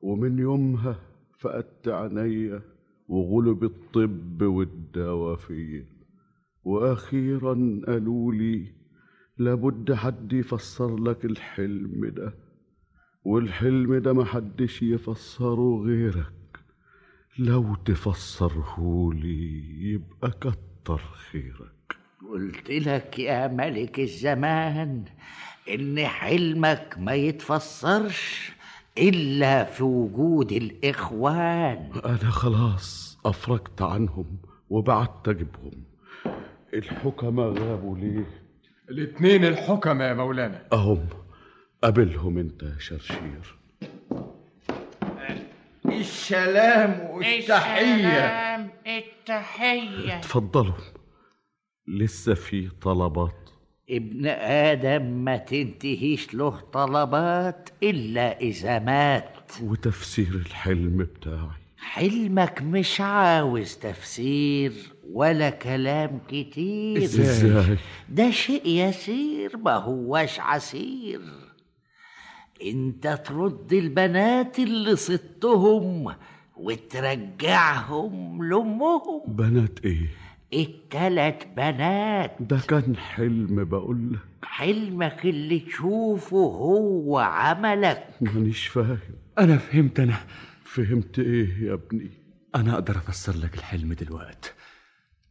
ومن 0.00 0.38
يومها 0.38 1.00
فقدت 1.40 1.88
عينيا 1.88 2.62
وغلب 3.08 3.64
الطب 3.64 4.42
والدواء 4.42 5.36
فيا. 5.36 5.86
وأخيرا 6.64 7.80
قالوا 7.86 8.32
لي 8.32 8.72
لابد 9.38 9.92
حد 9.92 10.32
يفسر 10.32 10.96
لك 10.96 11.24
الحلم 11.24 12.06
ده. 12.06 12.34
والحلم 13.24 13.94
ده 13.94 14.12
محدش 14.12 14.82
يفسره 14.82 15.82
غيرك. 15.82 16.43
لو 17.38 17.74
تفسره 17.74 19.10
لي 19.14 19.62
يبقى 19.92 20.30
كتر 20.30 20.98
خيرك. 20.98 21.96
قلت 22.30 22.70
لك 22.70 23.18
يا 23.18 23.48
ملك 23.48 23.98
الزمان 24.00 25.04
إن 25.74 26.06
حلمك 26.06 26.94
ما 26.98 27.14
يتفسرش 27.14 28.52
إلا 28.98 29.64
في 29.64 29.82
وجود 29.84 30.52
الإخوان. 30.52 31.90
أنا 32.04 32.30
خلاص 32.30 33.18
أفرجت 33.26 33.82
عنهم 33.82 34.36
وبعدت 34.70 35.28
أجيبهم. 35.28 35.84
الحكماء 36.74 37.48
غابوا 37.48 37.98
ليه؟ 37.98 38.26
الاتنين 38.90 39.44
الحكمة 39.44 40.04
يا 40.04 40.14
مولانا. 40.14 40.62
أهم 40.72 41.08
قابلهم 41.82 42.38
أنت 42.38 42.62
يا 42.62 42.78
شرشير. 42.78 43.56
السلام 46.00 47.10
والتحية. 47.10 47.94
السلام 47.94 48.70
التحية. 48.86 50.18
اتفضلوا 50.18 50.74
لسه 51.88 52.34
في 52.34 52.68
طلبات. 52.68 53.50
ابن 53.90 54.26
آدم 54.26 55.02
ما 55.02 55.36
تنتهيش 55.36 56.34
له 56.34 56.60
طلبات 56.72 57.70
إلا 57.82 58.40
إذا 58.40 58.78
مات. 58.78 59.52
وتفسير 59.62 60.34
الحلم 60.46 60.98
بتاعي. 60.98 61.64
حلمك 61.78 62.62
مش 62.62 63.00
عاوز 63.00 63.76
تفسير 63.76 64.72
ولا 65.12 65.50
كلام 65.50 66.20
كتير. 66.28 67.02
إزاي؟ 67.02 67.76
ده 68.08 68.30
شيء 68.30 68.66
يسير 68.66 69.56
ما 69.56 69.74
هوش 69.74 70.40
عسير. 70.40 71.20
انت 72.64 73.20
ترد 73.26 73.72
البنات 73.72 74.58
اللي 74.58 74.96
صدتهم 74.96 76.14
وترجعهم 76.56 78.44
لأمهم. 78.44 79.22
بنات 79.28 79.78
إيه؟ 79.84 80.08
التلات 80.54 81.44
بنات. 81.56 82.36
ده 82.40 82.58
كان 82.68 82.96
حلم 82.96 83.64
بقول 83.64 84.12
لك. 84.12 84.18
حلمك 84.44 85.24
اللي 85.24 85.58
تشوفه 85.60 86.36
هو 86.36 87.18
عملك. 87.18 88.08
مانيش 88.20 88.66
فاهم. 88.66 88.98
أنا 89.38 89.56
فهمت 89.58 90.00
أنا. 90.00 90.16
فهمت 90.64 91.18
إيه 91.18 91.62
يا 91.64 91.72
ابني؟ 91.72 92.10
أنا 92.54 92.74
أقدر 92.74 92.96
أفسر 92.96 93.36
لك 93.36 93.54
الحلم 93.54 93.92
دلوقتي 93.92 94.52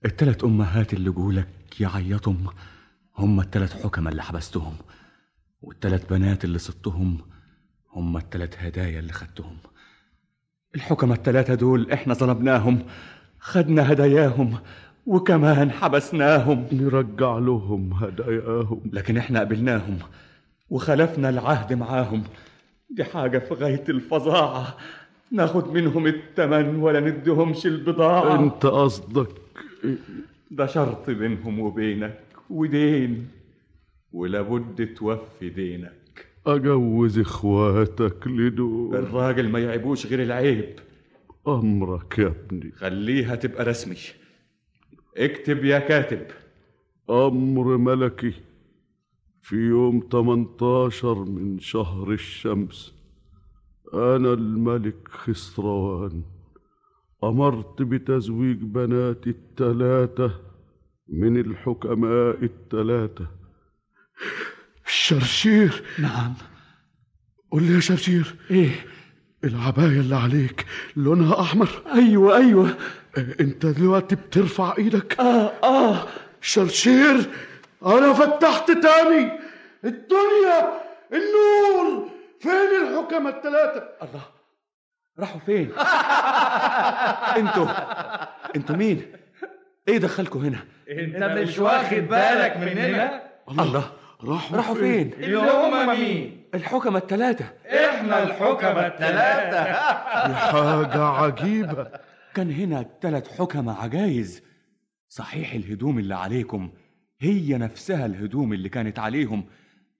التلات 0.06 0.44
أمهات 0.44 0.94
اللي 0.94 1.10
جولك 1.10 1.48
يعيطهم 1.80 2.46
هم 3.18 3.40
التلات 3.40 3.74
حكمة 3.74 4.10
اللي 4.12 4.24
حبستهم. 4.24 4.76
والتلات 5.64 6.10
بنات 6.14 6.46
اللي 6.46 6.60
صدتهم 6.60 7.18
هم 7.94 8.18
التلات 8.18 8.56
هدايا 8.60 9.00
اللي 9.00 9.14
خدتهم. 9.14 9.58
الحكمة 10.76 11.14
التلاتة 11.16 11.54
دول 11.56 11.92
إحنا 11.92 12.14
ظلمناهم 12.14 12.80
خدنا 13.40 13.92
هداياهم 13.92 14.58
وكمان 15.06 15.72
حبسناهم. 15.72 16.68
نرجع 16.72 17.38
لهم 17.38 17.94
هداياهم. 17.94 18.82
لكن 18.94 19.18
إحنا 19.18 19.40
قبلناهم 19.40 20.00
وخلفنا 20.70 21.30
العهد 21.30 21.74
معاهم. 21.74 22.24
دي 22.90 23.04
حاجة 23.04 23.40
في 23.40 23.54
غاية 23.54 23.84
الفظاعة. 23.90 24.78
ناخد 25.32 25.68
منهم 25.68 26.08
التمن 26.08 26.76
ولا 26.76 27.00
ندهمش 27.00 27.66
البضاعة. 27.66 28.40
أنت 28.40 28.66
قصدك 28.66 29.30
ده 30.52 30.66
شرط 30.66 31.10
بينهم 31.10 31.60
وبينك 31.60 32.20
ودين. 32.50 33.28
ولابد 34.14 34.94
توفي 34.94 35.50
دينك. 35.50 36.28
أجوز 36.48 37.20
إخواتك 37.20 38.28
لدول 38.28 38.96
الراجل 38.96 39.50
ما 39.50 39.60
يعيبوش 39.60 40.08
غير 40.08 40.24
العيب. 40.24 40.80
أمرك 41.48 42.20
يا 42.20 42.28
ابني. 42.28 42.72
خليها 42.72 43.36
تبقى 43.36 43.66
رسمي. 43.66 43.96
اكتب 45.18 45.66
يا 45.66 45.80
كاتب. 45.80 46.28
أمر 47.10 47.78
ملكي. 47.78 48.34
في 49.42 49.56
يوم 49.56 50.08
18 50.12 51.26
من 51.26 51.60
شهر 51.60 52.12
الشمس 52.12 52.94
أنا 53.94 54.34
الملك 54.34 55.08
خسروان 55.08 56.24
أمرت 57.24 57.82
بتزويج 57.82 58.58
بناتي 58.58 59.30
التلاتة 59.30 60.32
من 61.08 61.38
الحكماء 61.38 62.44
التلاتة. 62.44 63.43
شرشير 64.88 65.84
نعم. 66.00 66.34
قول 67.52 67.64
لي 67.64 67.76
يا 67.76 67.80
شرشير. 67.80 68.36
إيه؟ 68.52 68.86
العباية 69.44 70.00
اللي 70.00 70.16
عليك 70.16 70.66
لونها 70.96 71.42
أحمر. 71.42 71.70
أيوة 71.94 72.38
أيوة. 72.38 72.78
أنت 73.18 73.66
دلوقتي 73.66 74.16
بترفع 74.16 74.74
إيدك. 74.78 75.20
آه 75.20 75.52
آه. 75.64 76.08
شرشير 76.42 77.30
أنا 77.86 78.14
فتحت 78.14 78.72
تاني. 78.72 79.32
الدنيا 79.86 80.82
النور. 81.14 82.10
فين 82.40 82.52
الحكمة 82.88 83.30
الثلاثة 83.30 83.84
الله. 84.02 84.22
راحوا 85.20 85.40
فين؟ 85.46 85.72
أنتوا. 87.42 87.68
أنتوا 88.56 88.76
مين؟ 88.76 89.12
إيه 89.88 89.98
دخلكوا 89.98 90.42
هنا؟ 90.42 90.60
أنت 90.90 91.24
مش 91.24 91.60
واخد 91.60 91.98
بالك 91.98 92.58
مننا 92.58 93.22
الله. 93.50 93.92
راحوا 94.24 94.58
راحوا 94.58 94.76
فين؟ 94.76 95.14
اللي 95.14 95.38
هم 95.38 95.88
مين؟ 96.00 96.44
الحكمة 96.54 96.98
الثلاثة 97.00 97.46
إحنا 97.68 98.24
الحكمة 98.24 98.88
الثلاثة 98.88 99.64
دي 100.28 100.34
حاجة 100.52 101.04
عجيبة. 101.04 101.88
كان 102.36 102.52
هنا 102.52 102.86
ثلاث 103.02 103.38
حكمة 103.40 103.82
عجايز. 103.84 104.44
صحيح 105.10 105.54
الهدوم 105.54 106.00
اللي 106.00 106.16
عليكم 106.16 106.72
هي 107.22 107.58
نفسها 107.58 108.06
الهدوم 108.06 108.54
اللي 108.54 108.70
كانت 108.70 109.00
عليهم. 109.00 109.46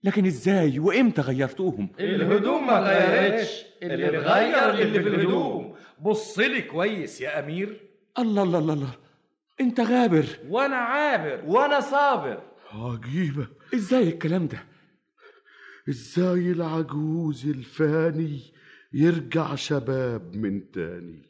لكن 0.04 0.26
إزاي 0.26 0.78
وإمتى 0.78 1.22
غيرتوهم؟ 1.22 1.88
الهدوم 2.00 2.66
ما 2.66 2.78
غيرتش. 2.78 3.64
اللي 3.82 4.08
اتغير 4.18 4.70
اللي 4.70 5.00
في 5.02 5.08
الهدوم. 5.08 5.74
بص 6.00 6.38
لي 6.38 6.62
كويس 6.62 7.20
يا 7.20 7.38
أمير. 7.40 7.80
الله 8.18 8.42
الله 8.42 8.58
الله 8.58 8.72
الله. 8.74 8.90
أنت 9.60 9.80
غابر. 9.80 10.24
وأنا 10.48 10.76
عابر. 10.76 11.40
وأنا 11.46 11.80
صابر. 11.80 12.42
عجيبة. 12.74 13.46
إزاي 13.74 14.08
الكلام 14.08 14.46
ده؟ 14.46 14.58
إزاي 15.88 16.50
العجوز 16.50 17.46
الفاني 17.48 18.40
يرجع 18.92 19.54
شباب 19.54 20.36
من 20.36 20.70
تاني؟ 20.70 21.22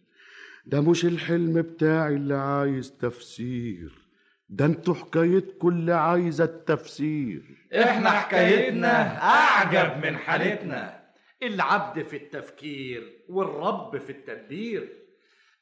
ده 0.66 0.80
مش 0.80 1.04
الحلم 1.04 1.62
بتاعي 1.62 2.14
اللي 2.14 2.34
عايز 2.34 2.92
تفسير. 2.92 3.92
ده 4.48 4.64
أنتوا 4.66 4.94
حكايتكم 4.94 5.68
اللي 5.68 5.92
عايزة 5.92 6.44
التفسير. 6.44 7.42
إحنا 7.82 8.10
حكايتنا 8.10 9.22
أعجب 9.22 10.06
من 10.06 10.16
حالتنا. 10.16 11.04
العبد 11.42 12.02
في 12.02 12.16
التفكير 12.16 13.12
والرب 13.28 13.98
في 13.98 14.10
التدبير. 14.10 14.92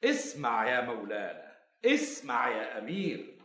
اسمع 0.04 0.68
يا 0.70 0.80
مولانا 0.86 1.52
اسمع 1.84 2.48
يا 2.48 2.78
أمير. 2.78 3.38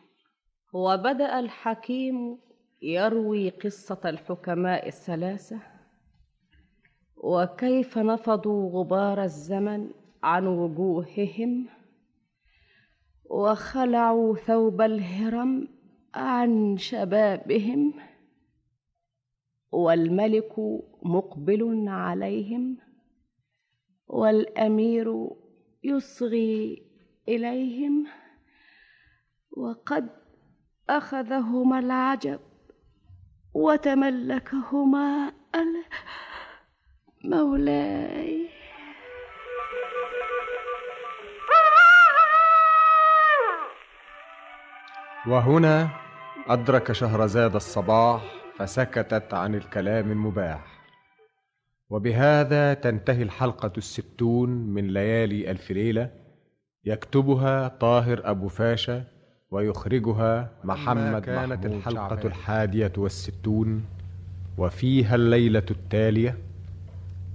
وبدأ 0.73 1.39
الحكيم 1.39 2.39
يروي 2.81 3.49
قصة 3.49 3.99
الحكماء 4.05 4.87
الثلاثة؟ 4.87 5.59
وكيف 7.15 7.97
نفضوا 7.97 8.71
غبار 8.71 9.23
الزمن 9.23 9.91
عن 10.23 10.47
وجوههم؟ 10.47 11.67
وخلعوا 13.25 14.35
ثوب 14.35 14.81
الهرم 14.81 15.67
عن 16.15 16.77
شبابهم؟ 16.77 17.93
والملك 19.71 20.53
مقبل 21.03 21.85
عليهم؟ 21.87 22.77
والأمير 24.07 25.29
يصغي 25.83 26.83
إليهم؟ 27.27 28.07
وقد 29.51 30.09
أخذهما 30.89 31.79
العجب 31.79 32.39
وتملكهما 33.53 35.33
مولاي 37.23 38.47
وهنا 45.27 45.89
أدرك 46.47 46.91
شهرزاد 46.91 47.55
الصباح 47.55 48.21
فسكتت 48.57 49.33
عن 49.33 49.55
الكلام 49.55 50.11
المباح. 50.11 50.77
وبهذا 51.89 52.73
تنتهي 52.73 53.23
الحلقة 53.23 53.71
الستون 53.77 54.49
من 54.49 54.87
ليالي 54.87 55.51
ألف 55.51 55.71
ليلة 55.71 56.09
يكتبها 56.85 57.67
طاهر 57.67 58.21
أبو 58.23 58.47
فاشا 58.47 59.03
ويخرجها 59.51 60.49
محمد 60.63 61.21
كانت 61.21 61.25
كانت 61.25 61.65
الحلقة 61.65 62.07
شعبان. 62.09 62.25
الحادية 62.27 62.91
والستون 62.97 63.83
وفيها 64.57 65.15
الليلة 65.15 65.63
التالية 65.71 66.37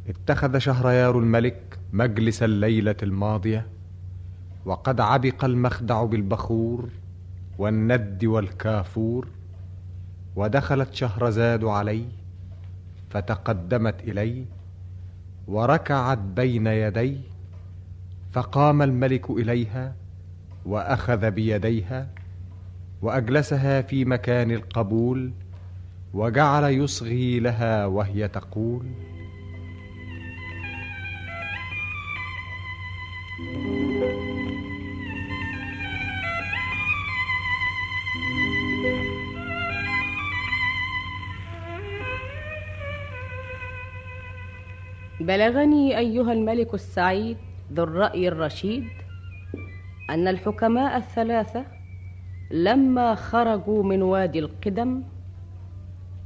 اتخذ 0.08 0.58
شهريار 0.58 1.18
الملك 1.18 1.78
مجلس 1.92 2.42
الليلة 2.42 2.96
الماضية 3.02 3.66
وقد 4.64 5.00
عبق 5.00 5.44
المخدع 5.44 6.04
بالبخور 6.04 6.88
والند 7.58 8.24
والكافور 8.24 9.28
ودخلت 10.36 10.94
شهرزاد 10.94 11.64
عليه 11.64 12.08
فتقدمت 13.10 14.00
إليه 14.00 14.44
وركعت 15.48 16.18
بين 16.18 16.66
يديه 16.66 17.20
فقام 18.32 18.82
الملك 18.82 19.30
إليها 19.30 19.94
وأخذ 20.66 21.30
بيديها 21.30 22.08
وأجلسها 23.02 23.82
في 23.82 24.04
مكان 24.04 24.50
القبول 24.50 25.32
وجعل 26.14 26.64
يصغي 26.64 27.40
لها 27.40 27.86
وهي 27.86 28.28
تقول 28.28 28.86
بلغني 45.20 45.98
أيها 45.98 46.32
الملك 46.32 46.74
السعيد 46.74 47.36
ذو 47.72 47.84
الرأي 47.84 48.28
الرشيد 48.28 49.01
أن 50.12 50.28
الحكماء 50.28 50.96
الثلاثة 50.96 51.64
لما 52.50 53.14
خرجوا 53.14 53.82
من 53.82 54.02
وادي 54.02 54.38
القدم 54.38 55.02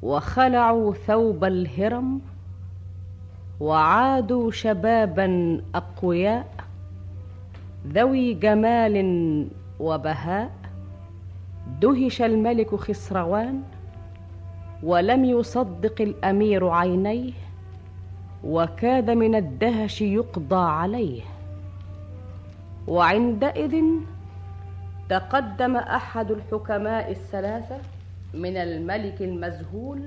وخلعوا 0.03 0.95
ثوب 0.95 1.45
الهرم 1.45 2.21
وعادوا 3.61 4.51
شبابا 4.51 5.61
أقوياء 5.75 6.47
ذوي 7.87 8.35
جمال 8.35 8.97
وبهاء. 9.81 10.51
دهش 11.81 12.23
الملك 12.23 12.75
خسروان 12.75 13.63
ولم 14.83 15.25
يصدق 15.25 16.01
الأمير 16.01 16.69
عينيه 16.69 17.33
وكاد 18.45 19.11
من 19.11 19.35
الدهش 19.35 20.03
يقضى 20.03 20.71
عليه. 20.71 21.23
وعندئذ 22.87 23.83
تقدم 25.09 25.77
أحد 25.77 26.31
الحكماء 26.31 27.11
الثلاثة 27.11 27.79
من 28.35 28.57
الملك 28.57 29.23
المذهول 29.23 30.01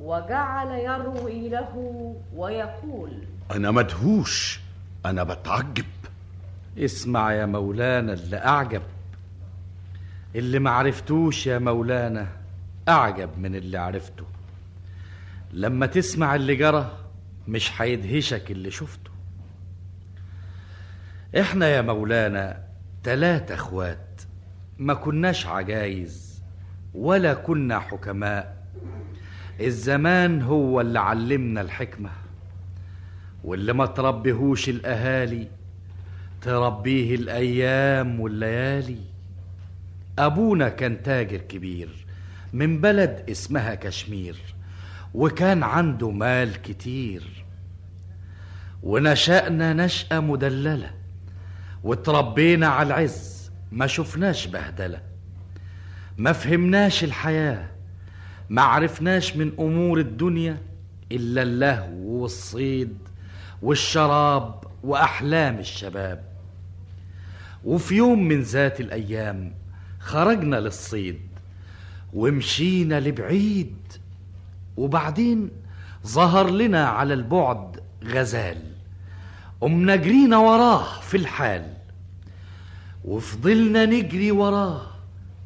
وجعل 0.00 0.68
يروي 0.78 1.48
له 1.48 2.14
ويقول 2.36 3.12
أنا 3.50 3.70
مدهوش 3.70 4.60
أنا 5.06 5.22
بتعجب. 5.24 5.84
اسمع 6.78 7.32
يا 7.32 7.46
مولانا 7.46 8.12
اللي 8.12 8.36
أعجب. 8.36 8.82
اللي 10.34 10.58
معرفتوش 10.58 11.46
يا 11.46 11.58
مولانا 11.58 12.26
أعجب 12.88 13.30
من 13.38 13.54
اللي 13.54 13.78
عرفته. 13.78 14.24
لما 15.52 15.86
تسمع 15.86 16.34
اللي 16.34 16.56
جرى 16.56 16.90
مش 17.48 17.82
هيدهشك 17.82 18.50
اللي 18.50 18.70
شفته. 18.70 19.07
إحنا 21.36 21.68
يا 21.68 21.82
مولانا 21.82 22.64
تلاتة 23.02 23.54
أخوات 23.54 24.20
ما 24.78 24.94
كناش 24.94 25.46
عجايز 25.46 26.42
ولا 26.94 27.34
كنا 27.34 27.78
حكماء. 27.78 28.56
الزمان 29.60 30.42
هو 30.42 30.80
اللي 30.80 31.00
علمنا 31.00 31.60
الحكمة 31.60 32.10
واللي 33.44 33.72
ما 33.72 33.86
تربيهوش 33.86 34.68
الأهالي 34.68 35.48
تربيه 36.40 37.14
الأيام 37.14 38.20
والليالي. 38.20 39.00
أبونا 40.18 40.68
كان 40.68 41.02
تاجر 41.02 41.38
كبير 41.38 42.06
من 42.52 42.80
بلد 42.80 43.24
اسمها 43.30 43.74
كشمير 43.74 44.36
وكان 45.14 45.62
عنده 45.62 46.10
مال 46.10 46.62
كتير. 46.62 47.44
ونشأنا 48.82 49.72
نشأة 49.72 50.20
مدللة 50.20 50.97
وتربينا 51.88 52.66
على 52.66 52.86
العز. 52.86 53.50
ما 53.72 53.86
شفناش 53.86 54.46
بهدلة. 54.46 55.00
ما 56.18 56.32
فهمناش 56.32 57.04
الحياة. 57.04 57.68
ما 58.48 58.62
عرفناش 58.62 59.36
من 59.36 59.52
أمور 59.58 59.98
الدنيا 59.98 60.58
إلا 61.12 61.42
اللهو 61.42 62.22
والصيد 62.22 62.98
والشراب 63.62 64.64
وأحلام 64.82 65.58
الشباب. 65.58 66.24
وفي 67.64 67.94
يوم 67.96 68.28
من 68.28 68.40
ذات 68.42 68.80
الأيام 68.80 69.54
خرجنا 70.00 70.56
للصيد 70.56 71.20
ومشينا 72.14 73.00
لبعيد. 73.00 73.76
وبعدين 74.76 75.50
ظهر 76.06 76.50
لنا 76.50 76.88
على 76.88 77.14
البعد 77.14 77.80
غزال. 78.04 78.62
قمنا 79.60 79.96
جرينا 79.96 80.36
وراه 80.36 81.00
في 81.00 81.16
الحال. 81.16 81.77
وفضلنا 83.04 83.86
نجري 83.86 84.30
وراه 84.30 84.86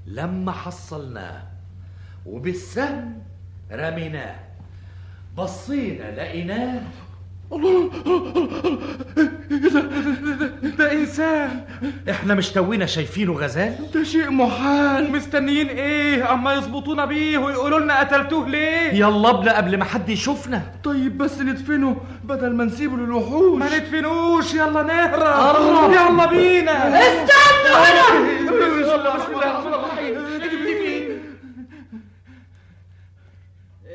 لما 0.07 0.53
حصلناه 0.53 1.42
وبالسهم 2.26 3.22
رميناه. 3.72 4.36
بصينا 5.36 6.16
لقيناه. 6.16 6.82
ده 10.78 10.92
إنسان. 10.92 11.64
إحنا 12.11 12.34
مش 12.34 12.50
توينا 12.50 12.86
شايفينه 12.86 13.32
غزال؟ 13.32 13.90
ده 13.94 14.05
شيء 14.05 14.30
محال. 14.30 15.12
مستنيين 15.12 15.68
إيه؟ 15.68 16.32
أما 16.32 16.55
يظبطونا 16.55 17.05
بيه 17.05 17.38
ويقولوا 17.38 17.80
لنا 17.80 18.00
قتلتوه 18.00 18.48
ليه؟ 18.48 18.92
يلا 18.92 19.30
ابنا 19.30 19.57
قبل 19.57 19.76
ما 19.78 19.84
حد 19.84 20.09
يشوفنا. 20.09 20.62
طيب 20.84 21.18
بس 21.18 21.40
ندفنه 21.40 21.96
بدل 22.24 22.53
ما 22.53 22.64
نسيبه 22.64 22.96
للوحوش. 22.96 23.59
ما 23.59 23.78
ندفنوش. 23.78 24.55
يلا 24.55 24.82
نهرب. 24.82 25.22
قرب. 25.22 25.92
يلا 25.92 26.26
بينا. 26.26 26.98
استنوا. 26.98 27.76
هنا 27.76 28.80
يلا 28.80 29.16
بسم 29.16 29.32
الله 29.32 29.50
الرحمن 29.50 29.74
الرحيم 29.74 30.32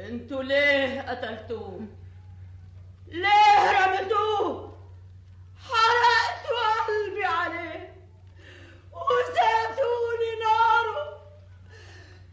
أنتوا 0.09 0.43
ليه 0.43 1.01
قتلتوه؟ 1.01 1.81
ليه 3.07 3.85
رميتوه 3.85 4.77
حرقتوا 5.69 6.85
قلبي 6.87 7.25
عليه 7.25 7.95
وزادوني 8.93 10.31
ناره 10.43 11.21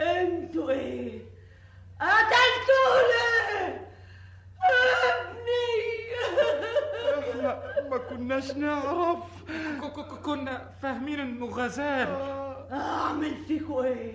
أنتوا 0.00 0.70
إيه؟ 0.70 1.18
قتلتوه 2.00 3.02
ليه 3.08 3.88
ابني 4.64 5.72
إحنا 7.18 7.80
ما 7.90 7.98
كناش 7.98 8.50
نعرف. 8.50 9.18
كنا 10.24 10.70
فاهمين 10.82 11.20
إنه 11.20 11.46
غزال. 11.46 12.41
أعمل 12.72 13.34
فيكوا 13.48 13.84
إيه؟ 13.84 14.12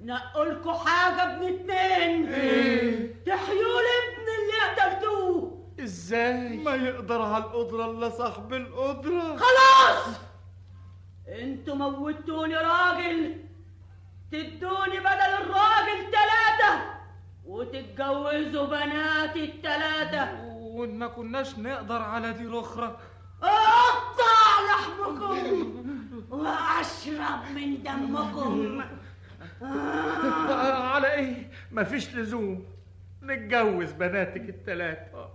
نقولكوا 0.00 0.72
حاجة 0.72 1.22
ابن 1.22 1.46
اتنين. 1.46 2.32
إيه؟ 2.32 3.24
تحيوا 3.26 3.80
الابن 3.80 4.26
اللي 4.38 4.82
قتلتوه. 4.82 5.64
إزاي؟ 5.80 6.56
ما 6.56 6.74
يقدر 6.74 7.22
على 7.22 7.44
القدرة 7.44 7.90
إلا 7.90 8.08
صاحب 8.08 8.52
القدرة. 8.54 9.36
خلاص! 9.36 10.16
أنتوا 11.28 11.74
موتوني 11.74 12.56
راجل. 12.56 13.44
تدوني 14.32 15.00
بدل 15.00 15.32
الراجل 15.40 16.10
تلاتة. 16.12 16.82
وتتجوزوا 17.46 18.66
بناتي 18.66 19.44
التلاتة. 19.44 20.44
وإن 20.60 20.98
ما 20.98 21.06
كناش 21.06 21.58
نقدر 21.58 22.02
على 22.02 22.32
دي 22.32 22.42
الأخرى. 22.42 22.96
أقطع 23.42 24.60
لحمكم. 24.70 25.84
وأشرب 26.34 27.44
من 27.54 27.82
دمكم. 27.82 28.82
على 30.92 31.12
إيه 31.14 31.50
مفيش 31.72 32.14
لزوم. 32.14 32.64
نتجوز 33.22 33.92
بناتك 33.92 34.48
التلاتة. 34.48 35.28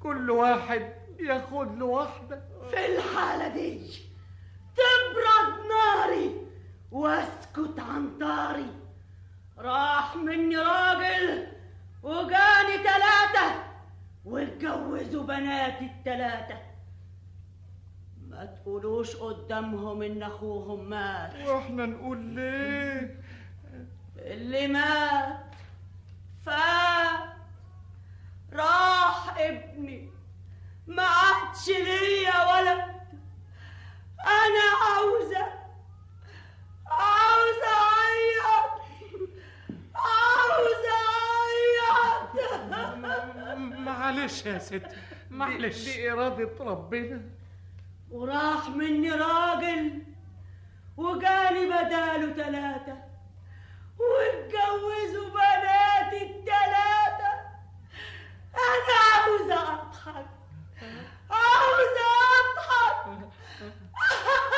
كل 0.00 0.30
واحد 0.30 0.92
ياخد 1.20 1.78
له 1.78 1.84
واحدة 1.84 2.42
في 2.70 2.86
الحالة 2.86 3.48
دي 3.48 3.78
تبرد 4.76 5.66
ناري 5.68 6.30
واسكت 6.92 7.80
عن 7.80 8.18
طاري. 8.20 8.66
راح 9.58 10.16
مني 10.16 10.56
راجل 10.56 11.46
وجاني 12.02 12.78
تلاتة 12.78 13.54
واتجوزوا 14.24 15.22
بناتي 15.22 15.84
التلاتة. 15.84 16.67
ما 18.38 18.44
تقولوش 18.44 19.16
قدامهم 19.16 20.02
إن 20.02 20.22
أخوهم 20.22 20.90
مات. 20.90 21.48
وإحنا 21.48 21.86
نقول 21.86 22.18
ليه؟ 22.18 23.20
اللي 24.16 24.66
مات 24.66 25.54
فات 26.46 27.28
راح 28.52 29.38
ابني. 29.38 30.10
ما 30.86 31.02
عادش 31.02 31.68
ليا 31.68 32.54
ولد 32.54 32.84
أنا 34.20 34.66
عاوزة. 34.82 35.46
عاوزة 36.86 37.74
أعيط. 37.90 38.80
عاوزة 39.94 40.96
أعيط. 42.36 43.78
معلش 43.78 44.46
يا 44.46 44.58
ستي 44.58 44.96
معلش. 45.30 45.84
دي 45.84 46.12
إرادة 46.12 46.50
ربنا. 46.60 47.37
وراح 48.10 48.68
مني 48.68 49.10
راجل 49.10 50.02
وجاني 50.96 51.66
بداله 51.66 52.32
تلاتة 52.32 52.96
واتجوزوا 53.98 55.30
بناتي 55.30 56.22
التلاتة. 56.22 57.32
أنا 58.54 58.98
عاوزة 59.14 59.72
أضحك. 59.74 60.26
عاوزة 61.30 62.08
أضحك. 62.40 63.28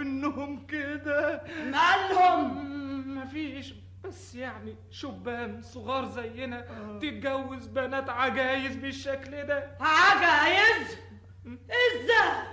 إنهم 0.00 0.66
كده. 0.66 1.42
مالهم 1.64 3.18
مفيش 3.18 3.74
بس 4.04 4.34
يعني 4.34 4.76
شبان 4.90 5.62
صغار 5.62 6.04
زينا. 6.08 6.60
تتجوز 7.02 7.66
بنات 7.66 8.10
عجايز 8.10 8.76
بالشكل 8.76 9.42
ده. 9.42 9.76
عجايز؟ 9.80 10.98
إزاي؟ 11.46 12.48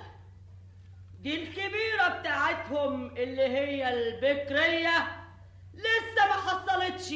دي 1.20 1.44
الكبيرة 1.44 2.20
بتاعتهم 2.20 3.08
اللي 3.08 3.42
هي 3.48 3.94
البكرية. 3.94 5.08
لسه 5.74 6.28
ما 6.28 6.34
حصلتش 6.34 7.14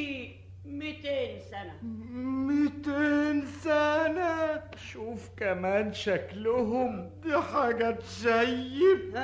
200 0.66 1.40
سنة. 1.40 1.80
ميتين 2.50 3.46
سنة. 3.64 4.62
شوف 4.92 5.30
كمان 5.38 5.94
شكلهم. 5.94 7.10
دي 7.24 7.38
حاجة 7.38 7.92
تشيب. 7.92 9.18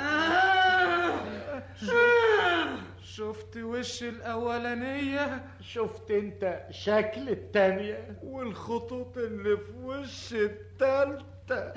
شفت 3.04 3.58
وش 3.58 4.04
الأولانية؟ 4.04 5.46
شفت 5.62 6.12
انت 6.12 6.64
شكل 6.72 7.30
التانية 7.30 8.18
والخطوط 8.24 9.18
اللي 9.18 9.58
في 9.58 9.72
وش 9.84 10.34
التالتة. 10.34 11.72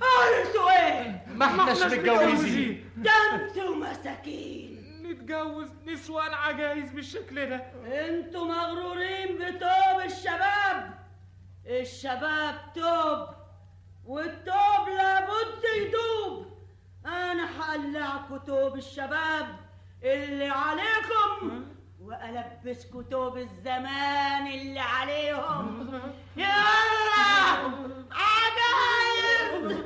قلتوا 0.00 0.70
إيه 0.70 1.26
ما 1.34 1.44
احناش 1.44 1.82
متجوزين. 1.82 2.84
ده 2.96 3.10
أنتوا 3.34 3.74
مساكين. 3.76 4.75
نتجوز 5.10 5.68
نسوان 5.86 6.34
عجايز 6.34 6.92
بالشكل 6.92 7.48
ده. 7.50 7.56
أنتوا 7.86 8.44
مغرورين 8.44 9.38
بتوب 9.38 10.00
الشباب. 10.04 10.98
الشباب 11.66 12.54
توب 12.74 13.28
والتوب 14.06 14.88
لابد 14.96 15.62
يدوب 15.76 16.46
أنا 17.06 17.48
هقلعكوا 17.60 18.38
توب 18.38 18.76
الشباب 18.76 19.46
اللي 20.02 20.48
عليكم 20.48 21.64
وألبسكوا 22.00 23.02
توب 23.02 23.36
الزمان 23.36 24.46
اللي 24.46 24.80
عليهم. 24.80 26.00
يلا 26.36 26.56
عجايز 28.10 29.80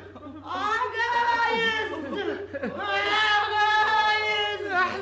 عجايز. 0.44 1.90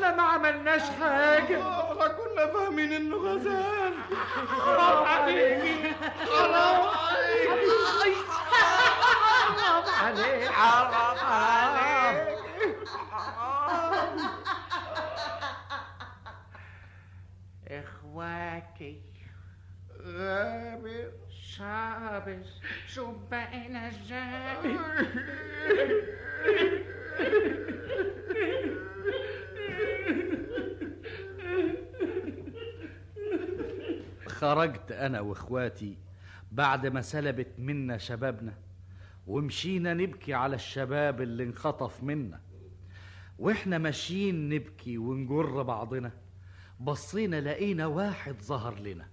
إحنا 0.09 0.16
ما 0.16 0.22
عملناش 0.28 0.82
حاجة. 0.82 1.60
إحنا 1.60 2.09
كنا 2.09 2.47
فاهمين 2.47 2.93
إنه 2.93 3.16
غزال. 3.16 3.94
حرام 4.48 5.05
عليكي 5.05 5.93
حرام 6.26 6.89
عليكي 10.01 10.48
حرام 10.48 11.18
عليك. 11.18 12.89
حرام 13.10 13.93
عليك. 13.93 14.28
إخواتي. 17.68 19.01
غابر 20.06 21.10
صابر 21.59 22.39
شو 22.86 23.12
بقينا 23.30 23.89
إزاي 23.89 24.78
خرجت 34.26 34.92
أنا 34.92 35.20
وإخواتي 35.20 35.96
بعد 36.52 36.86
ما 36.86 37.02
سلبت 37.02 37.48
منا 37.58 37.98
شبابنا 37.98 38.54
ومشينا 39.26 39.94
نبكي 39.94 40.34
على 40.34 40.56
الشباب 40.56 41.20
اللي 41.22 41.44
انخطف 41.44 42.02
منا. 42.02 42.40
وإحنا 43.38 43.78
ماشيين 43.78 44.48
نبكي 44.48 44.98
ونجر 44.98 45.62
بعضنا 45.62 46.10
بصينا 46.80 47.40
لقينا 47.40 47.86
واحد 47.86 48.34
ظهر 48.42 48.78
لنا 48.78 49.06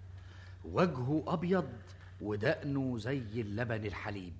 وجهه 0.65 1.23
أبيض 1.27 1.69
ودقنه 2.21 2.97
زي 2.97 3.41
اللبن 3.41 3.85
الحليب 3.85 4.33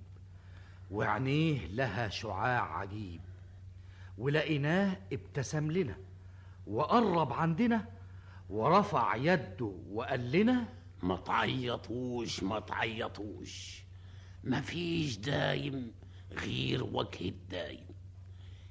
وعينيه 0.90 1.66
لها 1.66 2.08
شعاع 2.08 2.78
عجيب. 2.78 3.20
ولقيناه 4.18 4.96
ابتسم 5.12 5.70
لنا 5.72 5.96
وقرب 6.66 7.32
عندنا 7.32 7.88
ورفع 8.50 9.16
يده 9.16 9.72
وقال 9.92 10.32
لنا 10.32 10.68
ما 11.02 11.16
تعيطوش 11.16 12.42
ما 12.42 12.60
تعيطوش 12.60 13.82
مفيش 14.44 15.16
دايم 15.18 15.92
غير 16.32 16.84
وجه 16.84 17.28
الدايم 17.28 17.86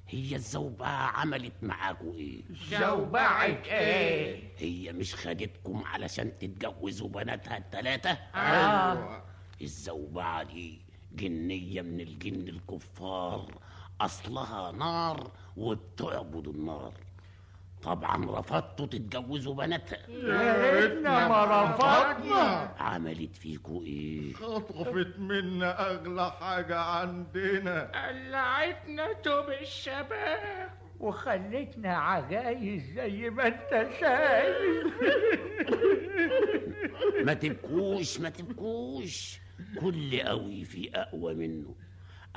هي 0.08 0.36
الزوبعة 0.36 1.06
عملت 1.20 1.52
معاكوا 1.62 2.14
إيه؟ 2.14 2.42
زوبعة 2.70 3.44
إيه؟ 3.44 4.42
هي 4.58 4.92
مش 4.92 5.14
خدتكم 5.14 5.82
علشان 5.86 6.38
تتجوزوا 6.38 7.08
بناتها 7.08 7.56
التلاتة؟ 7.56 8.10
آه. 8.34 9.22
الزوبعة 9.62 10.42
دي 10.42 10.80
جنية 11.12 11.82
من 11.82 12.00
الجن 12.00 12.48
الكفار 12.48 13.54
أصلها 14.00 14.72
نار 14.72 15.30
وبتعبد 15.56 16.48
النار. 16.48 16.92
طبعا 17.82 18.38
رفضتوا 18.40 18.86
تتجوزوا 18.86 19.54
بناتها 19.54 19.98
يا 20.08 20.70
ريتنا 20.80 21.28
ما 21.28 21.44
رفضنا. 21.44 22.74
عملت 22.78 23.36
فيكوا 23.36 23.82
إيه؟ 23.82 24.32
خطفت 24.32 25.18
منا 25.18 25.90
أغلى 25.90 26.30
حاجة 26.30 26.78
عندنا. 26.80 27.90
قلعتنا 28.08 29.12
توب 29.12 29.48
الشباب. 29.62 30.70
وخلتنا 31.00 31.96
عجايز 31.96 32.82
زي 32.94 33.30
ما 33.30 33.46
أنت 33.46 33.88
شايف. 34.00 34.86
ما 37.26 37.34
تبكوش 37.34 38.20
ما 38.20 38.28
تبكوش. 38.28 39.38
كل 39.80 40.20
قوي 40.22 40.64
في 40.64 40.90
أقوى 40.94 41.34
منه. 41.34 41.74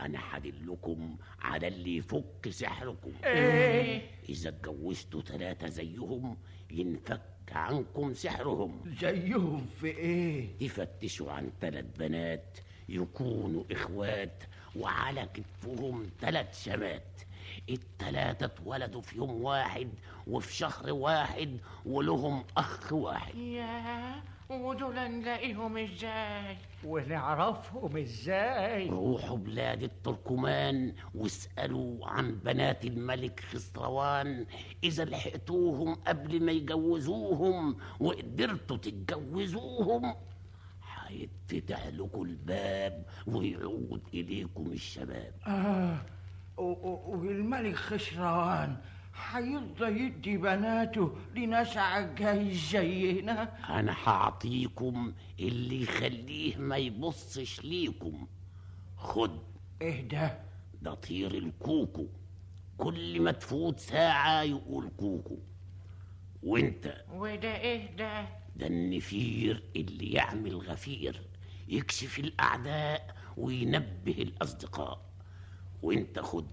أنا 0.05 0.19
هدلكم 0.31 1.17
على 1.41 1.67
اللي 1.67 1.97
يفك 1.97 2.49
سحركم. 2.49 3.11
إيه؟ 3.25 4.01
إذا 4.29 4.49
اتجوزتوا 4.49 5.21
ثلاثة 5.21 5.67
زيهم 5.69 6.37
ينفك 6.71 7.21
عنكم 7.51 8.13
سحرهم. 8.13 8.81
زيهم 9.01 9.65
في 9.81 9.87
إيه؟ 9.87 10.57
تفتشوا 10.67 11.31
عن 11.31 11.51
ثلاث 11.61 11.85
بنات 11.99 12.57
يكونوا 12.89 13.63
إخوات 13.71 14.43
وعلى 14.75 15.29
كتفهم 15.33 16.09
ثلاث 16.21 16.63
شمات 16.65 17.03
التلاتة 17.69 18.45
اتولدوا 18.45 19.01
في 19.01 19.17
يوم 19.17 19.41
واحد 19.43 19.89
وفي 20.27 20.53
شهر 20.55 20.93
واحد 20.93 21.57
ولهم 21.85 22.43
أخ 22.57 22.93
واحد. 22.93 23.35
يا 23.35 24.21
ودول 24.49 24.95
نلاقيهم 24.95 25.77
إزاي؟ 25.77 26.57
ونعرفهم 26.83 27.97
إزاي؟ 27.97 28.89
روحوا 28.89 29.37
بلاد 29.37 29.83
التركمان 29.83 30.93
واسألوا 31.15 32.07
عن 32.07 32.35
بنات 32.35 32.85
الملك 32.85 33.39
خسروان. 33.39 34.45
إذا 34.83 35.05
لحقتوهم 35.05 35.95
قبل 35.95 36.43
ما 36.43 36.51
يجوزوهم 36.51 37.77
وقدرتوا 37.99 38.77
تتجوزوهم 38.77 40.15
هيتفتح 41.07 41.87
لكم 41.87 42.21
الباب 42.21 43.05
ويعود 43.27 44.01
إليكم 44.13 44.71
الشباب. 44.71 45.33
آه 45.47 45.97
والملك 46.57 47.75
خسروان 47.75 48.77
هيرضى 49.31 49.85
يدي 50.05 50.37
بناته 50.37 51.17
لناس 51.35 51.77
عجايز 51.77 52.69
زينا 52.71 53.41
أنا 53.79 53.95
هعطيكم 54.03 55.13
اللي 55.39 55.81
يخليه 55.83 56.57
ما 56.57 56.77
يبصش 56.77 57.61
ليكم. 57.61 58.27
خد. 58.97 59.39
إيه 59.81 60.01
ده؟ 60.07 60.39
ده 60.81 60.93
طير 60.93 61.33
الكوكو. 61.33 62.05
كل 62.77 63.21
ما 63.21 63.31
تفوت 63.31 63.79
ساعة 63.79 64.41
يقول 64.41 64.89
كوكو. 64.97 65.37
وإنت؟ 66.43 67.03
وده 67.13 67.55
إيه 67.61 67.95
ده؟ 67.95 68.25
ده 68.55 68.67
النفير 68.67 69.63
اللي 69.75 70.11
يعمل 70.11 70.55
غفير 70.55 71.21
يكشف 71.67 72.19
الأعداء 72.19 73.15
وينبه 73.37 74.11
الأصدقاء. 74.21 75.01
وإنت 75.81 76.19
خد. 76.19 76.51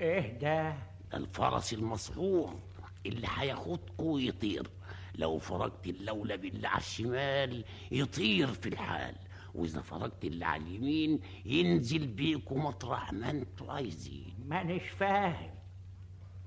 إيه 0.00 0.38
ده؟ 0.38 0.74
الفرس 1.14 1.72
المسحور 1.72 2.60
اللي 3.06 3.28
هياخدكوا 3.36 4.14
ويطير 4.14 4.70
لو 5.14 5.38
فرجت 5.38 5.86
اللولب 5.86 6.44
اللي 6.44 6.68
على 6.68 6.78
الشمال 6.78 7.64
يطير 7.90 8.46
في 8.46 8.68
الحال. 8.68 9.14
وإذا 9.54 9.80
فرجت 9.80 10.24
اللي 10.24 10.44
على 10.44 10.62
اليمين 10.62 11.20
ينزل 11.44 12.06
بيكوا 12.06 12.58
مطرح 12.58 13.12
ما 13.12 13.30
أنتوا 13.30 13.72
عايزين. 13.72 14.34
مانيش 14.48 14.88
فاهم. 14.88 15.50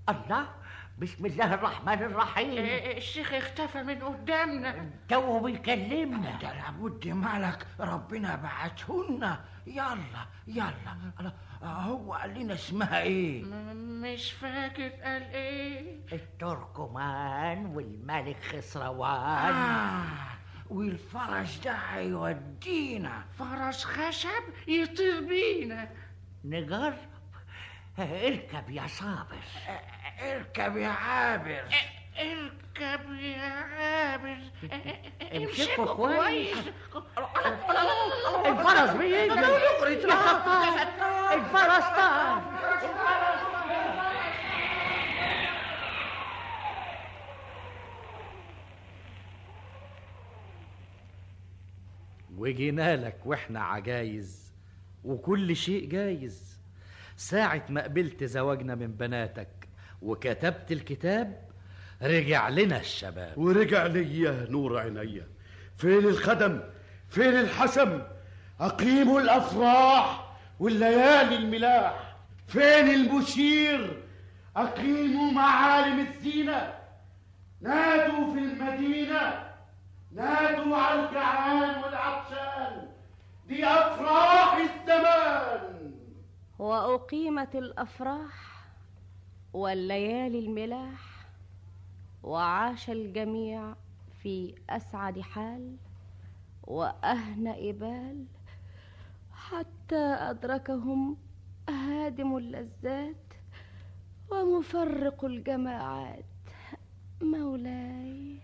الله 0.10 0.50
بسم 1.00 1.26
الله 1.26 1.54
الرحمن 1.54 1.94
الرحيم. 2.04 2.66
الشيخ 2.98 3.34
اختفى 3.34 3.84
من 3.84 4.00
قدامنا. 4.00 4.90
تو 5.10 5.40
بيكلمنا. 5.40 6.40
ده 6.42 6.54
لابد 6.54 7.08
مالك 7.08 7.68
ربنا 7.80 8.36
بعتهن. 8.36 9.38
يلا 9.68 9.98
يلا. 10.48 10.74
الله، 11.20 11.34
هو 11.68 12.14
قال 12.14 12.40
لنا 12.40 12.54
اسمها 12.54 13.02
إيه؟ 13.02 13.44
مش 13.74 14.32
فاكر 14.32 14.90
قال 14.90 15.24
إيه؟ 15.24 16.00
التركمان 16.14 17.66
والملك 17.66 18.38
خسروان. 18.44 19.54
آه. 19.56 20.04
والفرس 20.70 21.60
ده 21.66 21.72
هيودينا. 21.74 23.24
فرس 23.40 23.84
خشب 23.86 24.44
يطير 24.68 25.22
بينا. 25.28 25.90
نجرب. 26.46 26.94
اركب 28.00 28.70
يا 28.70 28.88
صابر. 28.88 29.44
اركب 30.22 30.78
يا 30.78 30.88
عابر. 30.88 31.64
اركب 32.20 33.12
يا 33.14 33.42
عابر 33.42 34.38
امسكوا 35.36 35.86
كويس. 35.86 36.58
الفرس 38.46 38.90
بيجري 38.90 39.30
الفرس 41.34 41.84
طار 41.96 42.42
وجينا 52.38 52.96
لك 52.96 53.18
وإحنا 53.26 53.60
عجايز 53.60 54.54
وكل 55.04 55.56
شيء 55.56 55.90
جايز. 55.90 56.60
ساعة 57.18 57.66
ما 57.70 57.84
قبلت 57.84 58.24
زواجنا 58.24 58.76
من 58.76 58.92
بناتك 58.92 59.70
وكتبت 60.02 60.72
الكتاب 60.72 61.53
رجع 62.04 62.50
لنا 62.50 62.80
الشباب. 62.80 63.38
ورجع 63.38 63.86
ليا 63.86 64.48
نور 64.50 64.78
عينيا 64.78 65.28
فين 65.78 66.06
الخدم؟ 66.06 66.62
فين 67.10 67.40
الحسم؟ 67.40 68.02
أقيموا 68.60 69.22
الأفراح 69.22 70.36
والليالي 70.60 71.36
الملاح. 71.36 72.16
فين 72.48 72.90
المشير؟ 72.90 74.04
أقيموا 74.56 75.32
معالم 75.32 76.00
الزينة. 76.08 76.74
نادوا 77.62 78.34
في 78.34 78.40
المدينة. 78.40 79.54
نادوا 80.12 80.78
على 80.78 81.10
الجعان 81.10 81.84
والعطشان. 81.84 82.88
دي 83.48 83.66
أفراح 83.66 84.56
الزمان. 84.58 85.94
وأقيمت 86.60 87.56
الأفراح 87.56 88.66
والليالي 89.54 90.40
الملاح. 90.40 91.13
وعاش 92.24 92.90
الجميع 92.90 93.74
في 94.22 94.56
أسعد 94.70 95.20
حال 95.20 95.76
وأهنأ 96.64 97.72
بال 97.72 98.26
حتى 99.34 100.06
أدركهم 100.30 101.18
هادم 101.70 102.38
اللذات 102.38 103.16
ومفرق 104.32 105.26
الجماعات 105.26 106.26
مولاي. 107.22 108.40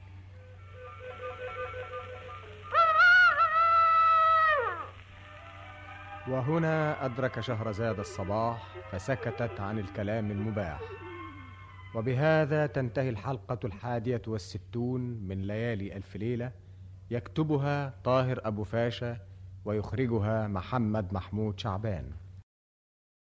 وهنا 6.28 7.06
أدرك 7.06 7.40
شهرزاد 7.40 8.00
الصباح 8.00 8.68
فسكتت 8.92 9.60
عن 9.60 9.80
الكلام 9.80 10.32
المباح. 10.32 10.80
وبهذا 11.96 12.68
تنتهي 12.68 13.10
الحلقة 13.10 13.60
الحادية 13.64 14.22
والستون 14.28 15.02
من 15.02 15.42
ليالي 15.42 15.98
ألف 15.98 16.16
ليلة 16.16 16.52
يكتبها 17.12 17.94
طاهر 18.04 18.42
أبو 18.44 18.64
فاشا 18.64 19.18
ويخرجها 19.66 20.48
محمد 20.48 21.14
محمود 21.14 21.60
شعبان. 21.60 22.12